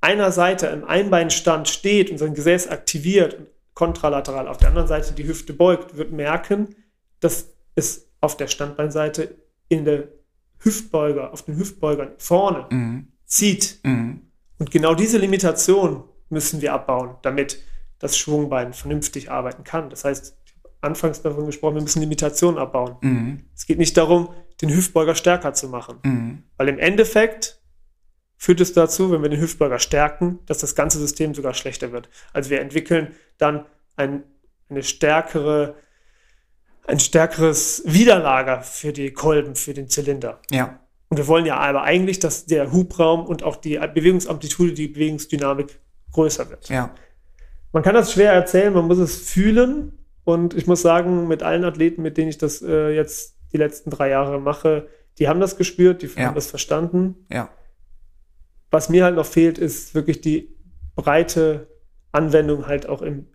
einer 0.02 0.32
Seite 0.32 0.66
im 0.66 0.84
Einbeinstand 0.84 1.68
steht 1.68 2.10
und 2.10 2.18
sein 2.18 2.34
Gesäß 2.34 2.68
aktiviert 2.68 3.34
und 3.34 3.46
kontralateral 3.74 4.48
auf 4.48 4.58
der 4.58 4.68
anderen 4.68 4.88
Seite 4.88 5.14
die 5.14 5.26
Hüfte 5.26 5.52
beugt, 5.54 5.96
wird 5.96 6.12
merken, 6.12 6.74
dass 7.20 7.54
es 7.74 8.10
auf 8.20 8.36
der 8.36 8.48
Standbeinseite 8.48 9.36
in 9.68 9.84
der 9.84 10.08
Hüftbeuger, 10.60 11.32
auf 11.32 11.42
den 11.42 11.56
Hüftbeugern 11.56 12.12
vorne 12.18 12.66
mhm. 12.70 13.08
zieht. 13.24 13.80
Mhm. 13.82 14.20
Und 14.58 14.70
genau 14.70 14.94
diese 14.94 15.18
Limitation 15.18 16.04
müssen 16.28 16.60
wir 16.60 16.72
abbauen, 16.72 17.16
damit 17.22 17.62
das 17.98 18.16
Schwungbein 18.16 18.72
vernünftig 18.72 19.30
arbeiten 19.30 19.64
kann. 19.64 19.90
Das 19.90 20.04
heißt, 20.04 20.36
ich 20.44 20.52
habe 20.52 20.74
anfangs 20.80 21.22
davon 21.22 21.46
gesprochen, 21.46 21.76
wir 21.76 21.82
müssen 21.82 22.00
Limitationen 22.00 22.58
abbauen. 22.58 22.96
Mhm. 23.00 23.44
Es 23.54 23.66
geht 23.66 23.78
nicht 23.78 23.96
darum, 23.96 24.30
den 24.60 24.70
Hüftbeuger 24.70 25.14
stärker 25.14 25.54
zu 25.54 25.68
machen. 25.68 25.98
Mhm. 26.02 26.42
Weil 26.56 26.68
im 26.68 26.78
Endeffekt 26.78 27.60
führt 28.36 28.60
es 28.60 28.72
dazu, 28.72 29.10
wenn 29.10 29.22
wir 29.22 29.28
den 29.28 29.40
Hüftbeuger 29.40 29.78
stärken, 29.78 30.38
dass 30.46 30.58
das 30.58 30.74
ganze 30.74 30.98
System 30.98 31.34
sogar 31.34 31.52
schlechter 31.54 31.92
wird. 31.92 32.08
Also 32.32 32.50
wir 32.50 32.60
entwickeln 32.60 33.14
dann 33.36 33.66
ein, 33.96 34.24
eine 34.70 34.82
stärkere, 34.82 35.74
ein 36.90 37.00
stärkeres 37.00 37.82
Widerlager 37.86 38.62
für 38.62 38.92
die 38.92 39.12
Kolben, 39.12 39.54
für 39.54 39.74
den 39.74 39.88
Zylinder. 39.88 40.40
Ja. 40.50 40.80
Und 41.08 41.16
wir 41.16 41.26
wollen 41.26 41.46
ja 41.46 41.56
aber 41.56 41.82
eigentlich, 41.82 42.18
dass 42.18 42.46
der 42.46 42.72
Hubraum 42.72 43.26
und 43.26 43.42
auch 43.42 43.56
die 43.56 43.78
Bewegungsamplitude, 43.78 44.74
die 44.74 44.88
Bewegungsdynamik 44.88 45.80
größer 46.12 46.50
wird. 46.50 46.68
Ja. 46.68 46.94
Man 47.72 47.82
kann 47.82 47.94
das 47.94 48.12
schwer 48.12 48.32
erzählen, 48.32 48.72
man 48.72 48.86
muss 48.86 48.98
es 48.98 49.16
fühlen. 49.16 49.98
Und 50.24 50.54
ich 50.54 50.66
muss 50.66 50.82
sagen, 50.82 51.28
mit 51.28 51.42
allen 51.42 51.64
Athleten, 51.64 52.02
mit 52.02 52.16
denen 52.16 52.28
ich 52.28 52.38
das 52.38 52.62
äh, 52.62 52.90
jetzt 52.90 53.36
die 53.52 53.56
letzten 53.56 53.90
drei 53.90 54.10
Jahre 54.10 54.40
mache, 54.40 54.88
die 55.18 55.28
haben 55.28 55.40
das 55.40 55.56
gespürt, 55.56 56.02
die 56.02 56.06
ja. 56.06 56.26
haben 56.26 56.34
das 56.34 56.48
verstanden. 56.48 57.26
Ja. 57.30 57.48
Was 58.70 58.88
mir 58.88 59.04
halt 59.04 59.16
noch 59.16 59.26
fehlt, 59.26 59.58
ist 59.58 59.94
wirklich 59.94 60.20
die 60.20 60.56
breite 60.94 61.68
Anwendung 62.12 62.66
halt 62.66 62.88
auch 62.88 63.02
im, 63.02 63.26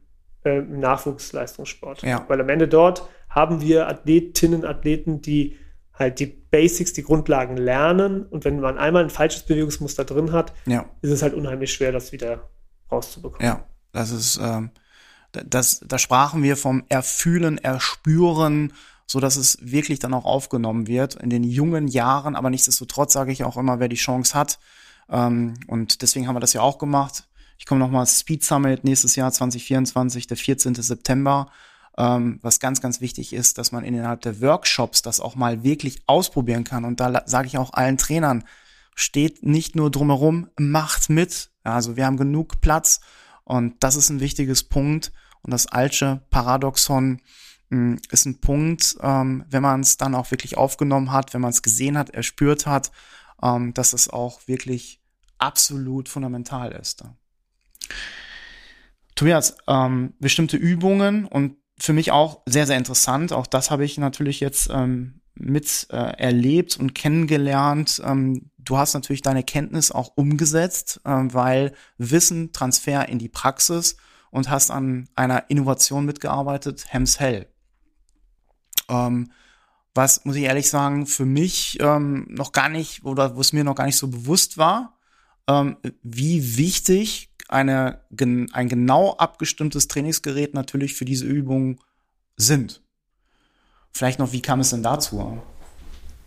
äh, 0.43 0.59
im 0.59 0.79
Nachwuchsleistungssport. 0.79 2.03
Ja. 2.03 2.23
Weil 2.27 2.39
am 2.39 2.49
Ende 2.49 2.67
dort 2.67 3.07
haben 3.35 3.59
wir 3.61 3.87
Athletinnen, 3.89 4.63
Athleten, 4.65 5.21
die 5.21 5.57
halt 5.93 6.19
die 6.19 6.25
Basics, 6.25 6.93
die 6.93 7.03
Grundlagen 7.03 7.57
lernen. 7.57 8.25
Und 8.25 8.45
wenn 8.45 8.59
man 8.59 8.77
einmal 8.77 9.03
ein 9.03 9.09
falsches 9.09 9.43
Bewegungsmuster 9.43 10.05
drin 10.05 10.31
hat, 10.31 10.53
ja. 10.65 10.85
ist 11.01 11.11
es 11.11 11.21
halt 11.21 11.33
unheimlich 11.33 11.73
schwer, 11.73 11.91
das 11.91 12.11
wieder 12.11 12.49
rauszubekommen. 12.91 13.45
Ja. 13.45 13.65
Das 13.91 14.11
ist, 14.11 14.37
ähm, 14.41 14.71
das, 15.31 15.79
da 15.85 15.97
sprachen 15.97 16.43
wir 16.43 16.57
vom 16.57 16.83
Erfühlen, 16.89 17.57
Erspüren, 17.57 18.73
so 19.05 19.19
dass 19.19 19.37
es 19.37 19.57
wirklich 19.61 19.99
dann 19.99 20.13
auch 20.13 20.25
aufgenommen 20.25 20.87
wird 20.87 21.15
in 21.15 21.29
den 21.29 21.43
jungen 21.43 21.87
Jahren. 21.87 22.35
Aber 22.35 22.49
nichtsdestotrotz 22.49 23.13
sage 23.13 23.31
ich 23.31 23.43
auch 23.43 23.55
immer, 23.55 23.79
wer 23.79 23.87
die 23.87 23.95
Chance 23.95 24.37
hat. 24.37 24.59
Ähm, 25.09 25.53
und 25.67 26.01
deswegen 26.01 26.27
haben 26.27 26.35
wir 26.35 26.41
das 26.41 26.53
ja 26.53 26.61
auch 26.61 26.77
gemacht. 26.77 27.27
Ich 27.57 27.65
komme 27.65 27.79
nochmal 27.79 28.05
Speed 28.05 28.43
Summit 28.43 28.83
nächstes 28.83 29.15
Jahr 29.15 29.31
2024, 29.31 30.27
der 30.27 30.37
14. 30.37 30.75
September. 30.75 31.49
Ähm, 31.97 32.39
was 32.41 32.59
ganz, 32.59 32.81
ganz 32.81 32.99
wichtig 32.99 33.31
ist, 33.31 33.57
dass 33.57 33.71
man 33.71 33.85
innerhalb 33.85 34.21
der 34.21 34.41
Workshops 34.41 35.01
das 35.01 35.19
auch 35.19 35.35
mal 35.35 35.63
wirklich 35.63 36.01
ausprobieren 36.07 36.63
kann. 36.63 36.83
Und 36.83 36.99
da 36.99 37.23
sage 37.25 37.47
ich 37.47 37.57
auch 37.57 37.73
allen 37.73 37.97
Trainern, 37.97 38.43
steht 38.95 39.43
nicht 39.43 39.75
nur 39.75 39.91
drumherum, 39.91 40.49
macht 40.57 41.09
mit. 41.09 41.51
Also 41.63 41.95
wir 41.95 42.05
haben 42.05 42.17
genug 42.17 42.61
Platz 42.61 43.01
und 43.43 43.75
das 43.81 43.95
ist 43.95 44.09
ein 44.09 44.19
wichtiges 44.19 44.63
Punkt. 44.63 45.11
Und 45.41 45.51
das 45.51 45.67
Altsche 45.67 46.21
Paradoxon 46.31 47.21
mh, 47.69 47.77
hm, 47.77 47.99
ist 48.09 48.25
ein 48.25 48.41
Punkt, 48.41 48.97
ähm, 49.01 49.45
wenn 49.49 49.61
man 49.61 49.81
es 49.81 49.97
dann 49.97 50.15
auch 50.15 50.31
wirklich 50.31 50.57
aufgenommen 50.57 51.11
hat, 51.11 51.33
wenn 51.33 51.41
man 51.41 51.51
es 51.51 51.61
gesehen 51.61 51.97
hat, 51.97 52.09
erspürt 52.09 52.65
hat, 52.65 52.91
ähm, 53.43 53.73
dass 53.73 53.93
es 53.93 54.09
auch 54.09 54.47
wirklich 54.47 55.01
absolut 55.37 56.09
fundamental 56.09 56.71
ist. 56.71 57.03
Tobias, 59.13 59.55
ähm, 59.67 60.13
bestimmte 60.19 60.57
Übungen 60.57 61.25
und 61.25 61.57
für 61.77 61.93
mich 61.93 62.11
auch 62.11 62.41
sehr, 62.45 62.67
sehr 62.67 62.77
interessant. 62.77 63.33
Auch 63.33 63.47
das 63.47 63.71
habe 63.71 63.85
ich 63.85 63.97
natürlich 63.97 64.39
jetzt 64.39 64.69
ähm, 64.71 65.21
mit 65.35 65.87
äh, 65.91 65.95
erlebt 65.95 66.77
und 66.77 66.95
kennengelernt. 66.95 68.01
Ähm, 68.03 68.49
du 68.57 68.77
hast 68.77 68.93
natürlich 68.93 69.21
deine 69.21 69.43
Kenntnis 69.43 69.91
auch 69.91 70.13
umgesetzt, 70.15 71.01
äh, 71.03 71.09
weil 71.09 71.73
Wissen, 71.97 72.53
Transfer 72.53 73.07
in 73.09 73.19
die 73.19 73.29
Praxis 73.29 73.97
und 74.31 74.49
hast 74.49 74.71
an 74.71 75.09
einer 75.15 75.49
Innovation 75.49 76.05
mitgearbeitet, 76.05 76.85
Hems 76.89 77.19
Hell. 77.19 77.47
Ähm, 78.89 79.31
was, 79.93 80.25
muss 80.25 80.35
ich 80.35 80.43
ehrlich 80.43 80.69
sagen, 80.69 81.07
für 81.07 81.25
mich 81.25 81.77
ähm, 81.79 82.25
noch 82.29 82.51
gar 82.51 82.69
nicht, 82.69 83.05
oder 83.05 83.35
wo 83.35 83.41
es 83.41 83.53
mir 83.53 83.63
noch 83.63 83.75
gar 83.75 83.85
nicht 83.85 83.97
so 83.97 84.07
bewusst 84.07 84.57
war, 84.57 84.97
ähm, 85.47 85.77
wie 86.03 86.57
wichtig 86.57 87.29
eine, 87.47 88.01
ein 88.53 88.69
genau 88.69 89.15
abgestimmtes 89.17 89.87
Trainingsgerät 89.87 90.53
natürlich 90.53 90.95
für 90.95 91.05
diese 91.05 91.25
Übung 91.25 91.79
sind. 92.37 92.81
Vielleicht 93.91 94.19
noch, 94.19 94.33
wie 94.33 94.41
kam 94.41 94.59
es 94.59 94.71
denn 94.71 94.83
dazu? 94.83 95.41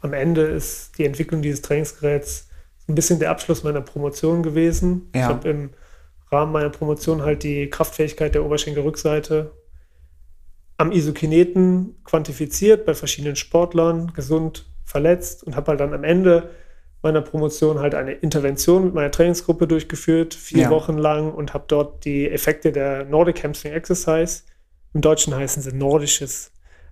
am 0.01 0.13
Ende 0.13 0.43
ist 0.43 0.99
die 0.99 1.05
Entwicklung 1.05 1.43
dieses 1.43 1.63
Trainingsgeräts 1.63 2.49
ein 2.89 2.95
bisschen 2.95 3.19
der 3.19 3.31
Abschluss 3.31 3.65
meiner 3.65 3.81
Promotion 3.81 4.43
gewesen. 4.43 5.11
Ja. 5.15 5.21
Ich 5.21 5.27
habe 5.27 5.49
im 5.49 5.71
Rahmen 6.31 6.53
meiner 6.53 6.71
Promotion 6.71 7.23
halt 7.23 7.43
die 7.43 7.69
Kraftfähigkeit 7.69 8.35
der 8.35 8.45
Oberschenkelrückseite 8.45 9.53
am 10.77 10.93
Isokineten 10.93 11.97
quantifiziert 12.05 12.87
bei 12.87 12.95
verschiedenen 12.95 13.35
Sportlern, 13.35 14.13
gesund, 14.15 14.67
verletzt 14.85 15.43
und 15.43 15.57
habe 15.57 15.73
halt 15.73 15.81
dann 15.81 15.93
am 15.93 16.05
Ende 16.05 16.51
meiner 17.03 17.21
Promotion 17.21 17.79
halt 17.79 17.95
eine 17.95 18.13
Intervention 18.13 18.87
mit 18.87 18.95
meiner 18.95 19.11
Trainingsgruppe 19.11 19.67
durchgeführt, 19.67 20.35
vier 20.35 20.65
Ja. 20.65 20.71
Wochen 20.71 20.99
lang 20.99 21.33
und 21.33 21.55
habe 21.55 21.65
dort 21.69 22.05
die 22.05 22.29
Effekte 22.29 22.73
der 22.73 23.05
Nordic 23.05 23.43
Hamstring 23.45 23.73
Exercise, 23.73 24.43
im 24.95 25.01
Deutschen 25.01 25.35
heißen 25.35 25.63
sie 25.63 25.73
nordisches 25.75 26.51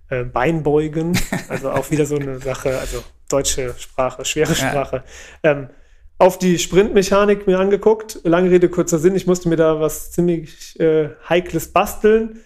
äh, 0.09 0.23
Beinbeugen, 0.23 1.17
also 1.49 1.71
auch 1.71 1.91
wieder 1.91 2.05
so 2.05 2.15
eine 2.15 2.39
Sache, 2.39 2.77
also 2.79 3.03
deutsche 3.29 3.73
Sprache, 3.77 4.23
schwere 4.23 4.49
Ja. 4.49 4.55
Sprache, 4.55 5.03
ähm, 5.43 5.69
auf 6.19 6.39
die 6.39 6.57
Sprintmechanik 6.57 7.45
mir 7.45 7.59
angeguckt. 7.59 8.21
Lange 8.23 8.49
Rede, 8.49 8.69
kurzer 8.69 8.97
Sinn, 8.97 9.15
ich 9.15 9.27
musste 9.27 9.49
mir 9.49 9.55
da 9.55 9.79
was 9.79 10.11
ziemlich 10.11 10.79
äh, 10.79 11.09
Heikles 11.29 11.71
basteln. 11.73 12.39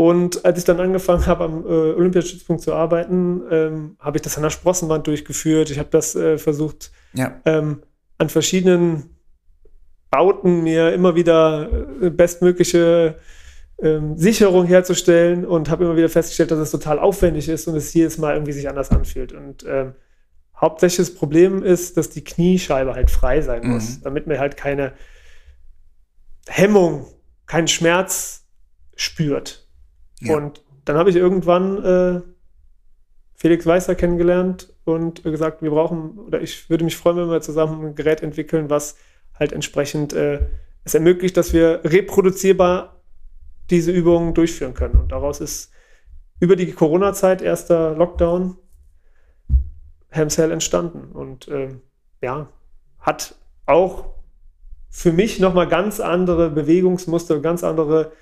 Und 0.00 0.46
als 0.46 0.58
ich 0.58 0.64
dann 0.64 0.80
angefangen 0.80 1.26
habe, 1.26 1.44
am 1.44 1.62
äh, 1.66 1.68
Olympiastützpunkt 1.68 2.62
zu 2.62 2.72
arbeiten, 2.72 3.42
ähm, 3.50 3.96
habe 3.98 4.16
ich 4.16 4.22
das 4.22 4.38
an 4.38 4.42
der 4.44 4.48
Sprossenwand 4.48 5.06
durchgeführt. 5.06 5.70
Ich 5.70 5.78
habe 5.78 5.90
das 5.90 6.14
äh, 6.16 6.38
versucht, 6.38 6.90
Ja. 7.12 7.38
ähm, 7.44 7.82
an 8.16 8.30
verschiedenen 8.30 9.10
Bauten 10.10 10.62
mir 10.62 10.94
immer 10.94 11.16
wieder 11.16 11.68
äh, 12.00 12.08
bestmögliche 12.08 13.16
ähm, 13.82 14.16
Sicherung 14.16 14.64
herzustellen 14.64 15.44
und 15.44 15.68
habe 15.68 15.84
immer 15.84 15.96
wieder 15.98 16.08
festgestellt, 16.08 16.50
dass 16.50 16.60
es 16.60 16.70
total 16.70 16.98
aufwendig 16.98 17.50
ist 17.50 17.68
und 17.68 17.76
es 17.76 17.92
jedes 17.92 18.16
Mal 18.16 18.32
irgendwie 18.36 18.52
sich 18.52 18.70
anders 18.70 18.90
anfühlt. 18.90 19.34
Und 19.34 19.66
ähm, 19.68 19.92
hauptsächliches 20.58 21.14
Problem 21.14 21.62
ist, 21.62 21.98
dass 21.98 22.08
die 22.08 22.24
Kniescheibe 22.24 22.94
halt 22.94 23.10
frei 23.10 23.42
sein 23.42 23.64
Mhm. 23.64 23.70
muss, 23.74 24.00
damit 24.00 24.26
man 24.26 24.38
halt 24.38 24.56
keine 24.56 24.94
Hemmung, 26.48 27.06
keinen 27.46 27.68
Schmerz 27.68 28.46
spürt. 28.96 29.66
Und 30.28 30.62
dann 30.84 30.96
habe 30.96 31.10
ich 31.10 31.16
irgendwann 31.16 31.84
äh, 31.84 32.20
Felix 33.34 33.64
Weißer 33.64 33.94
kennengelernt 33.94 34.72
und 34.84 35.22
gesagt, 35.22 35.62
wir 35.62 35.70
brauchen, 35.70 36.18
oder 36.18 36.40
ich 36.42 36.68
würde 36.68 36.84
mich 36.84 36.96
freuen, 36.96 37.16
wenn 37.16 37.30
wir 37.30 37.40
zusammen 37.40 37.86
ein 37.86 37.94
Gerät 37.94 38.22
entwickeln, 38.22 38.68
was 38.68 38.96
halt 39.38 39.52
entsprechend 39.52 40.12
äh, 40.12 40.40
es 40.84 40.94
ermöglicht, 40.94 41.36
dass 41.36 41.52
wir 41.52 41.80
reproduzierbar 41.84 43.00
diese 43.70 43.92
Übungen 43.92 44.34
durchführen 44.34 44.74
können. 44.74 45.00
Und 45.00 45.12
daraus 45.12 45.40
ist 45.40 45.72
über 46.40 46.56
die 46.56 46.72
Corona-Zeit, 46.72 47.42
erster 47.42 47.94
Lockdown, 47.94 48.56
Hamshell 50.10 50.50
entstanden. 50.50 51.12
Und 51.12 51.48
ähm, 51.48 51.80
ja, 52.20 52.48
hat 52.98 53.36
auch 53.66 54.06
für 54.88 55.12
mich 55.12 55.38
nochmal 55.38 55.68
ganz 55.68 56.00
andere 56.00 56.50
Bewegungsmuster, 56.50 57.40
ganz 57.40 57.62
andere 57.62 58.12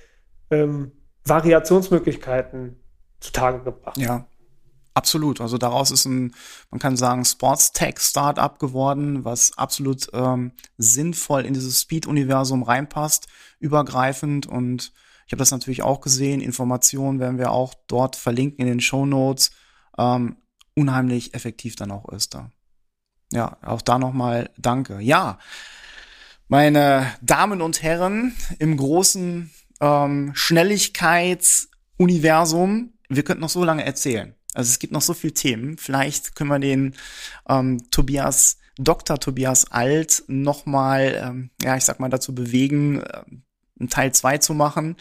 ähm, 0.51 0.93
Variationsmöglichkeiten 1.29 2.77
zutage 3.21 3.63
gebracht. 3.63 3.97
Ja, 3.97 4.27
absolut. 4.95 5.41
Also 5.41 5.59
daraus 5.59 5.91
ist 5.91 6.05
ein, 6.05 6.35
man 6.71 6.79
kann 6.79 6.97
sagen, 6.97 7.25
Sports-Tech-Startup 7.25 8.59
geworden, 8.59 9.25
was 9.25 9.57
absolut 9.57 10.09
ähm, 10.13 10.53
sinnvoll 10.77 11.45
in 11.45 11.55
dieses 11.55 11.81
Speed-Universum 11.81 12.63
reinpasst, 12.63 13.27
übergreifend. 13.59 14.47
Und 14.47 14.93
ich 15.27 15.33
habe 15.33 15.39
das 15.39 15.51
natürlich 15.51 15.83
auch 15.83 16.01
gesehen. 16.01 16.41
Informationen 16.41 17.21
werden 17.21 17.39
wir 17.39 17.53
auch 17.53 17.75
dort 17.87 18.17
verlinken 18.17 18.61
in 18.61 18.67
den 18.67 18.81
Show 18.81 19.07
Notes. 19.07 19.51
Ähm, 19.97 20.37
unheimlich 20.75 21.35
effektiv 21.35 21.77
dann 21.77 21.91
auch 21.91 22.09
ist 22.11 22.35
da. 22.35 22.51
Ja, 23.33 23.59
auch 23.63 23.83
da 23.83 23.99
nochmal 23.99 24.51
danke. 24.57 25.01
Ja, 25.01 25.39
meine 26.47 27.13
Damen 27.21 27.61
und 27.61 27.83
Herren, 27.83 28.35
im 28.59 28.77
großen 28.77 29.51
ähm, 29.81 30.33
Schnelligkeitsuniversum, 30.35 32.93
wir 33.09 33.25
könnten 33.25 33.41
noch 33.41 33.49
so 33.49 33.65
lange 33.65 33.85
erzählen. 33.85 34.35
Also 34.55 34.71
es 34.71 34.79
gibt 34.79 34.93
noch 34.93 35.03
so 35.03 35.15
viele 35.15 35.35
Themen. 35.35 35.79
Vielleicht 35.79 36.35
können 36.35 36.51
wir 36.51 36.59
den 36.59 36.95
ähm, 37.49 37.91
Tobias, 37.91 38.59
Dr. 38.77 39.19
Tobias 39.19 39.71
Alt 39.71 40.25
nochmal, 40.27 41.21
ähm, 41.23 41.51
ja, 41.63 41.77
ich 41.77 41.85
sag 41.85 42.01
mal, 42.01 42.09
dazu 42.09 42.35
bewegen, 42.35 43.03
ähm, 43.15 43.43
einen 43.79 43.89
Teil 43.89 44.13
zwei 44.13 44.39
zu 44.39 44.55
machen. 44.55 44.97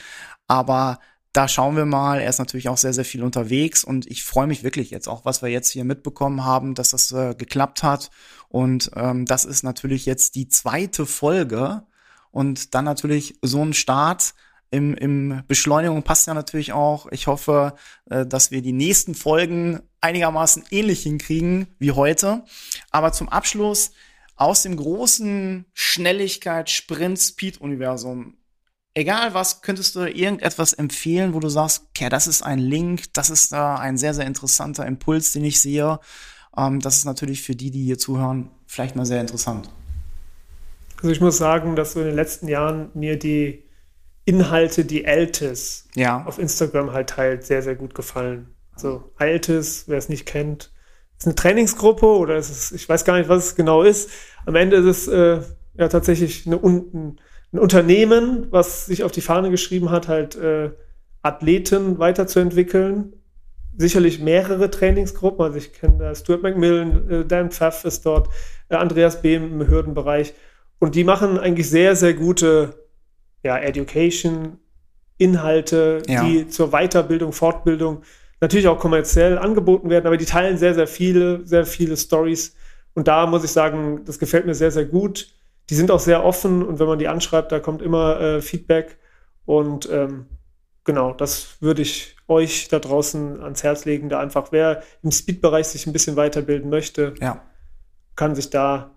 Aber 0.48 1.00
da 1.34 1.48
schauen 1.48 1.76
wir 1.76 1.86
mal. 1.86 2.20
Er 2.20 2.30
ist 2.30 2.40
natürlich 2.40 2.70
auch 2.70 2.78
sehr, 2.78 2.94
sehr 2.94 3.06
viel 3.06 3.24
unterwegs 3.24 3.84
und 3.84 4.08
ich 4.08 4.24
freue 4.24 4.48
mich 4.48 4.64
wirklich 4.64 4.90
jetzt 4.90 5.08
auch, 5.08 5.26
was 5.26 5.42
wir 5.42 5.50
jetzt 5.50 5.70
hier 5.70 5.84
mitbekommen 5.84 6.44
haben, 6.44 6.74
dass 6.74 6.90
das 6.90 7.12
äh, 7.12 7.36
geklappt 7.36 7.84
hat. 7.84 8.10
Und 8.50 8.92
ähm, 8.96 9.26
das 9.26 9.46
ist 9.46 9.64
natürlich 9.64 10.06
jetzt 10.06 10.36
die 10.36 10.48
zweite 10.48 11.06
Folge 11.06 11.84
und 12.32 12.74
dann 12.74 12.86
natürlich 12.86 13.38
so 13.42 13.64
ein 13.64 13.74
Start 13.74 14.34
im, 14.70 14.94
im 14.96 15.44
Beschleunigung 15.48 16.04
passt 16.04 16.28
ja 16.28 16.34
natürlich 16.34 16.74
auch. 16.74 17.08
Ich 17.12 17.28
hoffe, 17.28 17.76
äh, 18.10 18.26
dass 18.26 18.52
wir 18.52 18.62
die 18.62 18.74
nächsten 18.74 19.16
Folgen 19.16 19.80
einigermaßen 20.02 20.66
ähnlich 20.72 21.04
hinkriegen 21.04 21.68
wie 21.80 21.92
heute. 21.92 22.44
Aber 22.92 23.14
zum 23.14 23.30
Abschluss 23.30 23.92
aus 24.36 24.64
dem 24.64 24.76
großen 24.76 25.66
Schnelligkeit-Sprint-Speed-Universum 25.74 28.38
egal 28.98 29.34
was, 29.34 29.62
könntest 29.62 29.96
du 29.96 30.02
irgendetwas 30.02 30.74
empfehlen, 30.74 31.34
wo 31.34 31.40
du 31.40 31.50
sagst, 31.50 31.84
okay, 31.90 32.10
das 32.10 32.28
ist 32.28 32.42
ein 32.42 32.60
Link, 32.60 33.14
das 33.14 33.30
ist 33.30 33.52
da 33.52 33.76
ein 33.76 33.98
sehr, 33.98 34.14
sehr 34.14 34.26
interessanter 34.26 34.86
Impuls, 34.86 35.32
den 35.32 35.46
ich 35.46 35.62
sehe. 35.62 36.00
Ähm, 36.58 36.80
das 36.80 36.98
ist 36.98 37.06
natürlich 37.06 37.44
für 37.44 37.56
die, 37.56 37.72
die 37.72 37.84
hier 37.84 38.00
zuhören, 38.00 38.50
vielleicht 38.66 38.96
mal 38.96 39.06
sehr 39.06 39.22
interessant. 39.22 39.70
Also 40.98 41.10
ich 41.10 41.22
muss 41.22 41.38
sagen, 41.38 41.76
dass 41.76 41.94
so 41.94 42.00
in 42.00 42.08
den 42.08 42.16
letzten 42.16 42.48
Jahren 42.48 42.90
mir 42.96 43.20
die 43.20 43.64
Inhalte, 44.28 44.84
die 44.84 45.08
Altis 45.08 45.88
Ja, 45.96 46.26
auf 46.26 46.38
Instagram 46.38 46.92
halt 46.92 47.10
teilt, 47.10 47.46
sehr, 47.46 47.62
sehr 47.62 47.76
gut 47.76 47.96
gefallen. 47.96 48.54
Also 48.74 49.12
Altis, 49.16 49.86
wer 49.88 49.98
es 49.98 50.10
nicht 50.10 50.26
kennt, 50.26 50.72
ist 51.18 51.26
eine 51.26 51.36
Trainingsgruppe 51.36 52.06
oder 52.06 52.36
ist 52.36 52.50
es, 52.50 52.72
ich 52.74 52.88
weiß 52.88 53.06
gar 53.06 53.18
nicht, 53.18 53.30
was 53.30 53.46
es 53.46 53.56
genau 53.56 53.84
ist. 53.84 54.10
Am 54.46 54.56
Ende 54.56 54.76
ist 54.76 54.86
es 54.86 55.08
äh, 55.08 55.42
ja 55.76 55.88
tatsächlich 55.88 56.46
eine, 56.46 56.62
un, 56.62 57.18
ein 57.54 57.60
Unternehmen, 57.60 58.48
was 58.52 58.86
sich 58.86 59.04
auf 59.04 59.14
die 59.14 59.22
Fahne 59.22 59.50
geschrieben 59.50 59.92
hat, 59.92 60.10
halt 60.10 60.36
äh, 60.36 60.72
Athleten 61.22 61.98
weiterzuentwickeln. 61.98 63.14
Sicherlich 63.78 64.20
mehrere 64.20 64.70
Trainingsgruppen. 64.70 65.46
Also 65.46 65.58
ich 65.58 65.72
kenne 65.72 66.00
da 66.00 66.14
Stuart 66.14 66.44
McMillan, 66.44 67.10
äh, 67.10 67.26
Dan 67.26 67.50
Pfaff 67.50 67.86
ist 67.86 68.06
dort, 68.06 68.28
äh, 68.68 68.76
Andreas 68.76 69.22
Behm 69.22 69.62
im 69.62 69.68
Hürdenbereich. 69.68 70.34
Und 70.80 70.96
die 70.96 71.06
machen 71.06 71.40
eigentlich 71.40 71.70
sehr, 71.70 71.96
sehr 71.96 72.14
gute 72.14 72.87
ja, 73.44 73.58
Education, 73.58 74.60
Inhalte, 75.18 76.02
Ja. 76.08 76.24
die 76.24 76.48
zur 76.48 76.72
Weiterbildung, 76.72 77.34
Fortbildung 77.34 78.04
natürlich 78.40 78.68
auch 78.68 78.78
kommerziell 78.80 79.38
angeboten 79.38 79.90
werden, 79.90 80.06
aber 80.06 80.18
die 80.18 80.26
teilen 80.26 80.58
sehr, 80.58 80.76
sehr 80.76 80.88
viele, 80.88 81.46
sehr 81.46 81.66
viele 81.66 81.98
Stories. 81.98 82.56
Und 82.94 83.08
da 83.08 83.26
muss 83.26 83.44
ich 83.44 83.52
sagen, 83.52 84.02
das 84.06 84.20
gefällt 84.20 84.46
mir 84.46 84.54
sehr, 84.56 84.72
sehr 84.72 84.86
gut. 84.86 85.34
Die 85.70 85.76
sind 85.76 85.92
auch 85.92 86.00
sehr 86.00 86.24
offen 86.24 86.64
und 86.64 86.80
wenn 86.80 86.88
man 86.88 87.00
die 87.00 87.08
anschreibt, 87.08 87.52
da 87.52 87.60
kommt 87.60 87.82
immer 87.82 88.20
äh, 88.20 88.42
Feedback. 88.42 88.98
Und 89.46 89.90
ähm, 89.92 90.28
genau, 90.84 91.14
das 91.14 91.58
würde 91.62 91.82
ich 91.82 92.16
euch 92.28 92.68
da 92.68 92.80
draußen 92.80 93.42
ans 93.42 93.64
Herz 93.64 93.86
legen, 93.86 94.10
da 94.10 94.20
einfach, 94.20 94.52
wer 94.52 94.84
im 95.04 95.12
Speed-Bereich 95.12 95.68
sich 95.68 95.88
ein 95.88 95.94
bisschen 95.94 96.16
weiterbilden 96.16 96.70
möchte, 96.70 97.16
ja, 97.22 97.42
kann 98.16 98.36
sich 98.36 98.50
da, 98.50 98.92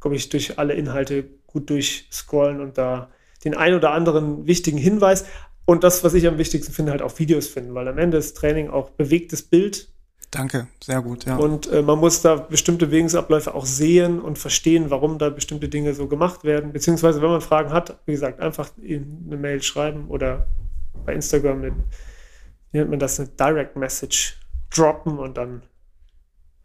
glaube 0.00 0.16
ich, 0.16 0.28
durch 0.28 0.58
alle 0.58 0.74
Inhalte 0.74 1.24
gut 1.46 1.70
durchscrollen 1.70 2.60
und 2.60 2.76
da 2.78 3.10
den 3.44 3.54
ein 3.54 3.74
oder 3.74 3.92
anderen 3.92 4.46
wichtigen 4.46 4.78
Hinweis 4.78 5.24
und 5.66 5.84
das, 5.84 6.04
was 6.04 6.14
ich 6.14 6.26
am 6.26 6.38
wichtigsten 6.38 6.72
finde, 6.72 6.92
halt 6.92 7.02
auch 7.02 7.18
Videos 7.18 7.46
finden, 7.46 7.74
weil 7.74 7.88
am 7.88 7.98
Ende 7.98 8.16
ist 8.16 8.36
Training 8.36 8.68
auch 8.70 8.90
bewegtes 8.90 9.42
Bild 9.42 9.88
danke, 10.34 10.66
sehr 10.82 11.00
gut, 11.00 11.24
ja. 11.26 11.36
und 11.36 11.70
äh, 11.70 11.82
man 11.82 11.98
muss 11.98 12.22
da 12.22 12.34
bestimmte 12.36 12.86
Bewegungsabläufe 12.86 13.54
auch 13.54 13.66
sehen 13.66 14.20
und 14.20 14.38
verstehen, 14.38 14.90
warum 14.90 15.18
da 15.18 15.30
bestimmte 15.30 15.68
Dinge 15.68 15.94
so 15.94 16.08
gemacht 16.08 16.44
werden. 16.44 16.72
Beziehungsweise, 16.72 17.22
wenn 17.22 17.30
man 17.30 17.40
Fragen 17.40 17.72
hat, 17.72 17.98
wie 18.06 18.12
gesagt, 18.12 18.40
einfach 18.40 18.70
in 18.82 19.24
eine 19.26 19.36
Mail 19.36 19.62
schreiben 19.62 20.08
oder 20.08 20.46
bei 21.04 21.14
Instagram 21.14 21.58
eine, 21.58 21.70
wie 22.72 22.78
nennt 22.78 22.90
man 22.90 22.98
das, 22.98 23.20
eine 23.20 23.28
Direct 23.28 23.76
Message 23.76 24.40
droppen 24.70 25.18
und 25.18 25.36
dann 25.36 25.62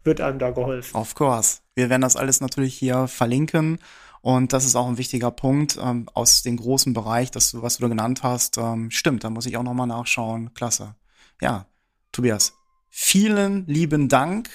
wird 0.04 0.20
einem 0.20 0.38
da 0.38 0.50
geholfen. 0.50 0.96
Of 0.96 1.14
course. 1.14 1.58
Wir 1.74 1.90
werden 1.90 2.02
das 2.02 2.16
alles 2.16 2.40
natürlich 2.40 2.74
hier 2.74 3.06
verlinken. 3.06 3.78
Und 4.22 4.52
das 4.52 4.64
ist 4.64 4.76
auch 4.76 4.86
ein 4.86 4.98
wichtiger 4.98 5.30
Punkt 5.30 5.78
ähm, 5.82 6.08
aus 6.12 6.42
dem 6.42 6.56
großen 6.56 6.92
Bereich, 6.92 7.30
das 7.30 7.52
du, 7.52 7.62
was 7.62 7.76
du 7.76 7.82
da 7.82 7.88
genannt 7.88 8.22
hast. 8.22 8.58
Ähm, 8.58 8.90
stimmt, 8.90 9.24
da 9.24 9.30
muss 9.30 9.46
ich 9.46 9.56
auch 9.56 9.62
nochmal 9.62 9.86
nachschauen. 9.86 10.52
Klasse. 10.52 10.94
Ja, 11.40 11.66
Tobias, 12.12 12.52
vielen 12.88 13.66
lieben 13.66 14.08
Dank 14.08 14.50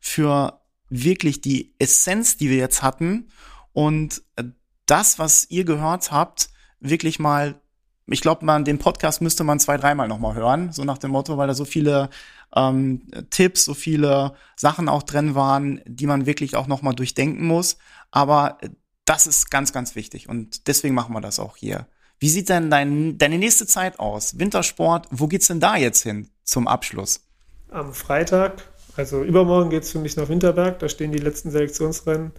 für 0.00 0.60
wirklich 0.90 1.40
die 1.40 1.74
Essenz, 1.78 2.36
die 2.36 2.50
wir 2.50 2.58
jetzt 2.58 2.82
hatten. 2.82 3.28
Und 3.72 4.22
äh, 4.36 4.44
das, 4.84 5.18
was 5.18 5.50
ihr 5.50 5.64
gehört 5.64 6.12
habt, 6.12 6.50
wirklich 6.80 7.18
mal 7.18 7.62
ich 8.06 8.20
glaube, 8.20 8.44
man 8.44 8.64
den 8.64 8.78
Podcast 8.78 9.22
müsste 9.22 9.44
man 9.44 9.60
zwei, 9.60 9.76
dreimal 9.76 10.08
nochmal 10.08 10.34
hören, 10.34 10.72
so 10.72 10.84
nach 10.84 10.98
dem 10.98 11.12
Motto, 11.12 11.38
weil 11.38 11.46
da 11.46 11.54
so 11.54 11.64
viele 11.64 12.10
ähm, 12.54 13.06
Tipps, 13.30 13.64
so 13.64 13.74
viele 13.74 14.34
Sachen 14.56 14.88
auch 14.88 15.02
drin 15.02 15.34
waren, 15.34 15.80
die 15.86 16.06
man 16.06 16.26
wirklich 16.26 16.56
auch 16.56 16.66
nochmal 16.66 16.94
durchdenken 16.94 17.46
muss. 17.46 17.78
Aber 18.10 18.58
das 19.04 19.26
ist 19.26 19.50
ganz, 19.50 19.72
ganz 19.72 19.94
wichtig 19.94 20.28
und 20.28 20.66
deswegen 20.68 20.94
machen 20.94 21.14
wir 21.14 21.20
das 21.20 21.38
auch 21.38 21.56
hier. 21.56 21.86
Wie 22.18 22.28
sieht 22.28 22.48
denn 22.48 22.70
dein, 22.70 23.18
deine 23.18 23.38
nächste 23.38 23.66
Zeit 23.66 23.98
aus? 23.98 24.38
Wintersport, 24.38 25.08
wo 25.10 25.26
geht's 25.26 25.48
denn 25.48 25.58
da 25.58 25.76
jetzt 25.76 26.02
hin 26.02 26.28
zum 26.44 26.68
Abschluss? 26.68 27.20
Am 27.68 27.92
Freitag, 27.92 28.62
also 28.96 29.24
übermorgen 29.24 29.70
geht's 29.70 29.90
für 29.90 29.98
mich 29.98 30.16
nach 30.16 30.28
Winterberg, 30.28 30.78
da 30.78 30.88
stehen 30.88 31.10
die 31.10 31.18
letzten 31.18 31.50
Selektionsrennen 31.50 32.32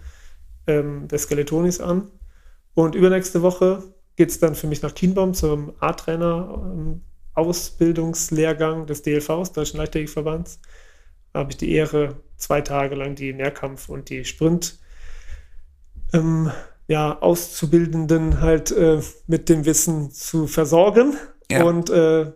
ähm, 0.68 1.08
der 1.10 1.20
Skeletonis 1.20 1.82
an. 1.82 2.10
Und 2.76 2.96
übernächste 2.96 3.42
Woche 3.42 3.84
geht's 4.16 4.40
dann 4.40 4.56
für 4.56 4.68
mich 4.68 4.82
nach 4.82 4.96
Kienbaum 4.96 5.34
zum 5.34 5.74
A-Trainer 5.80 6.72
ähm, 6.74 7.02
Ausbildungslehrgang 7.34 8.86
des 8.86 9.02
DLVs, 9.02 9.52
Deutschen 9.52 9.78
Leichtathletikverbands. 9.78 10.60
Da 11.34 11.40
habe 11.40 11.52
ich 11.52 11.58
die 11.58 11.74
Ehre, 11.74 12.16
zwei 12.38 12.62
Tage 12.62 12.96
lang 12.96 13.16
die 13.16 13.34
Mehrkampf- 13.34 13.90
und 13.90 14.10
die 14.10 14.24
Sprint 14.24 14.80
ähm, 16.14 16.52
ja, 16.88 17.20
Auszubildenden 17.20 18.42
halt 18.42 18.72
äh, 18.72 19.02
mit 19.28 19.50
dem 19.50 19.66
Wissen 19.66 20.12
zu 20.12 20.48
versorgen. 20.48 21.16
Ja. 21.50 21.64
Und 21.64 21.90
äh, 21.90 22.32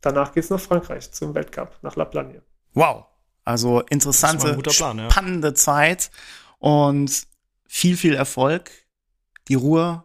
danach 0.00 0.32
geht 0.32 0.44
es 0.44 0.50
nach 0.50 0.60
Frankreich 0.60 1.10
zum 1.12 1.34
Weltcup, 1.34 1.78
nach 1.82 1.96
La 1.96 2.04
Plagne. 2.04 2.42
Wow. 2.74 3.06
Also 3.44 3.80
interessante, 3.88 4.54
Plan, 4.58 4.98
ja. 4.98 5.10
spannende 5.10 5.54
Zeit 5.54 6.10
und 6.58 7.26
viel, 7.66 7.96
viel 7.96 8.14
Erfolg, 8.14 8.70
die 9.48 9.54
Ruhe, 9.54 10.04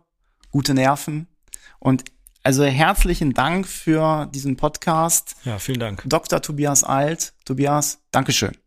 gute 0.52 0.74
Nerven 0.74 1.28
und 1.80 2.06
also 2.44 2.64
herzlichen 2.64 3.34
Dank 3.34 3.68
für 3.68 4.28
diesen 4.34 4.58
Podcast. 4.58 5.36
Ja, 5.46 5.60
vielen 5.60 5.80
Dank. 5.80 6.04
Dr. 6.06 6.42
Tobias 6.42 6.84
Alt. 6.84 7.34
Tobias, 7.46 8.00
Dankeschön. 8.12 8.63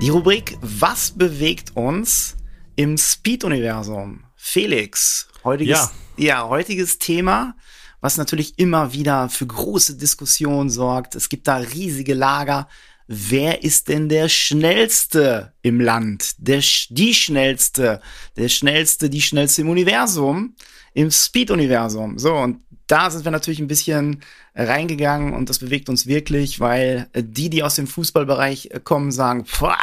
Die 0.00 0.08
Rubrik 0.08 0.56
Was 0.62 1.10
bewegt 1.10 1.76
uns 1.76 2.34
im 2.74 2.96
Speed-Universum? 2.96 4.24
Felix, 4.34 5.28
heutiges, 5.44 5.90
ja. 6.16 6.40
ja, 6.40 6.48
heutiges 6.48 6.98
Thema, 6.98 7.54
was 8.00 8.16
natürlich 8.16 8.58
immer 8.58 8.94
wieder 8.94 9.28
für 9.28 9.46
große 9.46 9.98
Diskussionen 9.98 10.70
sorgt. 10.70 11.16
Es 11.16 11.28
gibt 11.28 11.46
da 11.46 11.56
riesige 11.56 12.14
Lager. 12.14 12.66
Wer 13.08 13.62
ist 13.62 13.88
denn 13.88 14.08
der 14.08 14.30
schnellste 14.30 15.52
im 15.60 15.82
Land? 15.82 16.32
Der, 16.38 16.62
die 16.88 17.12
schnellste, 17.12 18.00
der 18.38 18.48
schnellste, 18.48 19.10
die 19.10 19.20
schnellste 19.20 19.60
im 19.60 19.68
Universum, 19.68 20.54
im 20.94 21.10
Speed-Universum. 21.10 22.18
So, 22.18 22.36
und 22.36 22.62
da 22.86 23.10
sind 23.10 23.24
wir 23.24 23.32
natürlich 23.32 23.60
ein 23.60 23.68
bisschen 23.68 24.22
reingegangen 24.66 25.34
und 25.34 25.48
das 25.48 25.58
bewegt 25.58 25.88
uns 25.88 26.06
wirklich, 26.06 26.60
weil 26.60 27.08
die, 27.14 27.50
die 27.50 27.62
aus 27.62 27.76
dem 27.76 27.86
Fußballbereich 27.86 28.70
kommen, 28.84 29.10
sagen, 29.10 29.44
boah, 29.58 29.78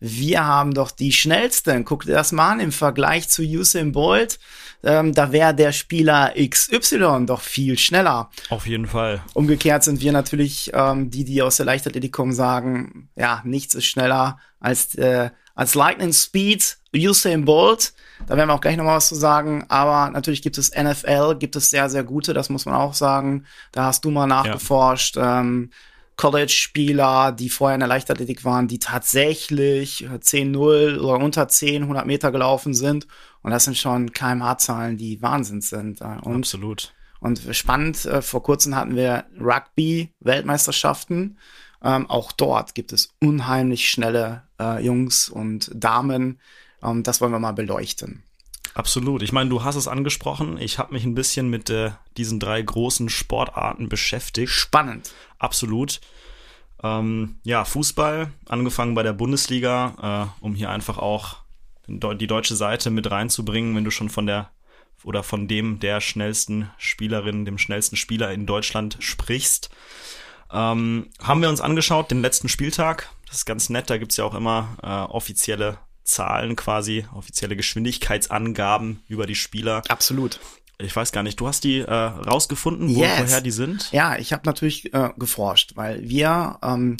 wir 0.00 0.44
haben 0.44 0.74
doch 0.74 0.90
die 0.90 1.12
schnellsten. 1.12 1.84
Guck 1.84 2.04
dir 2.04 2.14
das 2.14 2.32
mal 2.32 2.52
an 2.52 2.60
im 2.60 2.72
Vergleich 2.72 3.28
zu 3.28 3.42
Usain 3.42 3.92
Bolt. 3.92 4.40
Ähm, 4.82 5.14
da 5.14 5.30
wäre 5.30 5.54
der 5.54 5.70
Spieler 5.70 6.34
XY 6.36 7.26
doch 7.26 7.40
viel 7.40 7.78
schneller. 7.78 8.30
Auf 8.48 8.66
jeden 8.66 8.86
Fall. 8.86 9.22
Umgekehrt 9.32 9.84
sind 9.84 10.00
wir 10.00 10.10
natürlich 10.10 10.72
ähm, 10.74 11.10
die, 11.10 11.24
die 11.24 11.40
aus 11.40 11.58
der 11.58 11.66
Leichtathletik 11.66 12.12
kommen, 12.12 12.32
sagen, 12.32 13.10
ja, 13.14 13.42
nichts 13.44 13.74
ist 13.74 13.86
schneller 13.86 14.40
als 14.58 14.96
äh, 14.96 15.30
als 15.54 15.74
Lightning 15.74 16.12
Speed 16.12 16.78
Usain 16.94 17.44
Bolt. 17.44 17.94
Da 18.26 18.36
werden 18.36 18.48
wir 18.48 18.54
auch 18.54 18.60
gleich 18.60 18.76
noch 18.76 18.84
mal 18.84 18.96
was 18.96 19.08
zu 19.08 19.14
sagen. 19.14 19.64
Aber 19.68 20.10
natürlich 20.10 20.42
gibt 20.42 20.58
es 20.58 20.70
NFL, 20.70 21.36
gibt 21.38 21.56
es 21.56 21.70
sehr, 21.70 21.88
sehr 21.90 22.04
gute, 22.04 22.34
das 22.34 22.50
muss 22.50 22.66
man 22.66 22.74
auch 22.74 22.94
sagen. 22.94 23.44
Da 23.72 23.84
hast 23.84 24.04
du 24.04 24.10
mal 24.10 24.26
nachgeforscht. 24.26 25.16
Ja. 25.16 25.40
Ähm, 25.40 25.70
College-Spieler, 26.16 27.32
die 27.32 27.48
vorher 27.48 27.74
in 27.74 27.80
der 27.80 27.88
Leichtathletik 27.88 28.44
waren, 28.44 28.68
die 28.68 28.78
tatsächlich 28.78 30.06
10-0 30.06 31.00
oder 31.00 31.24
unter 31.24 31.48
10, 31.48 31.82
100 31.82 32.06
Meter 32.06 32.30
gelaufen 32.30 32.74
sind. 32.74 33.06
Und 33.42 33.50
das 33.50 33.64
sind 33.64 33.76
schon 33.76 34.12
kmh-Zahlen, 34.12 34.96
die 34.98 35.20
Wahnsinn 35.22 35.62
sind. 35.62 36.00
Und, 36.00 36.36
Absolut. 36.36 36.92
Und 37.18 37.40
spannend, 37.52 38.04
äh, 38.04 38.20
vor 38.22 38.42
kurzem 38.42 38.76
hatten 38.76 38.94
wir 38.94 39.24
Rugby-Weltmeisterschaften. 39.40 41.38
Ähm, 41.82 42.08
auch 42.08 42.30
dort 42.32 42.74
gibt 42.74 42.92
es 42.92 43.14
unheimlich 43.20 43.90
schnelle 43.90 44.42
äh, 44.60 44.84
Jungs 44.84 45.28
und 45.28 45.70
Damen. 45.74 46.38
Ähm, 46.82 47.02
das 47.02 47.20
wollen 47.20 47.32
wir 47.32 47.38
mal 47.38 47.52
beleuchten. 47.52 48.22
Absolut. 48.74 49.22
Ich 49.22 49.32
meine, 49.32 49.50
du 49.50 49.64
hast 49.64 49.76
es 49.76 49.88
angesprochen. 49.88 50.56
Ich 50.58 50.78
habe 50.78 50.94
mich 50.94 51.04
ein 51.04 51.14
bisschen 51.14 51.50
mit 51.50 51.68
äh, 51.68 51.90
diesen 52.16 52.40
drei 52.40 52.62
großen 52.62 53.08
Sportarten 53.10 53.88
beschäftigt. 53.88 54.50
Spannend. 54.50 55.12
Absolut. 55.38 56.00
Ähm, 56.82 57.36
ja, 57.44 57.64
Fußball, 57.64 58.32
angefangen 58.48 58.94
bei 58.94 59.02
der 59.02 59.12
Bundesliga, 59.12 60.30
äh, 60.40 60.44
um 60.44 60.54
hier 60.54 60.70
einfach 60.70 60.98
auch 60.98 61.36
die 61.86 62.26
deutsche 62.26 62.56
Seite 62.56 62.90
mit 62.90 63.10
reinzubringen, 63.10 63.76
wenn 63.76 63.84
du 63.84 63.90
schon 63.90 64.08
von 64.08 64.26
der 64.26 64.50
oder 65.04 65.22
von 65.22 65.48
dem 65.48 65.80
der 65.80 66.00
schnellsten 66.00 66.70
Spielerin, 66.78 67.44
dem 67.44 67.58
schnellsten 67.58 67.96
Spieler 67.96 68.32
in 68.32 68.46
Deutschland 68.46 68.96
sprichst. 69.00 69.68
Ähm, 70.52 71.10
haben 71.20 71.42
wir 71.42 71.48
uns 71.48 71.60
angeschaut, 71.60 72.10
den 72.10 72.22
letzten 72.22 72.48
Spieltag. 72.48 73.10
Das 73.26 73.38
ist 73.38 73.46
ganz 73.46 73.68
nett, 73.68 73.90
da 73.90 73.98
gibt's 73.98 74.16
ja 74.16 74.24
auch 74.24 74.34
immer 74.34 74.76
äh, 74.82 75.12
offizielle 75.12 75.78
Zahlen 76.04 76.56
quasi, 76.56 77.06
offizielle 77.14 77.56
Geschwindigkeitsangaben 77.56 79.02
über 79.08 79.26
die 79.26 79.34
Spieler. 79.34 79.82
Absolut. 79.88 80.40
Ich 80.78 80.94
weiß 80.94 81.12
gar 81.12 81.22
nicht, 81.22 81.38
du 81.38 81.46
hast 81.46 81.64
die 81.64 81.78
äh, 81.78 81.92
rausgefunden, 81.92 82.94
wo, 82.94 83.00
yes. 83.00 83.20
woher 83.20 83.40
die 83.40 83.50
sind? 83.50 83.90
Ja, 83.92 84.16
ich 84.16 84.32
habe 84.32 84.42
natürlich 84.46 84.92
äh, 84.92 85.10
geforscht, 85.16 85.76
weil 85.76 86.08
wir 86.08 86.58
ähm, 86.62 86.96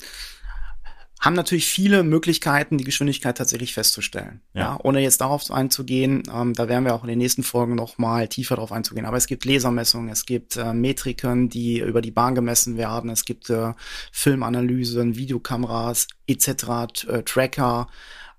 haben 1.22 1.34
natürlich 1.34 1.66
viele 1.66 2.03
Möglichkeiten, 2.03 2.78
die 2.78 2.84
Geschwindigkeit 2.84 3.38
tatsächlich 3.38 3.74
festzustellen. 3.74 4.40
Ja. 4.55 4.61
ja 4.61 4.78
ohne 4.82 5.00
jetzt 5.00 5.20
darauf 5.20 5.50
einzugehen, 5.53 6.24
ähm, 6.32 6.53
da 6.53 6.68
werden 6.68 6.84
wir 6.84 6.94
auch 6.94 7.05
in 7.05 7.09
den 7.09 7.18
nächsten 7.18 7.44
Folgen 7.44 7.76
noch 7.76 7.96
mal 7.96 8.26
tiefer 8.26 8.57
darauf 8.57 8.72
einzugehen. 8.72 9.07
Aber 9.07 9.16
es 9.16 9.28
gibt 9.28 9.44
Lasermessungen, 9.44 10.11
es 10.11 10.26
gibt 10.26 10.57
äh, 10.57 10.74
Metriken, 10.74 11.48
die 11.48 11.78
über 11.78 12.03
die 12.03 12.11
Bahn 12.11 12.34
gemessen 12.34 12.76
werden, 12.76 13.09
es 13.09 13.24
gibt 13.24 13.50
äh, 13.50 13.72
Filmanalysen, 14.11 15.16
Videokameras 15.16 16.09
etc., 16.26 16.48
äh, 17.07 17.22
Tracker. 17.22 17.86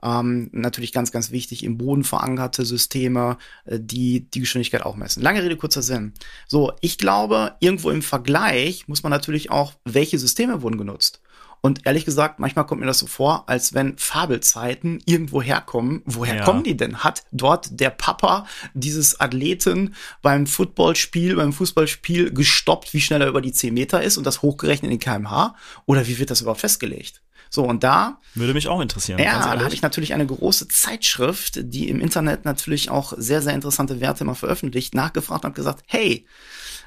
Ähm, 0.04 0.50
natürlich 0.52 0.92
ganz, 0.92 1.12
ganz 1.12 1.32
wichtig, 1.32 1.64
im 1.64 1.78
Boden 1.78 2.04
verankerte 2.04 2.66
Systeme, 2.66 3.38
äh, 3.66 3.80
die 3.80 4.30
die 4.30 4.42
Geschwindigkeit 4.42 4.84
auch 4.84 4.98
messen. 4.98 5.24
Lange 5.24 5.42
Rede, 5.42 5.56
kurzer 5.56 5.82
Sinn. 5.82 6.14
So, 6.48 6.74
ich 6.82 6.98
glaube, 6.98 7.56
irgendwo 7.62 7.90
im 7.90 8.02
Vergleich 8.02 8.88
muss 8.88 9.04
man 9.04 9.12
natürlich 9.12 9.50
auch, 9.50 9.74
welche 9.86 10.20
Systeme 10.20 10.62
wurden 10.62 10.78
genutzt. 10.78 11.22
Und 11.66 11.86
ehrlich 11.86 12.04
gesagt, 12.04 12.40
manchmal 12.40 12.66
kommt 12.66 12.82
mir 12.82 12.88
das 12.88 13.00
so 13.00 13.08
vor, 13.08 13.48
als 13.48 13.74
wenn 13.74 13.98
Fabelzeiten 13.98 15.02
irgendwo 15.06 15.42
herkommen. 15.42 16.02
Woher 16.04 16.36
ja. 16.36 16.44
kommen 16.44 16.66
die 16.66 16.76
denn? 16.76 17.06
Hat 17.06 17.24
dort 17.32 17.80
der 17.80 17.90
Papa 17.90 18.46
dieses 18.74 19.22
Athleten 19.22 19.96
beim 20.22 20.46
Footballspiel, 20.46 21.38
beim 21.38 21.54
Fußballspiel 21.54 22.34
gestoppt, 22.34 22.94
wie 22.94 23.00
schnell 23.00 23.22
er 23.22 23.30
über 23.30 23.40
die 23.40 23.54
10 23.54 23.74
Meter 23.74 24.04
ist 24.04 24.18
und 24.18 24.28
das 24.28 24.42
hochgerechnet 24.42 24.92
in 24.92 25.00
kmh? 25.00 25.56
Oder 25.86 26.06
wie 26.06 26.20
wird 26.20 26.32
das 26.32 26.42
überhaupt 26.42 26.60
festgelegt? 26.60 27.23
So, 27.54 27.64
und 27.66 27.84
da. 27.84 28.18
Würde 28.34 28.56
mich 28.56 28.68
auch 28.68 28.82
interessieren. 28.82 29.20
Ja, 29.20 29.56
da 29.56 29.64
habe 29.64 29.76
ich 29.76 29.84
natürlich 29.84 30.16
eine 30.16 30.26
große 30.26 30.70
Zeitschrift, 30.70 31.60
die 31.62 31.88
im 31.88 32.02
Internet 32.02 32.46
natürlich 32.46 32.90
auch 32.90 33.14
sehr, 33.16 33.44
sehr 33.44 33.54
interessante 33.54 34.02
Werte 34.02 34.24
immer 34.24 34.34
veröffentlicht, 34.34 34.96
nachgefragt 34.96 35.44
und 35.44 35.50
habe 35.50 35.56
gesagt, 35.56 35.84
hey, 35.86 36.26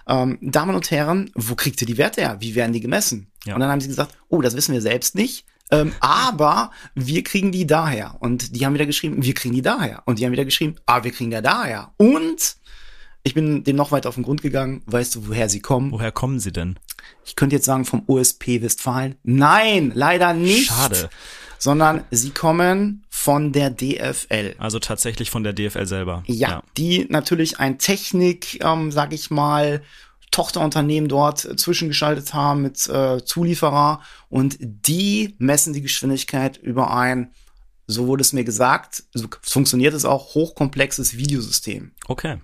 ähm, 0.09 0.39
Damen 0.41 0.75
und 0.75 0.91
Herren, 0.91 1.31
wo 1.37 1.55
kriegt 1.55 1.81
ihr 1.83 1.87
die 1.87 1.99
Werte 1.99 2.21
her? 2.23 2.39
Wie 2.41 2.57
werden 2.57 2.73
die 2.73 2.81
gemessen? 2.81 3.29
Ja. 3.45 3.55
Und 3.55 3.61
dann 3.61 3.71
haben 3.71 3.81
sie 3.81 3.87
gesagt, 3.87 4.19
oh, 4.29 4.43
das 4.43 4.57
wissen 4.57 4.73
wir 4.73 4.83
selbst 4.83 5.15
nicht. 5.15 5.45
Ähm, 5.71 5.93
aber 6.01 6.73
wir 6.97 7.23
kriegen 7.23 7.53
die 7.53 7.69
daher. 7.69 8.17
Und 8.19 8.57
die 8.57 8.67
haben 8.67 8.75
wieder 8.75 8.87
geschrieben, 8.87 9.23
wir 9.23 9.35
kriegen 9.35 9.55
die 9.55 9.63
daher. 9.63 10.03
Und 10.07 10.19
die 10.19 10.25
haben 10.25 10.33
wieder 10.33 10.45
geschrieben, 10.45 10.75
ah, 10.87 11.05
wir 11.05 11.13
kriegen 11.13 11.31
die 11.31 11.43
daher. 11.43 11.93
Und 11.97 12.57
ich 13.27 13.35
bin 13.35 13.65
dem 13.65 13.75
noch 13.75 13.91
weiter 13.91 14.09
auf 14.09 14.15
den 14.15 14.23
Grund 14.23 14.41
gegangen. 14.41 14.83
Weißt 14.87 15.17
du, 15.17 15.27
woher 15.27 15.49
sie 15.49 15.59
kommen? 15.59 15.91
Woher 15.91 16.13
kommen 16.13 16.39
sie 16.39 16.53
denn? 16.53 16.79
Ich 17.25 17.35
könnte 17.35 17.57
jetzt 17.57 17.65
sagen 17.65 17.85
vom 17.85 18.05
OSP 18.07 18.63
Westfalen. 18.63 19.17
Nein, 19.25 19.91
leider 19.93 20.33
nicht. 20.33 20.69
Schade. 20.69 21.11
Sondern 21.59 22.05
sie 22.13 22.31
kommen 22.31 23.05
von 23.11 23.53
der 23.53 23.71
DFL. 23.71 24.55
Also 24.59 24.79
tatsächlich 24.79 25.31
von 25.31 25.43
der 25.43 25.55
DFL 25.55 25.87
selber. 25.87 26.23
Ja, 26.27 26.49
ja. 26.49 26.63
die 26.77 27.07
natürlich 27.09 27.59
ein 27.59 27.79
Technik, 27.79 28.65
ähm, 28.65 28.93
sag 28.93 29.13
ich 29.13 29.29
mal, 29.33 29.83
Tochterunternehmen 30.31 31.09
dort 31.09 31.41
zwischengeschaltet 31.41 32.33
haben 32.33 32.63
mit 32.63 32.89
äh, 32.89 33.25
Zulieferer 33.25 34.03
und 34.29 34.57
die 34.61 35.35
messen 35.39 35.73
die 35.73 35.83
Geschwindigkeit 35.83 36.59
über 36.59 36.95
ein, 36.95 37.33
so 37.89 38.07
wurde 38.07 38.21
es 38.21 38.33
mir 38.33 38.45
gesagt, 38.45 39.03
so 39.15 39.27
funktioniert 39.43 39.95
es 39.95 40.05
auch, 40.05 40.35
hochkomplexes 40.35 41.17
Videosystem. 41.17 41.91
Okay. 42.07 42.39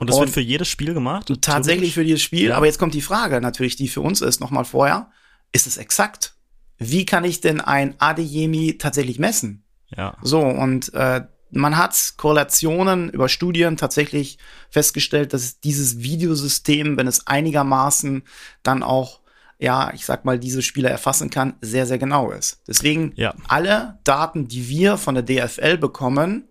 Und 0.00 0.08
das 0.08 0.16
und 0.16 0.22
wird 0.22 0.30
für 0.30 0.40
jedes 0.40 0.68
Spiel 0.68 0.94
gemacht? 0.94 1.30
Tatsächlich 1.42 1.94
für 1.94 2.02
jedes 2.02 2.22
Spiel. 2.22 2.48
Ja. 2.48 2.56
Aber 2.56 2.66
jetzt 2.66 2.78
kommt 2.78 2.94
die 2.94 3.02
Frage 3.02 3.40
natürlich, 3.40 3.76
die 3.76 3.88
für 3.88 4.00
uns 4.00 4.20
ist, 4.22 4.40
nochmal 4.40 4.64
vorher. 4.64 5.10
Ist 5.52 5.66
es 5.66 5.76
exakt? 5.76 6.34
Wie 6.78 7.04
kann 7.04 7.24
ich 7.24 7.40
denn 7.40 7.60
ein 7.60 7.94
Adeyemi 7.98 8.78
tatsächlich 8.78 9.18
messen? 9.18 9.64
Ja. 9.94 10.16
So, 10.22 10.40
und 10.40 10.92
äh, 10.94 11.22
man 11.50 11.76
hat 11.76 12.14
Korrelationen 12.16 13.10
über 13.10 13.28
Studien 13.28 13.76
tatsächlich 13.76 14.38
festgestellt, 14.70 15.34
dass 15.34 15.60
dieses 15.60 15.98
Videosystem, 15.98 16.96
wenn 16.96 17.06
es 17.06 17.26
einigermaßen 17.26 18.22
dann 18.62 18.82
auch 18.82 19.20
ja, 19.62 19.92
ich 19.92 20.06
sag 20.06 20.24
mal, 20.24 20.38
diese 20.38 20.62
Spieler 20.62 20.88
erfassen 20.90 21.28
kann, 21.28 21.52
sehr, 21.60 21.86
sehr 21.86 21.98
genau 21.98 22.30
ist. 22.30 22.62
Deswegen 22.66 23.12
Ja. 23.16 23.34
alle 23.46 23.98
Daten, 24.04 24.48
die 24.48 24.70
wir 24.70 24.96
von 24.96 25.14
der 25.14 25.22
DFL 25.22 25.76
bekommen, 25.76 26.48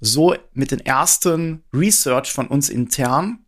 so 0.00 0.34
mit 0.52 0.70
den 0.70 0.80
ersten 0.80 1.64
Research 1.72 2.32
von 2.32 2.48
uns 2.48 2.68
intern, 2.68 3.40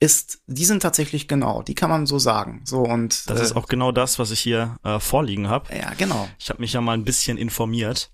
ist, 0.00 0.40
die 0.46 0.64
sind 0.64 0.80
tatsächlich 0.80 1.26
genau. 1.26 1.62
Die 1.62 1.74
kann 1.74 1.90
man 1.90 2.06
so 2.06 2.18
sagen. 2.18 2.62
So 2.64 2.82
und 2.82 3.28
Das 3.28 3.40
äh, 3.40 3.42
ist 3.42 3.56
auch 3.56 3.66
genau 3.66 3.90
das, 3.90 4.18
was 4.18 4.30
ich 4.30 4.40
hier 4.40 4.76
äh, 4.84 5.00
vorliegen 5.00 5.48
habe. 5.48 5.74
ja 5.76 5.92
genau. 5.94 6.28
Ich 6.38 6.50
habe 6.50 6.60
mich 6.60 6.72
ja 6.72 6.80
mal 6.80 6.92
ein 6.92 7.04
bisschen 7.04 7.36
informiert. 7.36 8.10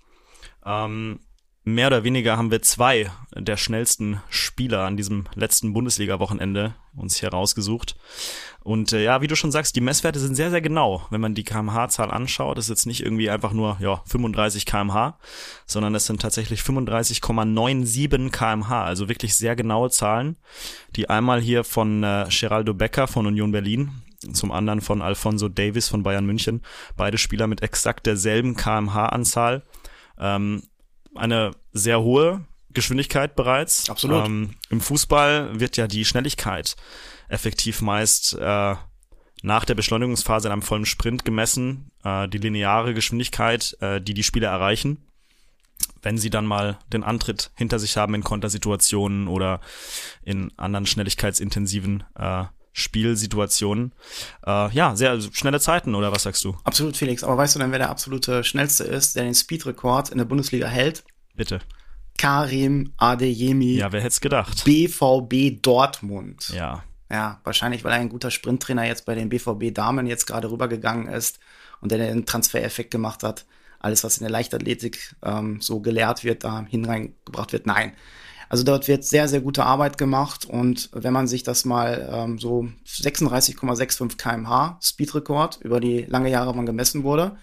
Ähm, 0.65 1.19
mehr 1.65 1.87
oder 1.87 2.03
weniger 2.03 2.37
haben 2.37 2.51
wir 2.51 2.61
zwei 2.61 3.11
der 3.35 3.57
schnellsten 3.57 4.21
Spieler 4.29 4.85
an 4.85 4.97
diesem 4.97 5.25
letzten 5.33 5.73
Bundesliga-Wochenende 5.73 6.75
uns 6.95 7.17
hier 7.17 7.29
rausgesucht. 7.29 7.97
Und 8.61 8.93
äh, 8.93 9.03
ja, 9.03 9.21
wie 9.21 9.27
du 9.27 9.35
schon 9.35 9.51
sagst, 9.51 9.75
die 9.75 9.81
Messwerte 9.81 10.19
sind 10.19 10.35
sehr, 10.35 10.51
sehr 10.51 10.61
genau. 10.61 11.05
Wenn 11.09 11.21
man 11.21 11.33
die 11.33 11.43
kmh-Zahl 11.43 12.11
anschaut, 12.11 12.57
ist 12.59 12.69
jetzt 12.69 12.85
nicht 12.85 13.03
irgendwie 13.03 13.29
einfach 13.29 13.51
nur 13.51 13.77
ja, 13.79 14.01
35 14.05 14.65
kmh, 14.65 15.17
sondern 15.65 15.93
es 15.95 16.05
sind 16.05 16.21
tatsächlich 16.21 16.61
35,97 16.61 18.29
kmh, 18.31 18.83
also 18.83 19.09
wirklich 19.09 19.35
sehr 19.35 19.55
genaue 19.55 19.89
Zahlen, 19.89 20.37
die 20.95 21.09
einmal 21.09 21.41
hier 21.41 21.63
von 21.63 22.03
äh, 22.03 22.27
Geraldo 22.29 22.73
Becker 22.73 23.07
von 23.07 23.25
Union 23.25 23.51
Berlin, 23.51 23.91
zum 24.33 24.51
anderen 24.51 24.81
von 24.81 25.01
Alfonso 25.01 25.49
Davis 25.49 25.87
von 25.87 26.03
Bayern 26.03 26.25
München, 26.25 26.61
beide 26.95 27.17
Spieler 27.17 27.47
mit 27.47 27.61
exakt 27.61 28.05
derselben 28.05 28.55
kmh-Anzahl. 28.55 29.63
Ähm, 30.17 30.63
eine 31.15 31.51
sehr 31.71 32.01
hohe 32.01 32.45
Geschwindigkeit 32.71 33.35
bereits. 33.35 33.89
Absolut. 33.89 34.25
Ähm, 34.25 34.55
Im 34.69 34.81
Fußball 34.81 35.59
wird 35.59 35.77
ja 35.77 35.87
die 35.87 36.05
Schnelligkeit 36.05 36.75
effektiv 37.27 37.81
meist 37.81 38.33
äh, 38.33 38.75
nach 39.41 39.65
der 39.65 39.75
Beschleunigungsphase 39.75 40.47
in 40.47 40.51
einem 40.51 40.61
vollen 40.61 40.85
Sprint 40.85 41.25
gemessen, 41.25 41.91
äh, 42.03 42.27
die 42.27 42.37
lineare 42.37 42.93
Geschwindigkeit, 42.93 43.75
äh, 43.79 44.01
die 44.01 44.13
die 44.13 44.23
Spieler 44.23 44.49
erreichen, 44.49 45.05
wenn 46.01 46.17
sie 46.17 46.29
dann 46.29 46.45
mal 46.45 46.77
den 46.91 47.03
Antritt 47.03 47.51
hinter 47.55 47.79
sich 47.79 47.97
haben 47.97 48.13
in 48.13 48.23
Kontersituationen 48.23 49.27
oder 49.27 49.61
in 50.23 50.51
anderen 50.57 50.85
schnelligkeitsintensiven 50.85 52.03
äh, 52.15 52.45
Spielsituationen. 52.77 53.93
Äh, 54.45 54.69
ja, 54.73 54.95
sehr 54.97 55.19
schnelle 55.31 55.61
Zeiten, 55.61 55.95
oder 55.95 56.11
was 56.11 56.23
sagst 56.23 56.43
du? 56.43 56.57
Absolut, 56.65 56.97
Felix. 56.97 57.23
Aber 57.23 57.37
weißt 57.37 57.55
du 57.55 57.59
denn, 57.59 57.71
wer 57.71 57.79
der 57.79 57.89
absolute 57.89 58.43
Schnellste 58.43 58.83
ist, 58.83 59.15
der 59.15 59.23
den 59.23 59.33
Speedrekord 59.33 60.09
in 60.09 60.17
der 60.17 60.25
Bundesliga 60.25 60.67
hält? 60.67 61.05
Bitte. 61.35 61.61
Karim 62.17 62.91
Adeyemi, 62.97 63.77
Ja, 63.77 63.93
wer 63.93 64.01
hätte 64.01 64.09
es 64.09 64.21
gedacht? 64.21 64.65
BVB 64.65 65.61
Dortmund. 65.61 66.49
Ja, 66.49 66.83
Ja, 67.09 67.39
wahrscheinlich, 67.45 67.85
weil 67.85 67.93
er 67.93 67.99
ein 67.99 68.09
guter 68.09 68.29
Sprinttrainer 68.29 68.85
jetzt 68.85 69.05
bei 69.05 69.15
den 69.15 69.29
BVB 69.29 69.73
Damen 69.73 70.05
jetzt 70.05 70.25
gerade 70.25 70.51
rübergegangen 70.51 71.07
ist 71.07 71.39
und 71.79 71.91
der 71.93 71.99
den 71.99 72.25
Transfereffekt 72.25 72.91
gemacht 72.91 73.23
hat. 73.23 73.45
Alles, 73.79 74.03
was 74.03 74.17
in 74.17 74.23
der 74.23 74.31
Leichtathletik 74.31 75.15
ähm, 75.23 75.61
so 75.61 75.79
gelehrt 75.79 76.25
wird, 76.25 76.43
da 76.43 76.65
hineingebracht 76.67 77.53
wird. 77.53 77.67
Nein. 77.67 77.93
Also 78.49 78.63
dort 78.63 78.87
wird 78.87 79.03
sehr, 79.03 79.27
sehr 79.27 79.41
gute 79.41 79.65
Arbeit 79.65 79.97
gemacht 79.97 80.45
und 80.45 80.89
wenn 80.93 81.13
man 81.13 81.27
sich 81.27 81.43
das 81.43 81.65
mal 81.65 82.09
ähm, 82.11 82.39
so 82.39 82.67
36,65 82.87 84.17
kmh 84.17 84.79
Speedrekord 84.81 85.59
über 85.61 85.79
die 85.79 86.03
lange 86.03 86.29
Jahre 86.29 86.55
wann 86.55 86.65
gemessen 86.65 87.03
wurde, 87.03 87.37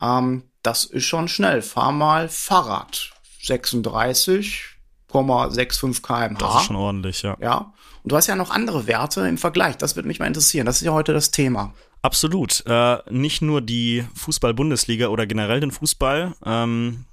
ähm, 0.00 0.44
das 0.62 0.84
ist 0.84 1.04
schon 1.04 1.28
schnell. 1.28 1.62
Fahr 1.62 1.92
mal 1.92 2.28
Fahrrad. 2.28 3.12
36,65 3.42 6.02
kmh. 6.02 6.38
das 6.38 6.56
ist 6.56 6.66
schon 6.66 6.76
ordentlich, 6.76 7.22
ja. 7.22 7.36
Ja. 7.40 7.72
Und 8.02 8.12
du 8.12 8.16
hast 8.16 8.26
ja 8.26 8.36
noch 8.36 8.50
andere 8.50 8.86
Werte 8.86 9.26
im 9.26 9.38
Vergleich. 9.38 9.76
Das 9.76 9.96
würde 9.96 10.08
mich 10.08 10.18
mal 10.18 10.26
interessieren. 10.26 10.66
Das 10.66 10.76
ist 10.76 10.82
ja 10.82 10.92
heute 10.92 11.12
das 11.12 11.30
Thema. 11.30 11.72
Absolut. 12.02 12.64
Äh, 12.66 12.98
nicht 13.10 13.42
nur 13.42 13.60
die 13.60 14.04
Fußball-Bundesliga 14.16 15.08
oder 15.08 15.26
generell 15.26 15.60
den 15.60 15.70
Fußball 15.70 16.34
ähm, 16.44 17.04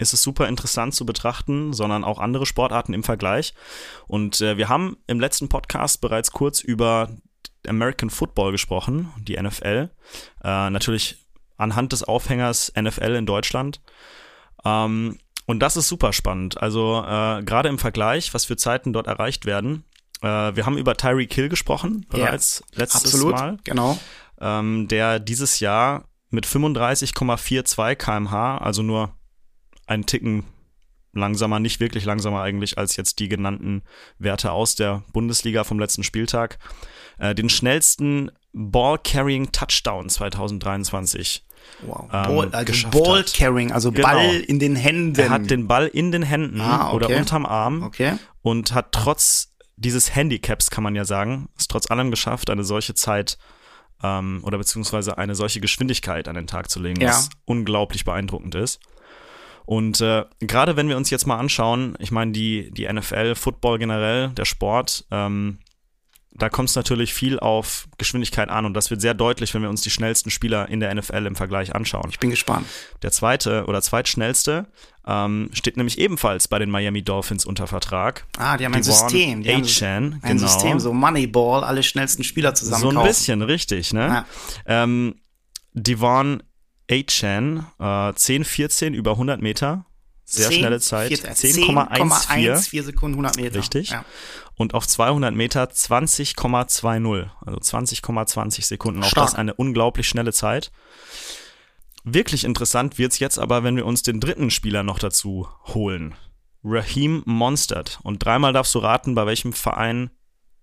ist 0.00 0.12
es 0.14 0.22
super 0.22 0.48
interessant 0.48 0.94
zu 0.94 1.04
betrachten, 1.06 1.72
sondern 1.72 2.04
auch 2.04 2.18
andere 2.18 2.46
Sportarten 2.46 2.94
im 2.94 3.02
Vergleich. 3.02 3.54
Und 4.06 4.40
äh, 4.40 4.56
wir 4.56 4.68
haben 4.68 4.96
im 5.06 5.20
letzten 5.20 5.48
Podcast 5.48 6.00
bereits 6.00 6.32
kurz 6.32 6.60
über 6.60 7.10
American 7.66 8.10
Football 8.10 8.52
gesprochen, 8.52 9.12
die 9.18 9.40
NFL. 9.40 9.90
Äh, 10.42 10.70
natürlich 10.70 11.18
anhand 11.58 11.92
des 11.92 12.02
Aufhängers 12.02 12.72
NFL 12.80 13.14
in 13.14 13.26
Deutschland. 13.26 13.80
Ähm, 14.64 15.18
und 15.46 15.60
das 15.60 15.76
ist 15.76 15.88
super 15.88 16.12
spannend. 16.12 16.60
Also 16.62 17.04
äh, 17.06 17.42
gerade 17.42 17.68
im 17.68 17.78
Vergleich, 17.78 18.32
was 18.32 18.46
für 18.46 18.56
Zeiten 18.56 18.92
dort 18.92 19.06
erreicht 19.06 19.44
werden. 19.44 19.84
Äh, 20.22 20.26
wir 20.56 20.64
haben 20.64 20.78
über 20.78 20.96
Tyreek 20.96 21.34
Hill 21.34 21.48
gesprochen 21.48 22.06
bereits 22.08 22.62
letztes 22.74 23.04
Absolut. 23.04 23.34
Mal 23.34 23.56
Genau. 23.64 23.98
ähm, 24.40 24.88
der 24.88 25.18
dieses 25.20 25.60
Jahr 25.60 26.04
mit 26.30 26.46
35,42 26.46 27.96
kmh, 27.96 28.58
also 28.58 28.82
nur 28.82 29.14
einen 29.90 30.06
Ticken 30.06 30.44
langsamer, 31.12 31.58
nicht 31.58 31.80
wirklich 31.80 32.04
langsamer 32.04 32.40
eigentlich 32.42 32.78
als 32.78 32.96
jetzt 32.96 33.18
die 33.18 33.28
genannten 33.28 33.82
Werte 34.18 34.52
aus 34.52 34.76
der 34.76 35.02
Bundesliga 35.12 35.64
vom 35.64 35.78
letzten 35.80 36.04
Spieltag, 36.04 36.58
äh, 37.18 37.34
den 37.34 37.48
schnellsten 37.50 38.30
Ball-Carrying 38.52 39.50
Touchdown 39.52 40.08
2023. 40.08 41.44
Wow. 41.82 42.04
Ähm, 42.12 42.22
Ball, 42.22 42.48
also 42.52 42.88
Ball. 42.90 43.24
Carrying, 43.36 43.72
also 43.72 43.92
Genau. 43.92 44.08
Ball 44.08 44.36
in 44.40 44.58
den 44.58 44.76
Händen. 44.76 45.18
Er 45.20 45.30
hat 45.30 45.50
den 45.50 45.66
Ball 45.68 45.86
in 45.88 46.12
den 46.12 46.22
Händen 46.22 46.60
Ah, 46.60 46.88
okay. 46.88 46.96
oder 46.96 47.16
unterm 47.16 47.44
Arm 47.46 47.82
Okay. 47.82 48.14
und 48.42 48.72
hat 48.74 48.92
trotz 48.92 49.52
dieses 49.76 50.14
Handicaps, 50.14 50.70
kann 50.70 50.84
man 50.84 50.94
ja 50.94 51.04
sagen, 51.04 51.48
es 51.58 51.66
trotz 51.68 51.90
allem 51.90 52.10
geschafft, 52.10 52.50
eine 52.50 52.64
solche 52.64 52.94
Zeit 52.94 53.38
ähm, 54.02 54.40
oder 54.44 54.58
beziehungsweise 54.58 55.18
eine 55.18 55.34
solche 55.34 55.60
Geschwindigkeit 55.60 56.28
an 56.28 56.34
den 56.36 56.46
Tag 56.46 56.70
zu 56.70 56.80
legen, 56.80 57.00
Ja. 57.00 57.08
was 57.10 57.30
unglaublich 57.46 58.04
beeindruckend 58.04 58.54
ist. 58.54 58.78
Und 59.70 60.00
äh, 60.00 60.24
gerade 60.40 60.74
wenn 60.74 60.88
wir 60.88 60.96
uns 60.96 61.10
jetzt 61.10 61.28
mal 61.28 61.36
anschauen, 61.36 61.94
ich 62.00 62.10
meine, 62.10 62.32
die, 62.32 62.72
die 62.72 62.92
NFL, 62.92 63.36
Football 63.36 63.78
generell, 63.78 64.30
der 64.30 64.44
Sport, 64.44 65.04
ähm, 65.12 65.60
da 66.32 66.48
kommt 66.48 66.70
es 66.70 66.74
natürlich 66.74 67.14
viel 67.14 67.38
auf 67.38 67.86
Geschwindigkeit 67.96 68.48
an 68.48 68.64
und 68.66 68.74
das 68.74 68.90
wird 68.90 69.00
sehr 69.00 69.14
deutlich, 69.14 69.54
wenn 69.54 69.62
wir 69.62 69.70
uns 69.70 69.82
die 69.82 69.90
schnellsten 69.90 70.28
Spieler 70.30 70.68
in 70.68 70.80
der 70.80 70.92
NFL 70.92 71.24
im 71.24 71.36
Vergleich 71.36 71.72
anschauen. 71.72 72.08
Ich 72.10 72.18
bin 72.18 72.30
gespannt. 72.30 72.66
Der 73.02 73.12
zweite 73.12 73.66
oder 73.66 73.80
zweitschnellste 73.80 74.66
ähm, 75.06 75.50
steht 75.52 75.76
nämlich 75.76 76.00
ebenfalls 76.00 76.48
bei 76.48 76.58
den 76.58 76.68
Miami 76.68 77.02
Dolphins 77.02 77.46
unter 77.46 77.68
Vertrag. 77.68 78.26
Ah, 78.38 78.56
die 78.56 78.64
haben 78.64 78.74
ein 78.74 78.82
Devon 78.82 79.08
System. 79.08 79.42
Die 79.44 79.54
haben 79.54 79.62
Achan, 79.62 80.18
ein 80.22 80.36
genau. 80.36 80.48
System, 80.48 80.80
so 80.80 80.92
Moneyball, 80.92 81.62
alle 81.62 81.84
schnellsten 81.84 82.24
Spieler 82.24 82.56
zusammen 82.56 82.82
So 82.82 82.88
ein 82.88 82.96
kaufen. 82.96 83.06
bisschen, 83.06 83.42
richtig, 83.42 83.92
ne? 83.92 84.24
Ja. 84.66 84.82
Ähm, 84.82 85.14
Devon 85.74 86.42
Achan, 86.90 87.66
äh, 87.78 88.12
10, 88.12 88.44
14 88.44 88.94
über 88.94 89.16
10 89.16 89.40
Meter. 89.40 89.86
Sehr 90.24 90.48
10, 90.48 90.58
schnelle 90.58 90.80
Zeit. 90.80 91.08
4, 91.08 91.34
10,14. 91.34 92.68
4 92.68 92.82
Sekunden 92.84 93.14
100 93.14 93.36
Meter. 93.36 93.58
Richtig. 93.58 93.90
Ja. 93.90 94.04
Und 94.54 94.74
auf 94.74 94.86
200 94.86 95.34
Meter 95.34 95.64
20,20. 95.64 97.30
Also 97.44 97.58
20,20 97.58 98.64
Sekunden. 98.64 99.02
Auch 99.02 99.08
Stark. 99.08 99.26
das 99.26 99.34
eine 99.34 99.54
unglaublich 99.54 100.08
schnelle 100.08 100.32
Zeit. 100.32 100.70
Wirklich 102.04 102.44
interessant 102.44 102.98
wird's 102.98 103.18
jetzt 103.18 103.38
aber, 103.38 103.62
wenn 103.62 103.76
wir 103.76 103.86
uns 103.86 104.02
den 104.02 104.20
dritten 104.20 104.50
Spieler 104.50 104.82
noch 104.82 104.98
dazu 104.98 105.48
holen. 105.66 106.14
Raheem 106.62 107.22
Monstert. 107.26 107.98
Und 108.02 108.24
dreimal 108.24 108.52
darfst 108.52 108.74
du 108.74 108.78
raten, 108.78 109.14
bei 109.14 109.26
welchem 109.26 109.52
Verein 109.52 110.10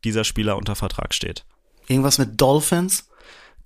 dieser 0.03 0.23
Spieler 0.23 0.57
unter 0.57 0.75
Vertrag 0.75 1.13
steht. 1.13 1.45
Irgendwas 1.87 2.17
mit 2.17 2.39
Dolphins? 2.39 3.09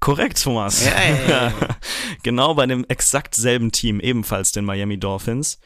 Korrekt, 0.02 0.41
Thomas. 0.41 0.84
Ja, 0.84 1.54
genau 2.24 2.56
bei 2.56 2.66
dem 2.66 2.86
exakt 2.89 3.36
selben 3.36 3.72
Team, 3.72 3.99
ebenfalls 3.99 4.52
den 4.52 4.66
Miami 4.66 4.99
Dolphins. 4.99 5.60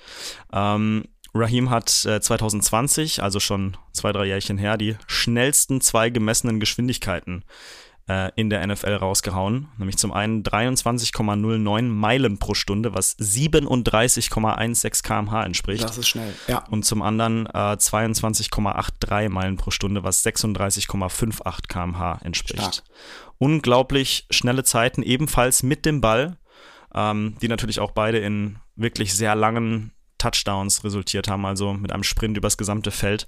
Ähm, 0.52 1.06
Raheem 1.34 1.70
hat 1.70 2.06
äh, 2.06 2.20
2020, 2.20 3.24
also 3.24 3.40
schon 3.40 3.78
zwei, 3.94 4.12
drei 4.12 4.26
Jährchen 4.26 4.58
her, 4.58 4.78
die 4.78 4.98
schnellsten 5.08 5.80
zwei 5.80 6.10
gemessenen 6.10 6.60
Geschwindigkeiten 6.60 7.46
äh, 8.08 8.32
in 8.36 8.50
der 8.50 8.66
NFL 8.66 8.96
rausgehauen. 8.96 9.70
Nämlich 9.78 9.98
zum 9.98 10.12
einen 10.12 10.44
23,09 10.44 11.84
Meilen 11.84 12.38
pro 12.38 12.54
Stunde, 12.54 12.94
was 12.94 13.18
37,16 13.18 15.04
kmh 15.04 15.44
entspricht. 15.44 15.84
Das 15.84 15.98
ist 15.98 16.08
schnell. 16.08 16.34
Ja. 16.48 16.66
Und 16.70 16.86
zum 16.86 17.02
anderen 17.02 17.48
äh, 17.48 17.78
22,83 17.78 19.30
Meilen 19.30 19.58
pro 19.58 19.72
Stunde, 19.72 20.04
was 20.04 20.24
36,58 20.26 21.68
kmh 21.68 22.20
entspricht. 22.24 22.62
Stark. 22.62 22.84
Unglaublich 23.38 24.28
schnelle 24.30 24.64
Zeiten, 24.64 25.04
ebenfalls 25.04 25.64
mit 25.64 25.86
dem 25.86 26.00
Ball, 26.02 26.38
ähm, 26.94 27.38
die 27.42 27.48
natürlich 27.48 27.80
auch 27.80 27.92
beide 27.92 28.20
in 28.20 28.58
wirklich 28.76 29.14
sehr 29.14 29.36
langen 29.36 29.92
Touchdowns 30.18 30.84
resultiert 30.84 31.28
haben, 31.28 31.46
also 31.46 31.74
mit 31.74 31.92
einem 31.92 32.04
Sprint 32.04 32.38
übers 32.38 32.58
gesamte 32.58 32.92
Feld. 32.92 33.28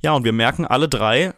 Ja, 0.00 0.12
und 0.12 0.24
wir 0.24 0.32
merken, 0.32 0.64
alle 0.64 0.88
drei 0.88 1.34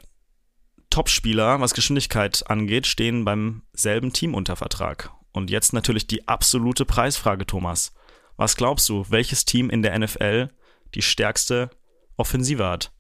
Topspieler, 0.91 1.61
was 1.61 1.75
Geschwindigkeit 1.75 2.49
angeht, 2.49 2.87
stehen 2.87 3.25
beim 3.25 3.63
selben 3.73 4.13
Team 4.13 4.35
unter 4.35 4.57
Vertrag. 4.57 5.11
Und 5.33 5.51
jetzt 5.51 5.73
natürlich 5.73 6.07
die 6.07 6.27
absolute 6.29 6.85
Preisfrage, 6.85 7.47
Thomas. 7.47 7.93
Was 8.37 8.57
glaubst 8.57 8.89
du, 8.89 9.07
welches 9.09 9.45
Team 9.45 9.71
in 9.71 9.83
der 9.83 9.99
NFL 9.99 10.51
die 10.95 11.03
stärkste 11.03 11.71
Offensive 12.17 12.67
hat? 12.67 12.91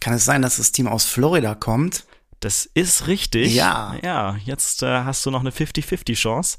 Kann 0.00 0.12
es 0.12 0.24
sein, 0.24 0.42
dass 0.42 0.58
das 0.58 0.72
Team 0.72 0.86
aus 0.86 1.06
Florida 1.06 1.54
kommt? 1.54 2.04
Das 2.40 2.66
ist 2.74 3.06
richtig. 3.06 3.54
Ja. 3.54 3.96
Ja, 4.02 4.36
jetzt 4.44 4.82
äh, 4.82 5.04
hast 5.04 5.24
du 5.24 5.30
noch 5.30 5.40
eine 5.40 5.50
50-50 5.50 6.14
Chance. 6.14 6.58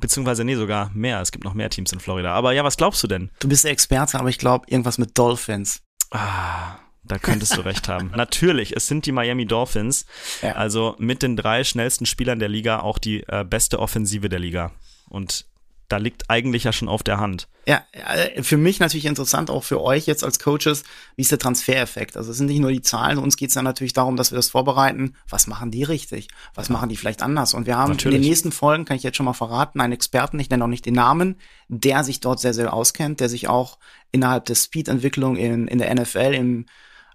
Beziehungsweise, 0.00 0.44
nee, 0.44 0.56
sogar 0.56 0.90
mehr. 0.92 1.20
Es 1.20 1.30
gibt 1.30 1.44
noch 1.44 1.54
mehr 1.54 1.70
Teams 1.70 1.92
in 1.92 2.00
Florida. 2.00 2.32
Aber 2.34 2.52
ja, 2.52 2.64
was 2.64 2.76
glaubst 2.76 3.02
du 3.02 3.06
denn? 3.06 3.30
Du 3.38 3.48
bist 3.48 3.62
der 3.62 3.70
Experte, 3.70 4.18
aber 4.18 4.28
ich 4.28 4.38
glaube 4.38 4.66
irgendwas 4.68 4.98
mit 4.98 5.16
Dolphins. 5.16 5.82
Ah, 6.10 6.78
da 7.04 7.18
könntest 7.18 7.56
du 7.56 7.60
recht 7.60 7.88
haben. 7.88 8.10
Natürlich, 8.16 8.74
es 8.76 8.86
sind 8.86 9.06
die 9.06 9.12
Miami 9.12 9.46
Dolphins. 9.46 10.06
Ja. 10.42 10.52
Also 10.52 10.96
mit 10.98 11.22
den 11.22 11.36
drei 11.36 11.64
schnellsten 11.64 12.06
Spielern 12.06 12.38
der 12.38 12.48
Liga 12.48 12.80
auch 12.80 12.98
die 12.98 13.22
äh, 13.28 13.44
beste 13.44 13.78
Offensive 13.78 14.28
der 14.28 14.38
Liga. 14.38 14.72
Und 15.08 15.46
da 15.88 15.98
liegt 15.98 16.30
eigentlich 16.30 16.64
ja 16.64 16.72
schon 16.72 16.88
auf 16.88 17.02
der 17.02 17.18
Hand. 17.18 17.46
Ja, 17.66 17.82
äh, 17.92 18.42
für 18.42 18.56
mich 18.56 18.80
natürlich 18.80 19.04
interessant, 19.04 19.50
auch 19.50 19.64
für 19.64 19.82
euch 19.82 20.06
jetzt 20.06 20.24
als 20.24 20.38
Coaches, 20.38 20.82
wie 21.16 21.22
ist 21.22 21.30
der 21.30 21.38
Transfereffekt? 21.38 22.16
Also 22.16 22.30
es 22.30 22.38
sind 22.38 22.46
nicht 22.46 22.60
nur 22.60 22.72
die 22.72 22.82
Zahlen, 22.82 23.18
uns 23.18 23.36
geht 23.36 23.50
es 23.50 23.54
ja 23.54 23.62
natürlich 23.62 23.92
darum, 23.92 24.16
dass 24.16 24.32
wir 24.32 24.36
das 24.36 24.48
vorbereiten. 24.48 25.14
Was 25.28 25.46
machen 25.46 25.70
die 25.70 25.82
richtig? 25.82 26.28
Was 26.54 26.68
machen 26.68 26.88
die 26.88 26.96
vielleicht 26.96 27.22
anders? 27.22 27.54
Und 27.54 27.66
wir 27.66 27.76
haben 27.76 27.92
Natürlich. 27.92 28.16
in 28.16 28.22
den 28.22 28.28
nächsten 28.28 28.52
Folgen, 28.52 28.84
kann 28.84 28.96
ich 28.96 29.02
jetzt 29.02 29.16
schon 29.16 29.26
mal 29.26 29.34
verraten, 29.34 29.80
einen 29.80 29.92
Experten, 29.92 30.40
ich 30.40 30.50
nenne 30.50 30.64
auch 30.64 30.68
nicht 30.68 30.86
den 30.86 30.94
Namen, 30.94 31.36
der 31.68 32.02
sich 32.02 32.20
dort 32.20 32.40
sehr, 32.40 32.54
sehr 32.54 32.72
auskennt, 32.72 33.20
der 33.20 33.28
sich 33.28 33.48
auch 33.48 33.78
innerhalb 34.10 34.46
der 34.46 34.54
Speed-Entwicklung 34.54 35.36
in, 35.36 35.68
in 35.68 35.78
der 35.78 35.94
NFL, 35.94 36.34
im 36.34 36.66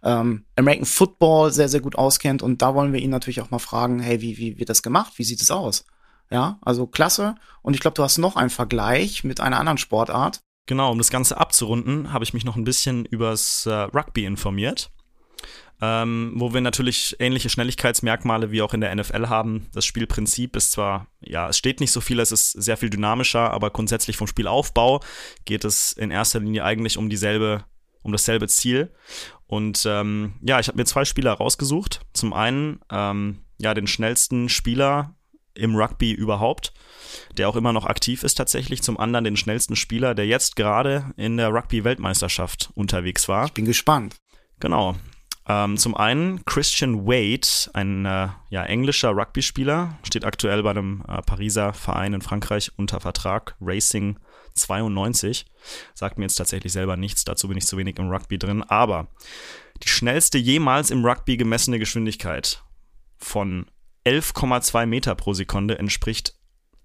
ähm, 0.04 0.46
American 0.56 0.86
Football 0.86 1.52
sehr, 1.52 1.70
sehr 1.70 1.82
gut 1.82 1.96
auskennt. 1.96 2.42
Und 2.42 2.62
da 2.62 2.76
wollen 2.76 2.94
wir 2.94 3.00
ihn 3.00 3.10
natürlich 3.10 3.42
auch 3.42 3.52
mal 3.52 3.60
fragen, 3.60 4.00
hey, 4.00 4.22
wie, 4.22 4.38
wie 4.38 4.60
wird 4.60 4.70
das 4.70 4.84
gemacht? 4.84 5.14
Wie 5.18 5.24
sieht 5.24 5.42
es 5.42 5.52
aus? 5.52 5.86
Ja, 6.32 6.60
also 6.62 6.88
klasse. 6.88 7.36
Und 7.62 7.74
ich 7.74 7.80
glaube, 7.80 7.96
du 7.96 8.04
hast 8.04 8.18
noch 8.18 8.36
einen 8.36 8.50
Vergleich 8.50 9.24
mit 9.24 9.40
einer 9.40 9.60
anderen 9.60 9.78
Sportart. 9.78 10.42
Genau, 10.68 10.92
um 10.92 11.00
das 11.00 11.10
Ganze 11.10 11.38
abzurunden, 11.38 12.14
habe 12.14 12.24
ich 12.24 12.34
mich 12.34 12.46
noch 12.46 12.56
ein 12.56 12.64
bisschen 12.64 13.06
übers 13.06 13.66
äh, 13.66 13.74
Rugby 13.74 14.26
informiert. 14.26 14.92
Ähm, 15.82 16.34
wo 16.36 16.54
wir 16.54 16.60
natürlich 16.60 17.16
ähnliche 17.20 17.50
Schnelligkeitsmerkmale 17.50 18.52
wie 18.52 18.62
auch 18.62 18.74
in 18.74 18.82
der 18.82 18.94
NFL 18.94 19.30
haben. 19.30 19.68
Das 19.74 19.86
Spielprinzip 19.86 20.58
ist 20.58 20.74
zwar, 20.74 21.08
ja, 21.22 21.48
es 21.48 21.58
steht 21.58 21.80
nicht 21.80 21.94
so 21.94 22.02
viel, 22.02 22.20
es 22.20 22.34
ist 22.34 22.52
sehr 22.52 22.76
viel 22.76 22.90
dynamischer, 22.90 23.52
aber 23.52 23.70
grundsätzlich 23.70 24.18
vom 24.18 24.28
Spielaufbau 24.28 25.00
geht 25.46 25.64
es 25.64 25.94
in 25.94 26.12
erster 26.12 26.42
Linie 26.42 26.66
eigentlich 26.66 26.98
um 26.98 27.10
dieselbe, 27.10 27.64
um 28.04 28.12
dasselbe 28.12 28.50
Ziel. 28.50 28.92
Und 29.50 29.84
ähm, 29.88 30.36
ja, 30.42 30.60
ich 30.60 30.68
habe 30.68 30.78
mir 30.78 30.86
zwei 30.86 31.06
Spieler 31.06 31.34
rausgesucht. 31.34 32.02
Zum 32.14 32.34
einen 32.34 32.82
ähm, 32.92 33.40
ja 33.58 33.74
den 33.74 33.88
schnellsten 33.88 34.48
Spieler 34.48 35.16
im 35.56 35.76
Rugby 35.76 36.12
überhaupt, 36.12 36.72
der 37.36 37.50
auch 37.50 37.56
immer 37.56 37.74
noch 37.74 37.88
aktiv 37.88 38.22
ist 38.22 38.36
tatsächlich. 38.36 38.84
Zum 38.84 39.00
anderen 39.00 39.24
den 39.24 39.38
schnellsten 39.38 39.76
Spieler, 39.76 40.14
der 40.14 40.28
jetzt 40.28 40.56
gerade 40.56 41.14
in 41.18 41.38
der 41.38 41.50
Rugby-Weltmeisterschaft 41.50 42.70
unterwegs 42.76 43.28
war. 43.28 43.46
Ich 43.46 43.54
bin 43.54 43.66
gespannt. 43.66 44.18
Genau. 44.60 44.96
Ähm, 45.48 45.78
zum 45.78 45.98
einen 45.98 46.46
Christian 46.46 47.08
Wade, 47.08 47.72
ein 47.74 48.06
äh, 48.06 48.28
ja, 48.52 48.64
englischer 48.66 49.10
Rugby-Spieler, 49.10 49.98
steht 50.04 50.26
aktuell 50.26 50.62
bei 50.62 50.70
einem 50.70 51.04
äh, 51.08 51.24
Pariser 51.24 51.74
Verein 51.74 52.14
in 52.14 52.22
Frankreich 52.22 52.72
unter 52.78 53.00
Vertrag, 53.00 53.56
Racing 53.60 54.20
92. 54.60 55.46
Sagt 55.94 56.18
mir 56.18 56.26
jetzt 56.26 56.36
tatsächlich 56.36 56.74
selber 56.74 56.98
nichts, 56.98 57.24
dazu 57.24 57.48
bin 57.48 57.58
ich 57.58 57.66
zu 57.66 57.78
wenig 57.78 57.98
im 57.98 58.10
Rugby 58.10 58.38
drin. 58.38 58.64
Aber 58.64 59.08
die 59.84 59.90
schnellste 59.90 60.38
jemals 60.38 60.92
im 60.92 61.06
Rugby 61.06 61.38
gemessene 61.38 61.80
Geschwindigkeit 61.80 62.64
von 63.18 63.66
11,2 64.06 64.86
Meter 64.86 65.16
pro 65.16 65.34
Sekunde 65.34 65.78
entspricht 65.78 66.36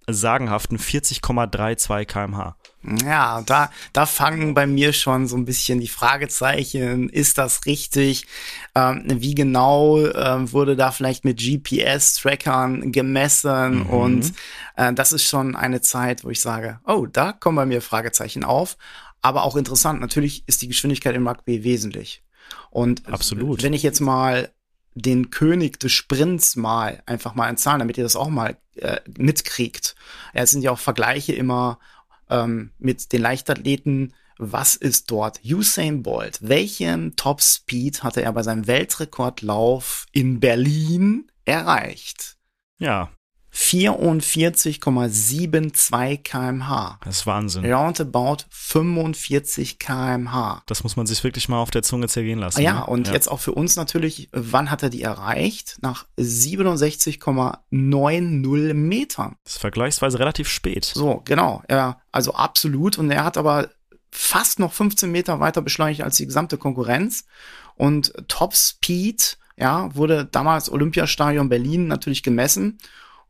sagenhaften 0.06 0.78
40,32 0.78 2.04
kmh. 2.04 2.56
Ja, 3.02 3.42
da, 3.42 3.70
da 3.92 4.04
fangen 4.04 4.52
bei 4.54 4.66
mir 4.66 4.92
schon 4.92 5.26
so 5.26 5.36
ein 5.36 5.44
bisschen 5.44 5.80
die 5.80 5.88
Fragezeichen. 5.88 7.08
Ist 7.08 7.38
das 7.38 7.64
richtig? 7.64 8.26
Ähm, 8.74 9.04
wie 9.06 9.34
genau 9.34 10.06
ähm, 10.06 10.52
wurde 10.52 10.76
da 10.76 10.90
vielleicht 10.90 11.24
mit 11.24 11.38
GPS-Trackern 11.38 12.92
gemessen? 12.92 13.78
Mhm. 13.78 13.86
Und 13.86 14.32
äh, 14.76 14.92
das 14.92 15.12
ist 15.12 15.24
schon 15.24 15.56
eine 15.56 15.80
Zeit, 15.80 16.24
wo 16.24 16.30
ich 16.30 16.40
sage, 16.40 16.80
oh, 16.86 17.06
da 17.06 17.32
kommen 17.32 17.56
bei 17.56 17.66
mir 17.66 17.80
Fragezeichen 17.80 18.44
auf. 18.44 18.76
Aber 19.22 19.44
auch 19.44 19.56
interessant, 19.56 20.00
natürlich 20.00 20.46
ist 20.46 20.60
die 20.60 20.68
Geschwindigkeit 20.68 21.14
im 21.14 21.26
Rugby 21.26 21.64
wesentlich. 21.64 22.22
Und 22.70 23.08
Absolut. 23.08 23.62
wenn 23.62 23.72
ich 23.72 23.82
jetzt 23.82 24.00
mal 24.00 24.50
den 24.94 25.30
König 25.30 25.80
des 25.80 25.92
Sprints 25.92 26.56
mal 26.56 27.02
einfach 27.06 27.34
mal 27.34 27.48
in 27.48 27.56
Zahlen, 27.56 27.80
damit 27.80 27.98
ihr 27.98 28.04
das 28.04 28.16
auch 28.16 28.28
mal 28.28 28.56
äh, 28.76 29.00
mitkriegt. 29.16 29.96
Ja, 30.34 30.42
es 30.42 30.50
sind 30.50 30.62
ja 30.62 30.70
auch 30.70 30.78
Vergleiche 30.78 31.32
immer 31.32 31.78
ähm, 32.30 32.72
mit 32.78 33.12
den 33.12 33.22
Leichtathleten. 33.22 34.14
Was 34.38 34.74
ist 34.74 35.10
dort? 35.10 35.40
Usain 35.44 36.02
Bolt. 36.02 36.38
Welchen 36.40 37.14
Top 37.16 37.40
Speed 37.40 38.02
hatte 38.02 38.22
er 38.22 38.32
bei 38.32 38.42
seinem 38.42 38.66
Weltrekordlauf 38.66 40.06
in 40.12 40.40
Berlin 40.40 41.30
erreicht? 41.44 42.36
Ja, 42.78 43.10
44,72 43.54 46.22
kmh. 46.24 46.98
das 47.04 47.18
ist 47.18 47.26
Wahnsinn. 47.26 47.72
Roundabout 47.72 48.38
45 48.50 49.78
kmh. 49.78 50.62
Das 50.66 50.82
muss 50.82 50.96
man 50.96 51.06
sich 51.06 51.22
wirklich 51.22 51.48
mal 51.48 51.58
auf 51.58 51.70
der 51.70 51.84
Zunge 51.84 52.08
zergehen 52.08 52.40
lassen. 52.40 52.62
Ja, 52.62 52.80
ne? 52.80 52.86
und 52.86 53.06
jetzt 53.08 53.30
auch 53.30 53.38
für 53.38 53.52
uns 53.52 53.76
natürlich, 53.76 54.28
wann 54.32 54.72
hat 54.72 54.82
er 54.82 54.90
die 54.90 55.02
erreicht? 55.02 55.76
Nach 55.82 56.04
67,90 56.18 58.74
Metern. 58.74 59.36
Das 59.44 59.52
ist 59.54 59.60
vergleichsweise 59.60 60.18
relativ 60.18 60.48
spät. 60.48 60.86
So, 60.86 61.22
genau. 61.24 61.62
Ja, 61.70 62.00
also 62.10 62.34
absolut. 62.34 62.98
Und 62.98 63.12
er 63.12 63.22
hat 63.24 63.38
aber 63.38 63.68
fast 64.10 64.58
noch 64.58 64.72
15 64.72 65.12
Meter 65.12 65.38
weiter 65.38 65.62
beschleunigt 65.62 66.02
als 66.02 66.16
die 66.16 66.26
gesamte 66.26 66.58
Konkurrenz. 66.58 67.24
Und 67.76 68.12
Top 68.26 68.54
Speed, 68.54 69.38
ja, 69.56 69.94
wurde 69.94 70.24
damals 70.24 70.68
Olympiastadion 70.70 71.48
Berlin 71.48 71.86
natürlich 71.86 72.24
gemessen. 72.24 72.78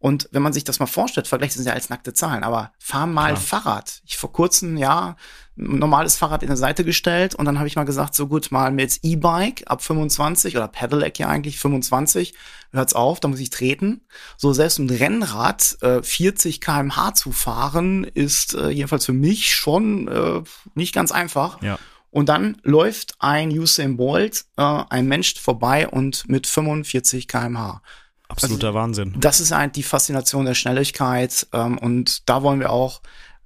Und 0.05 0.29
wenn 0.33 0.43
man 0.43 0.53
sich 0.53 0.65
das 0.65 0.81
mal 0.81 0.87
vorstellt, 0.87 1.27
vergleicht 1.29 1.57
es 1.57 1.65
ja 1.65 1.73
als 1.73 1.89
nackte 1.89 2.13
Zahlen, 2.13 2.45
aber 2.45 2.75
fahr 2.79 3.07
mal 3.07 3.29
Klar. 3.29 3.63
Fahrrad. 3.63 4.03
Ich 4.05 4.19
vor 4.19 4.31
kurzem, 4.31 4.77
ja, 4.77 5.17
ein 5.57 5.79
normales 5.79 6.17
Fahrrad 6.17 6.43
in 6.43 6.49
der 6.49 6.59
Seite 6.59 6.85
gestellt 6.85 7.35
und 7.35 7.47
dann 7.47 7.57
habe 7.57 7.69
ich 7.69 7.77
mal 7.77 7.85
gesagt, 7.85 8.15
so 8.15 8.27
gut, 8.27 8.53
mal 8.53 8.71
mit 8.71 8.99
E-Bike 9.03 9.63
ab 9.67 9.83
25 9.83 10.59
oder 10.59 10.69
Pedelec 10.69 11.19
ja 11.19 11.29
eigentlich 11.29 11.59
25, 11.59 12.35
hört's 12.73 12.93
auf, 12.93 13.19
da 13.19 13.29
muss 13.29 13.41
ich 13.41 13.49
treten. 13.49 14.03
So 14.37 14.53
selbst 14.53 14.79
ein 14.79 14.91
Rennrad 14.91 15.79
äh, 15.81 16.03
40 16.03 16.61
kmh 16.61 17.15
zu 17.15 17.33
fahren, 17.33 18.05
ist 18.05 18.53
äh, 18.53 18.69
jedenfalls 18.69 19.07
für 19.07 19.15
mich 19.15 19.55
schon 19.55 20.09
äh, 20.09 20.43
nicht 20.75 20.95
ganz 20.95 21.13
einfach. 21.13 21.63
Ja. 21.63 21.79
Und 22.11 22.29
dann 22.29 22.59
läuft 22.63 23.15
ein 23.21 23.49
Usain 23.49 23.97
Bolt, 23.97 24.45
äh, 24.59 24.83
ein 24.91 25.07
Mensch 25.07 25.41
vorbei 25.41 25.89
und 25.89 26.29
mit 26.29 26.47
45 26.47 27.27
kmh. 27.27 27.81
Absoluter 28.29 28.75
Wahnsinn. 28.75 29.15
Das 29.19 29.41
ist 29.41 29.53
halt 29.53 29.77
die 29.77 29.83
Faszination 29.83 30.45
der 30.47 30.55
Schnelligkeit 30.55 31.47
ähm, 31.53 31.79
und 31.79 32.29
da 32.29 32.43
wollen 32.43 32.61
wir 32.61 32.71
auch 32.71 33.03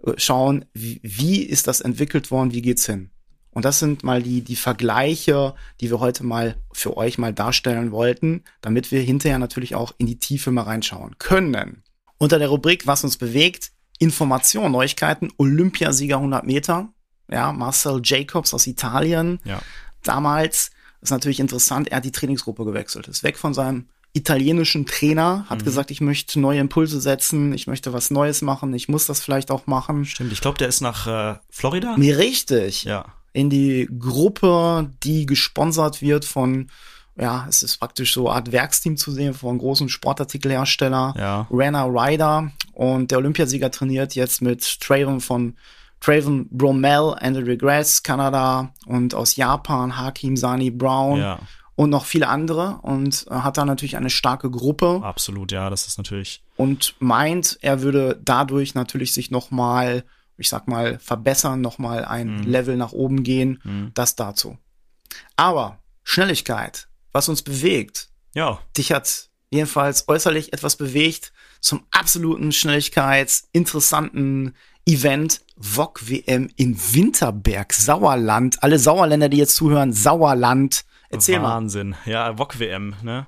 äh, 0.07 0.13
schauen, 0.17 0.65
wie, 0.73 1.01
wie 1.03 1.43
ist 1.43 1.67
das 1.67 1.81
entwickelt 1.81 2.31
worden, 2.31 2.53
wie 2.53 2.63
geht's 2.63 2.87
hin. 2.87 3.11
Und 3.51 3.65
das 3.65 3.81
sind 3.81 4.05
mal 4.05 4.23
die, 4.23 4.43
die 4.43 4.55
Vergleiche, 4.57 5.55
die 5.81 5.91
wir 5.91 5.99
heute 5.99 6.25
mal 6.25 6.57
für 6.73 6.97
euch 6.97 7.19
mal 7.19 7.35
darstellen 7.35 7.91
wollten, 7.91 8.45
damit 8.61 8.93
wir 8.93 9.01
hinterher 9.01 9.39
natürlich 9.41 9.75
auch 9.75 9.93
in 9.99 10.07
die 10.07 10.19
Tiefe 10.19 10.53
mal 10.53 10.63
reinschauen 10.63 11.19
können. 11.19 11.83
Unter 12.19 12.39
der 12.39 12.49
Rubrik, 12.49 12.87
was 12.87 13.03
uns 13.03 13.17
bewegt, 13.17 13.73
Information, 13.99 14.71
Neuigkeiten, 14.71 15.33
Olympiasieger 15.39 16.17
100 16.17 16.47
Meter, 16.47 16.93
ja, 17.29 17.53
Marcel 17.53 18.01
Jacobs 18.05 18.55
aus 18.55 18.67
Italien, 18.69 19.41
Ja. 19.45 19.61
damals 20.05 20.71
ist 21.01 21.11
natürlich 21.11 21.41
interessant, 21.41 21.89
er 21.89 21.97
hat 21.97 22.05
die 22.05 22.13
Trainingsgruppe 22.13 22.65
gewechselt, 22.65 23.09
ist 23.09 23.25
weg 23.25 23.39
von 23.39 23.55
seinem 23.55 23.89
italienischen 24.19 24.85
Trainer, 24.87 25.47
hat 25.49 25.65
gesagt, 25.65 25.91
ich 25.91 26.01
möchte 26.01 26.39
neue 26.39 26.61
Impulse 26.61 27.01
setzen, 27.01 27.53
ich 27.53 27.67
möchte 27.67 27.93
was 27.93 28.11
Neues 28.11 28.43
machen, 28.43 28.73
ich 28.75 28.89
muss 28.89 29.07
das 29.07 29.21
vielleicht 29.21 29.51
auch 29.51 29.67
machen. 29.67 30.05
Stimmt, 30.05 30.33
ich 30.33 30.41
glaube, 30.41 30.59
der 30.59 30.69
ist 30.69 30.81
nach 30.81 31.07
äh, 31.07 31.39
Florida. 31.51 31.97
Mir 31.97 32.19
richtig. 32.19 32.85
Ja. 32.85 33.07
In 33.33 33.51
die 33.51 33.89
Gruppe, 33.99 34.91
die 35.03 35.27
gesponsert 35.27 36.03
wird 36.03 36.25
von, 36.25 36.69
ja, 37.17 37.47
es 37.49 37.63
ist 37.63 37.79
praktisch 37.79 38.13
so 38.15 38.29
eine 38.29 38.37
Art 38.37 38.53
Werksteam 38.53 38.97
zu 38.97 39.11
sehen 39.13 39.35
von 39.35 39.59
großen 39.59 39.89
Sportartikelhersteller, 39.89 41.15
Ja. 41.19 41.47
Rana 41.51 41.85
Ryder 41.85 42.51
und 42.75 43.11
der 43.11 43.19
Olympiasieger 43.19 43.71
trainiert 43.71 44.15
jetzt 44.15 44.43
mit 44.43 44.81
Traven 44.81 45.21
von 45.21 45.55
Traven 46.01 46.49
Bromell, 46.51 47.15
Andrew 47.21 47.45
Regress, 47.45 48.03
Kanada 48.03 48.73
und 48.87 49.15
aus 49.15 49.35
Japan 49.37 49.97
Hakim 49.97 50.37
Sani 50.37 50.71
Brown 50.71 51.19
Ja, 51.19 51.39
und 51.79 51.91
noch 51.91 52.07
viele 52.07 52.27
andere 52.27 52.81
und 52.83 53.27
hat 53.31 53.57
da 53.57 53.65
natürlich 53.65 53.97
eine 53.97 54.11
starke 54.11 54.51
Gruppe 54.51 55.01
absolut, 55.05 55.53
ja, 55.53 55.71
das 55.71 55.87
ist 55.87 55.97
natürlich. 55.97 56.43
und 56.57 56.97
meint, 56.99 57.57
er 57.61 57.83
würde 57.83 58.19
dadurch 58.21 58.75
natürlich 58.75 59.15
sich 59.15 59.31
noch 59.31 59.53
mal, 59.53 60.03
ich 60.39 60.49
sag 60.49 60.67
mal, 60.67 60.99
verbessern, 60.99 61.61
noch 61.61 61.79
mal 61.79 62.05
ein 62.05 62.43
Level 62.43 62.77
nach 62.77 62.91
oben 62.91 63.23
gehen. 63.23 63.61
Mhm. 63.63 63.93
Das 63.95 64.17
dazu. 64.17 64.59
Aber 65.37 65.79
Schnelligkeit, 66.03 66.89
was 67.13 67.29
uns 67.29 67.43
bewegt, 67.43 68.09
Ja, 68.35 68.59
dich 68.77 68.91
hat 68.91 69.29
jedenfalls 69.51 70.09
äußerlich 70.09 70.53
etwas 70.53 70.75
bewegt 70.75 71.33
zum 71.61 71.87
absoluten 71.93 72.51
Schnelligkeitsinteressanten 72.51 74.57
Event 74.85 75.43
VOG 75.57 76.09
WM 76.09 76.51
in 76.57 76.77
Winterberg, 76.93 77.73
Sauerland. 77.73 78.65
Alle 78.65 78.81
Sauerländer, 78.81 79.29
die 79.29 79.37
jetzt 79.37 79.55
zuhören, 79.55 79.93
Sauerland 79.93 80.85
Erzähl 81.11 81.41
mal. 81.41 81.55
Wahnsinn. 81.55 81.95
Ja, 82.05 82.37
VOG-WM, 82.37 82.97
ne? 83.03 83.27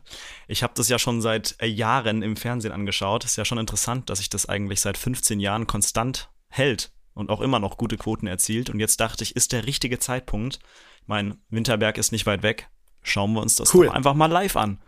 Ich 0.48 0.62
habe 0.62 0.74
das 0.76 0.88
ja 0.88 0.98
schon 0.98 1.22
seit 1.22 1.56
äh, 1.60 1.66
Jahren 1.66 2.22
im 2.22 2.36
Fernsehen 2.36 2.72
angeschaut. 2.72 3.24
Ist 3.24 3.36
ja 3.36 3.44
schon 3.44 3.58
interessant, 3.58 4.10
dass 4.10 4.18
sich 4.18 4.28
das 4.28 4.46
eigentlich 4.46 4.80
seit 4.80 4.98
15 4.98 5.40
Jahren 5.40 5.66
konstant 5.66 6.30
hält 6.48 6.92
und 7.14 7.30
auch 7.30 7.40
immer 7.40 7.58
noch 7.58 7.76
gute 7.76 7.96
Quoten 7.96 8.26
erzielt. 8.26 8.70
Und 8.70 8.80
jetzt 8.80 9.00
dachte 9.00 9.24
ich, 9.24 9.34
ist 9.34 9.52
der 9.52 9.66
richtige 9.66 9.98
Zeitpunkt. 9.98 10.58
Mein 11.06 11.38
Winterberg 11.48 11.96
ist 11.96 12.12
nicht 12.12 12.26
weit 12.26 12.42
weg. 12.42 12.68
Schauen 13.02 13.32
wir 13.32 13.40
uns 13.40 13.56
das 13.56 13.74
Cool. 13.74 13.86
doch 13.86 13.94
einfach 13.94 14.14
mal 14.14 14.30
live 14.30 14.56
an. 14.56 14.78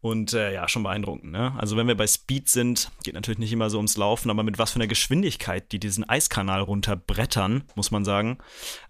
Und 0.00 0.32
äh, 0.32 0.52
ja, 0.52 0.68
schon 0.68 0.82
beeindruckend. 0.82 1.30
Ne? 1.30 1.54
Also 1.58 1.76
wenn 1.76 1.86
wir 1.86 1.96
bei 1.96 2.08
Speed 2.08 2.48
sind, 2.48 2.90
geht 3.04 3.14
natürlich 3.14 3.38
nicht 3.38 3.52
immer 3.52 3.70
so 3.70 3.76
ums 3.76 3.96
Laufen, 3.96 4.30
aber 4.30 4.42
mit 4.42 4.58
was 4.58 4.72
für 4.72 4.76
einer 4.76 4.88
Geschwindigkeit 4.88 5.70
die 5.70 5.78
diesen 5.78 6.08
Eiskanal 6.08 6.60
runterbrettern, 6.60 7.62
muss 7.76 7.92
man 7.92 8.04
sagen, 8.04 8.38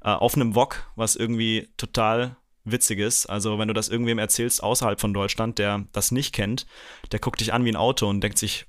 äh, 0.02 0.08
auf 0.08 0.36
einem 0.36 0.54
Wok, 0.54 0.90
was 0.96 1.14
irgendwie 1.16 1.68
total 1.76 2.36
witzig 2.64 2.98
ist. 2.98 3.26
Also 3.26 3.58
wenn 3.58 3.68
du 3.68 3.74
das 3.74 3.88
irgendwem 3.88 4.18
erzählst 4.18 4.62
außerhalb 4.62 5.00
von 5.00 5.14
Deutschland, 5.14 5.58
der 5.58 5.84
das 5.92 6.12
nicht 6.12 6.34
kennt, 6.34 6.66
der 7.10 7.20
guckt 7.20 7.40
dich 7.40 7.52
an 7.52 7.64
wie 7.64 7.72
ein 7.72 7.76
Auto 7.76 8.08
und 8.08 8.20
denkt 8.20 8.38
sich, 8.38 8.66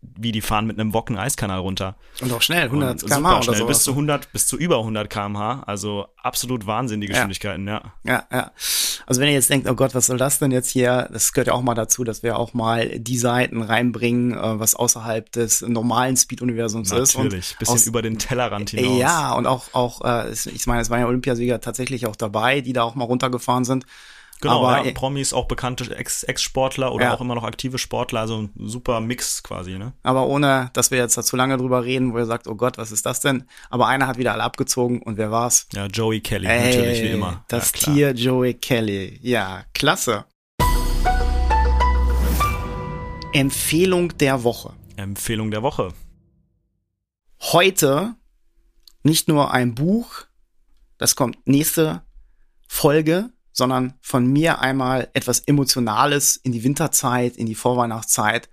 wie 0.00 0.30
die 0.32 0.40
fahren 0.40 0.66
mit 0.66 0.78
einem 0.78 0.94
Wok 0.94 1.08
einen 1.10 1.18
Eiskanal 1.18 1.58
runter. 1.58 1.96
Und 2.20 2.32
auch 2.32 2.40
schnell, 2.42 2.64
100 2.66 3.02
Und 3.02 3.08
km/h 3.10 3.16
super 3.18 3.34
oder 3.36 3.42
schnell, 3.42 3.56
so. 3.58 3.66
bis 3.66 3.82
zu 3.82 3.90
100, 3.92 4.32
bis 4.32 4.46
zu 4.46 4.56
über 4.56 4.78
100 4.78 5.10
km/h. 5.10 5.62
Also 5.66 6.06
absolut 6.22 6.66
Wahnsinn, 6.66 7.00
die 7.00 7.08
Geschwindigkeiten, 7.08 7.66
ja. 7.66 7.82
Ja, 8.04 8.24
ja. 8.32 8.52
Also 9.06 9.20
wenn 9.20 9.28
ihr 9.28 9.34
jetzt 9.34 9.50
denkt, 9.50 9.68
oh 9.68 9.74
Gott, 9.74 9.94
was 9.94 10.06
soll 10.06 10.16
das 10.18 10.38
denn 10.38 10.52
jetzt 10.52 10.68
hier? 10.70 11.08
Das 11.12 11.32
gehört 11.32 11.48
ja 11.48 11.52
auch 11.54 11.62
mal 11.62 11.74
dazu, 11.74 12.04
dass 12.04 12.22
wir 12.22 12.38
auch 12.38 12.54
mal 12.54 12.98
die 12.98 13.18
Seiten 13.18 13.60
reinbringen, 13.62 14.32
äh, 14.34 14.60
was 14.60 14.74
außerhalb 14.76 15.32
des 15.32 15.62
normalen 15.62 16.16
Speed-Universums 16.16 16.92
ist. 16.92 17.16
Natürlich, 17.16 17.56
bisschen 17.58 17.74
aus- 17.74 17.86
über 17.86 18.00
den 18.02 18.18
Tellerrand 18.18 18.70
hinaus. 18.70 18.98
Ja, 18.98 19.32
und 19.32 19.46
auch, 19.46 19.74
auch 19.74 20.02
äh, 20.04 20.30
ich 20.32 20.66
meine, 20.66 20.80
es 20.82 20.90
waren 20.90 21.00
ja 21.00 21.06
Olympiasieger 21.06 21.60
tatsächlich 21.60 22.06
auch 22.06 22.16
dabei, 22.16 22.60
die 22.60 22.72
da 22.72 22.82
auch 22.82 22.94
mal 22.94 23.04
runtergefahren 23.04 23.64
sind. 23.64 23.84
Genau, 24.40 24.64
aber, 24.64 24.86
ja, 24.86 24.92
Promis, 24.92 25.32
auch 25.32 25.46
bekannte 25.48 25.96
Ex- 25.96 26.22
Ex-Sportler 26.22 26.92
oder 26.92 27.06
Ja. 27.06 27.14
auch 27.14 27.20
immer 27.20 27.34
noch 27.34 27.42
aktive 27.42 27.76
Sportler, 27.78 28.20
also 28.20 28.42
ein 28.42 28.50
super 28.56 29.00
Mix 29.00 29.42
quasi, 29.42 29.78
ne? 29.78 29.94
aber 30.04 30.26
ohne, 30.28 30.70
dass 30.74 30.90
wir 30.92 30.98
jetzt 30.98 31.16
da 31.18 31.22
zu 31.24 31.34
lange 31.36 31.56
drüber 31.56 31.84
reden, 31.84 32.12
wo 32.12 32.18
ihr 32.18 32.26
sagt, 32.26 32.46
oh 32.46 32.54
Gott, 32.54 32.78
was 32.78 32.92
ist 32.92 33.04
das 33.04 33.18
denn? 33.20 33.44
Aber 33.68 33.88
einer 33.88 34.06
hat 34.06 34.16
wieder 34.18 34.32
alle 34.32 34.44
abgezogen 34.44 35.02
und 35.02 35.16
wer 35.16 35.30
war's? 35.32 35.66
Ja, 35.72 35.86
Joey 35.86 36.20
Kelly, 36.20 36.46
natürlich, 36.46 37.02
wie 37.02 37.08
immer. 37.08 37.44
Das 37.48 37.72
ja. 37.72 37.78
Tier 37.92 38.12
Joey 38.14 38.54
Kelly. 38.54 39.18
Ja, 39.22 39.64
klasse. 39.74 40.24
Empfehlung 43.32 44.16
der 44.18 44.42
Woche. 44.44 44.72
Empfehlung 44.96 45.50
der 45.50 45.62
Woche. 45.62 45.92
Heute 47.40 48.14
nicht 49.02 49.28
nur 49.28 49.52
ein 49.52 49.74
Buch, 49.74 50.24
das 50.96 51.14
kommt 51.14 51.38
nächste 51.46 52.02
Folge, 52.66 53.30
sondern 53.58 53.94
von 54.00 54.24
mir 54.26 54.60
einmal 54.60 55.08
etwas 55.12 55.40
Emotionales 55.40 56.36
in 56.36 56.52
die 56.52 56.62
Winterzeit, 56.64 57.36
in 57.36 57.44
die 57.46 57.54
Vorweihnachtszeit. 57.56 58.48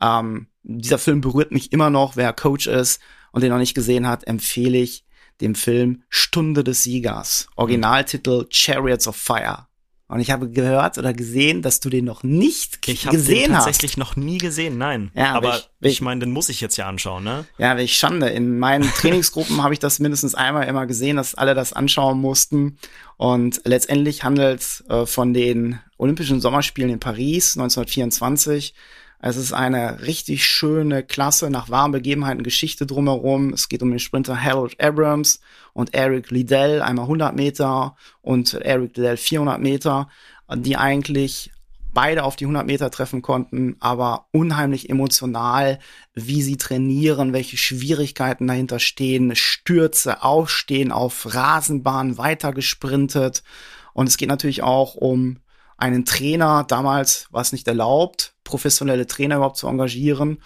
Ähm, 0.00 0.46
dieser 0.62 0.98
Film 0.98 1.20
berührt 1.22 1.50
mich 1.50 1.72
immer 1.72 1.90
noch. 1.90 2.14
Wer 2.16 2.32
Coach 2.34 2.66
ist 2.66 3.00
und 3.32 3.42
den 3.42 3.50
noch 3.50 3.58
nicht 3.58 3.74
gesehen 3.74 4.06
hat, 4.06 4.26
empfehle 4.26 4.78
ich 4.78 5.04
den 5.40 5.54
Film 5.54 6.02
Stunde 6.10 6.62
des 6.62 6.82
Siegers. 6.84 7.48
Originaltitel 7.56 8.46
Chariots 8.50 9.08
of 9.08 9.16
Fire. 9.16 9.66
Und 10.08 10.18
ich 10.18 10.32
habe 10.32 10.50
gehört 10.50 10.98
oder 10.98 11.14
gesehen, 11.14 11.62
dass 11.62 11.78
du 11.78 11.88
den 11.88 12.04
noch 12.04 12.24
nicht 12.24 12.80
Ich 12.88 13.06
habe 13.06 13.16
den 13.16 13.24
gesehen 13.24 13.56
hast. 13.56 13.64
tatsächlich 13.66 13.96
noch 13.96 14.16
nie 14.16 14.38
gesehen, 14.38 14.76
nein. 14.76 15.12
Ja, 15.14 15.34
aber 15.34 15.52
welch- 15.52 15.58
ich, 15.60 15.70
welch- 15.80 16.00
meine, 16.00 16.18
den 16.20 16.32
muss 16.32 16.48
ich 16.48 16.60
jetzt 16.60 16.76
ja 16.76 16.88
anschauen, 16.88 17.22
ne? 17.22 17.44
Ja, 17.58 17.76
welch 17.76 17.96
Schande. 17.96 18.28
In 18.28 18.58
meinen 18.58 18.82
Trainingsgruppen 18.96 19.62
habe 19.62 19.72
ich 19.72 19.78
das 19.78 20.00
mindestens 20.00 20.34
einmal 20.34 20.66
immer 20.66 20.86
gesehen, 20.86 21.14
dass 21.16 21.36
alle 21.36 21.54
das 21.54 21.72
anschauen 21.72 22.18
mussten. 22.20 22.76
Und 23.20 23.60
letztendlich 23.66 24.24
handelt 24.24 24.60
es 24.60 24.82
äh, 24.88 25.04
von 25.04 25.34
den 25.34 25.78
Olympischen 25.98 26.40
Sommerspielen 26.40 26.90
in 26.90 27.00
Paris 27.00 27.54
1924. 27.54 28.72
Es 29.18 29.36
ist 29.36 29.52
eine 29.52 30.00
richtig 30.00 30.46
schöne 30.46 31.02
Klasse 31.02 31.50
nach 31.50 31.68
wahren 31.68 31.92
Begebenheiten 31.92 32.42
Geschichte 32.42 32.86
drumherum. 32.86 33.52
Es 33.52 33.68
geht 33.68 33.82
um 33.82 33.90
den 33.90 33.98
Sprinter 33.98 34.42
Harold 34.42 34.82
Abrams 34.82 35.40
und 35.74 35.92
Eric 35.92 36.30
Liddell, 36.30 36.80
einmal 36.80 37.04
100 37.04 37.36
Meter 37.36 37.94
und 38.22 38.54
Eric 38.54 38.96
Liddell 38.96 39.18
400 39.18 39.60
Meter, 39.60 40.08
die 40.54 40.78
eigentlich 40.78 41.50
beide 41.92 42.24
auf 42.24 42.36
die 42.36 42.44
100 42.44 42.66
Meter 42.66 42.90
treffen 42.90 43.22
konnten, 43.22 43.76
aber 43.80 44.26
unheimlich 44.32 44.90
emotional, 44.90 45.78
wie 46.14 46.42
sie 46.42 46.56
trainieren, 46.56 47.32
welche 47.32 47.56
Schwierigkeiten 47.56 48.46
dahinter 48.46 48.78
stehen, 48.78 49.34
Stürze, 49.34 50.22
Aufstehen 50.22 50.92
auf 50.92 51.34
Rasenbahn, 51.34 52.18
weiter 52.18 52.52
gesprintet. 52.52 53.42
Und 53.92 54.08
es 54.08 54.16
geht 54.16 54.28
natürlich 54.28 54.62
auch 54.62 54.94
um 54.94 55.38
einen 55.76 56.04
Trainer. 56.04 56.64
Damals 56.68 57.26
war 57.30 57.42
es 57.42 57.52
nicht 57.52 57.66
erlaubt, 57.66 58.34
professionelle 58.44 59.06
Trainer 59.06 59.36
überhaupt 59.36 59.56
zu 59.56 59.66
engagieren. 59.66 60.38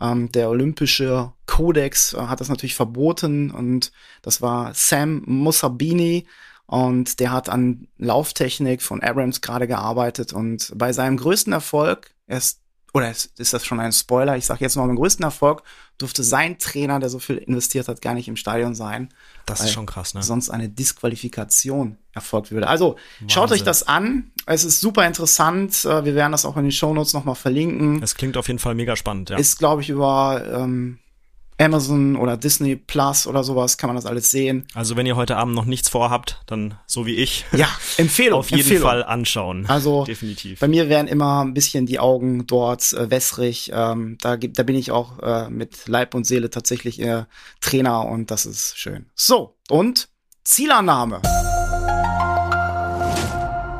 Ähm, 0.00 0.30
der 0.32 0.48
olympische 0.48 1.32
Kodex 1.46 2.12
äh, 2.14 2.18
hat 2.18 2.40
das 2.40 2.48
natürlich 2.48 2.74
verboten 2.74 3.50
und 3.50 3.92
das 4.22 4.40
war 4.42 4.72
Sam 4.74 5.22
Mussabini, 5.26 6.26
und 6.66 7.20
der 7.20 7.32
hat 7.32 7.48
an 7.48 7.88
Lauftechnik 7.98 8.82
von 8.82 9.02
Abrams 9.02 9.40
gerade 9.40 9.66
gearbeitet 9.66 10.32
und 10.32 10.72
bei 10.74 10.92
seinem 10.92 11.16
größten 11.16 11.52
Erfolg, 11.52 12.14
erst, 12.26 12.60
oder 12.94 13.10
ist, 13.10 13.38
ist 13.38 13.54
das 13.54 13.64
schon 13.64 13.80
ein 13.80 13.92
Spoiler, 13.92 14.36
ich 14.36 14.44
sage 14.46 14.60
jetzt 14.60 14.76
mal, 14.76 14.86
beim 14.86 14.96
größten 14.96 15.24
Erfolg 15.24 15.62
durfte 15.98 16.22
sein 16.22 16.58
Trainer, 16.58 16.98
der 17.00 17.08
so 17.08 17.18
viel 17.18 17.36
investiert 17.36 17.88
hat, 17.88 18.02
gar 18.02 18.14
nicht 18.14 18.28
im 18.28 18.36
Stadion 18.36 18.74
sein. 18.74 19.08
Das 19.46 19.60
ist 19.60 19.72
schon 19.72 19.86
krass, 19.86 20.14
ne? 20.14 20.22
Sonst 20.22 20.50
eine 20.50 20.68
Disqualifikation 20.68 21.96
erfolgt 22.12 22.50
würde. 22.50 22.66
Also 22.66 22.96
schaut 23.28 23.44
euch 23.50 23.60
Wahnsinn. 23.60 23.64
das 23.66 23.88
an. 23.88 24.32
Es 24.46 24.64
ist 24.64 24.80
super 24.80 25.06
interessant. 25.06 25.84
Äh, 25.84 26.04
Wir 26.04 26.14
werden 26.14 26.32
das 26.32 26.44
auch 26.44 26.56
in 26.56 26.64
den 26.64 26.72
Shownotes 26.72 27.12
nochmal 27.12 27.34
verlinken. 27.34 28.02
Es 28.02 28.14
klingt 28.14 28.36
auf 28.36 28.48
jeden 28.48 28.58
Fall 28.58 28.74
mega 28.74 28.96
spannend, 28.96 29.30
ja. 29.30 29.36
Ist, 29.38 29.58
glaube 29.58 29.82
ich, 29.82 29.88
über 29.90 30.42
ähm, 30.52 30.98
Amazon 31.58 32.16
oder 32.16 32.36
Disney 32.36 32.76
Plus 32.76 33.26
oder 33.26 33.44
sowas 33.44 33.76
kann 33.78 33.88
man 33.88 33.96
das 33.96 34.06
alles 34.06 34.30
sehen. 34.30 34.66
Also 34.74 34.96
wenn 34.96 35.06
ihr 35.06 35.16
heute 35.16 35.36
Abend 35.36 35.54
noch 35.54 35.64
nichts 35.64 35.88
vorhabt, 35.88 36.40
dann 36.46 36.74
so 36.86 37.06
wie 37.06 37.14
ich, 37.16 37.44
Ja, 37.52 37.68
Empfehlung. 37.98 38.40
auf 38.40 38.50
jeden 38.50 38.62
Empfehlung. 38.62 38.82
Fall 38.88 39.04
anschauen. 39.04 39.66
Also 39.68 40.04
definitiv. 40.04 40.60
Bei 40.60 40.68
mir 40.68 40.88
werden 40.88 41.06
immer 41.08 41.42
ein 41.44 41.54
bisschen 41.54 41.86
die 41.86 42.00
Augen 42.00 42.46
dort 42.46 42.92
äh, 42.94 43.10
wässrig. 43.10 43.70
Ähm, 43.74 44.18
da, 44.20 44.36
gibt, 44.36 44.58
da 44.58 44.62
bin 44.64 44.76
ich 44.76 44.90
auch 44.90 45.18
äh, 45.20 45.50
mit 45.50 45.86
Leib 45.88 46.14
und 46.14 46.26
Seele 46.26 46.50
tatsächlich 46.50 47.00
äh, 47.00 47.24
Trainer 47.60 48.06
und 48.06 48.30
das 48.30 48.46
ist 48.46 48.76
schön. 48.78 49.06
So, 49.14 49.56
und 49.70 50.08
Zielannahme. 50.44 51.20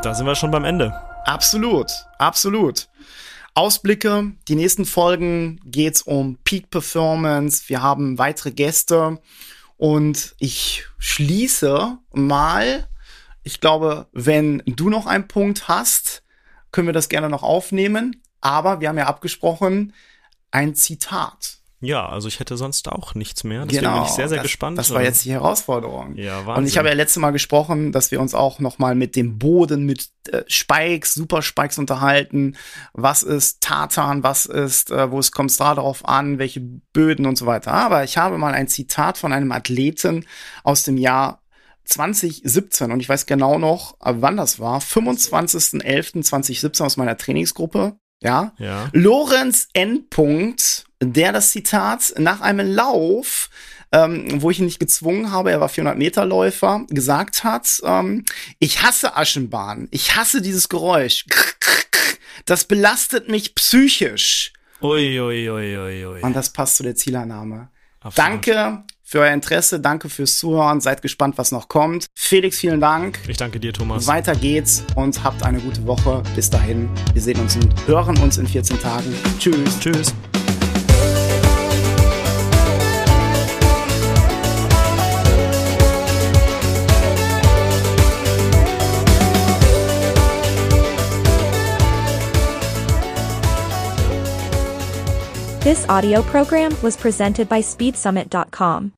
Da 0.03 0.15
sind 0.15 0.27
wir 0.27 0.35
schon 0.35 0.51
beim 0.51 0.65
Ende. 0.65 0.93
Absolut, 1.25 1.87
absolut. 2.19 2.89
Ausblicke, 3.55 4.33
die 4.49 4.55
nächsten 4.55 4.87
Folgen 4.87 5.61
geht's 5.65 6.01
um 6.03 6.39
Peak 6.43 6.71
Performance. 6.71 7.69
Wir 7.69 7.83
haben 7.83 8.17
weitere 8.19 8.51
Gäste 8.51 9.21
und 9.77 10.35
ich 10.39 10.87
schließe 10.99 11.99
mal. 12.13 12.89
Ich 13.43 13.61
glaube, 13.61 14.07
wenn 14.13 14.63
du 14.65 14.89
noch 14.89 15.07
einen 15.07 15.29
Punkt 15.29 15.69
hast, 15.69 16.23
können 16.71 16.89
wir 16.89 16.95
das 16.95 17.11
gerne 17.11 17.29
noch 17.29 17.43
aufnehmen. 17.43 18.23
Aber 18.41 18.81
wir 18.81 18.89
haben 18.89 18.99
ja 18.99 19.07
abgesprochen, 19.07 19.93
ein 20.51 20.75
Zitat. 20.75 21.59
Ja, 21.83 22.09
also 22.09 22.29
ich 22.29 22.39
hätte 22.41 22.57
sonst 22.57 22.89
auch 22.89 23.15
nichts 23.17 23.43
mehr. 23.43 23.67
Deswegen 23.67 23.93
bin 23.93 24.03
ich 24.05 24.11
sehr, 24.11 24.29
sehr 24.29 24.39
das, 24.39 24.45
gespannt. 24.45 24.79
Das 24.79 24.95
war 24.95 25.03
jetzt 25.03 25.25
die 25.25 25.33
Herausforderung. 25.33 26.15
Ja, 26.17 26.37
Und 26.39 26.43
ich 26.43 26.47
Wahnsinn. 26.47 26.79
habe 26.79 26.89
ja 26.89 26.95
letztes 26.95 27.21
Mal 27.21 27.33
gesprochen, 27.33 27.91
dass 27.91 28.13
wir 28.13 28.21
uns 28.21 28.35
auch 28.35 28.61
noch 28.61 28.79
mal 28.79 28.95
mit 28.95 29.17
dem 29.17 29.39
Boden, 29.39 29.85
mit 29.85 30.11
äh, 30.29 30.45
Spikes, 30.47 31.15
Super 31.15 31.43
Spikes 31.43 31.79
unterhalten. 31.79 32.57
Was 32.93 33.25
ist 33.25 33.63
Tartan? 33.63 34.23
Was 34.23 34.47
ist, 34.47 34.93
äh, 34.93 35.11
wo 35.11 35.19
es 35.19 35.33
kommt 35.33 35.51
es 35.51 35.57
da 35.57 35.75
drauf 35.75 36.07
an? 36.09 36.39
Welche 36.39 36.61
Böden 36.61 37.27
und 37.27 37.37
so 37.37 37.47
weiter. 37.47 37.73
Aber 37.73 38.05
ich 38.05 38.17
habe 38.17 38.39
mal 38.39 38.55
ein 38.55 38.69
Zitat 38.69 39.19
von 39.19 39.33
einem 39.33 39.51
Athleten 39.51 40.25
aus 40.63 40.85
dem 40.85 40.97
Jahr 40.97 41.41
2017 41.85 42.93
und 42.93 43.01
ich 43.01 43.09
weiß 43.09 43.27
genau 43.27 43.59
noch, 43.59 43.95
äh, 44.05 44.15
wann 44.19 44.37
das 44.37 44.61
war. 44.61 44.79
25.11.2017 44.81 46.85
aus 46.85 46.97
meiner 46.97 47.17
Trainingsgruppe. 47.17 47.97
Ja, 48.23 48.53
Ja. 48.59 48.89
Lorenz 48.93 49.67
Endpunkt, 49.73 50.85
der 51.03 51.33
das 51.33 51.51
Zitat 51.51 52.15
nach 52.19 52.41
einem 52.41 52.73
Lauf, 52.73 53.51
ähm, 53.93 54.41
wo 54.41 54.51
ich 54.51 54.59
ihn 54.59 54.65
nicht 54.65 54.81
gezwungen 54.81 55.31
habe, 55.31 55.51
er 55.51 55.61
war 55.61 55.69
400 55.69 55.99
Meter 55.99 56.25
Läufer, 56.25 56.85
gesagt 56.89 57.45
hat, 57.45 57.81
ähm, 57.85 58.25
ich 58.59 58.83
hasse 58.83 59.17
Aschenbahn, 59.17 59.89
ich 59.91 60.17
hasse 60.17 60.41
dieses 60.41 60.69
Geräusch, 60.69 61.27
das 62.47 62.65
belastet 62.65 63.29
mich 63.29 63.55
psychisch. 63.55 64.53
Ui, 64.81 65.21
ui, 65.21 65.51
ui, 65.51 65.77
ui, 65.77 66.07
ui. 66.07 66.21
Und 66.23 66.35
das 66.35 66.51
passt 66.53 66.77
zu 66.77 66.83
der 66.83 66.97
Zielannahme. 66.97 67.69
Danke 68.17 68.83
für 69.13 69.21
euer 69.21 69.33
Interesse, 69.33 69.79
danke 69.79 70.09
fürs 70.09 70.39
Zuhören, 70.39 70.81
seid 70.81 71.03
gespannt, 71.03 71.37
was 71.37 71.53
noch 71.53 71.69
kommt. 71.69 72.07
Felix, 72.15 72.59
vielen 72.59 72.81
Dank. 72.81 73.19
Ich 73.29 73.37
danke 73.37 73.61
dir, 73.61 73.73
Thomas. 73.73 74.07
Weiter 74.07 74.35
geht's 74.35 74.83
und 74.97 75.23
habt 75.23 75.43
eine 75.43 75.61
gute 75.61 75.87
Woche. 75.87 76.23
Bis 76.35 76.49
dahin, 76.49 76.89
wir 77.13 77.21
sehen 77.21 77.39
uns 77.39 77.57
und 77.57 77.75
hören 77.87 78.17
uns 78.19 78.39
in 78.39 78.47
14 78.47 78.81
Tagen. 78.81 79.15
Tschüss. 79.39 79.79
Tschüss. 79.79 80.15
This 95.63 95.89
audio 95.89 96.23
program 96.23 96.77
was 96.83 96.97
presented 96.97 97.49
by 97.49 97.61
SpeedSummit.com. 97.61 98.93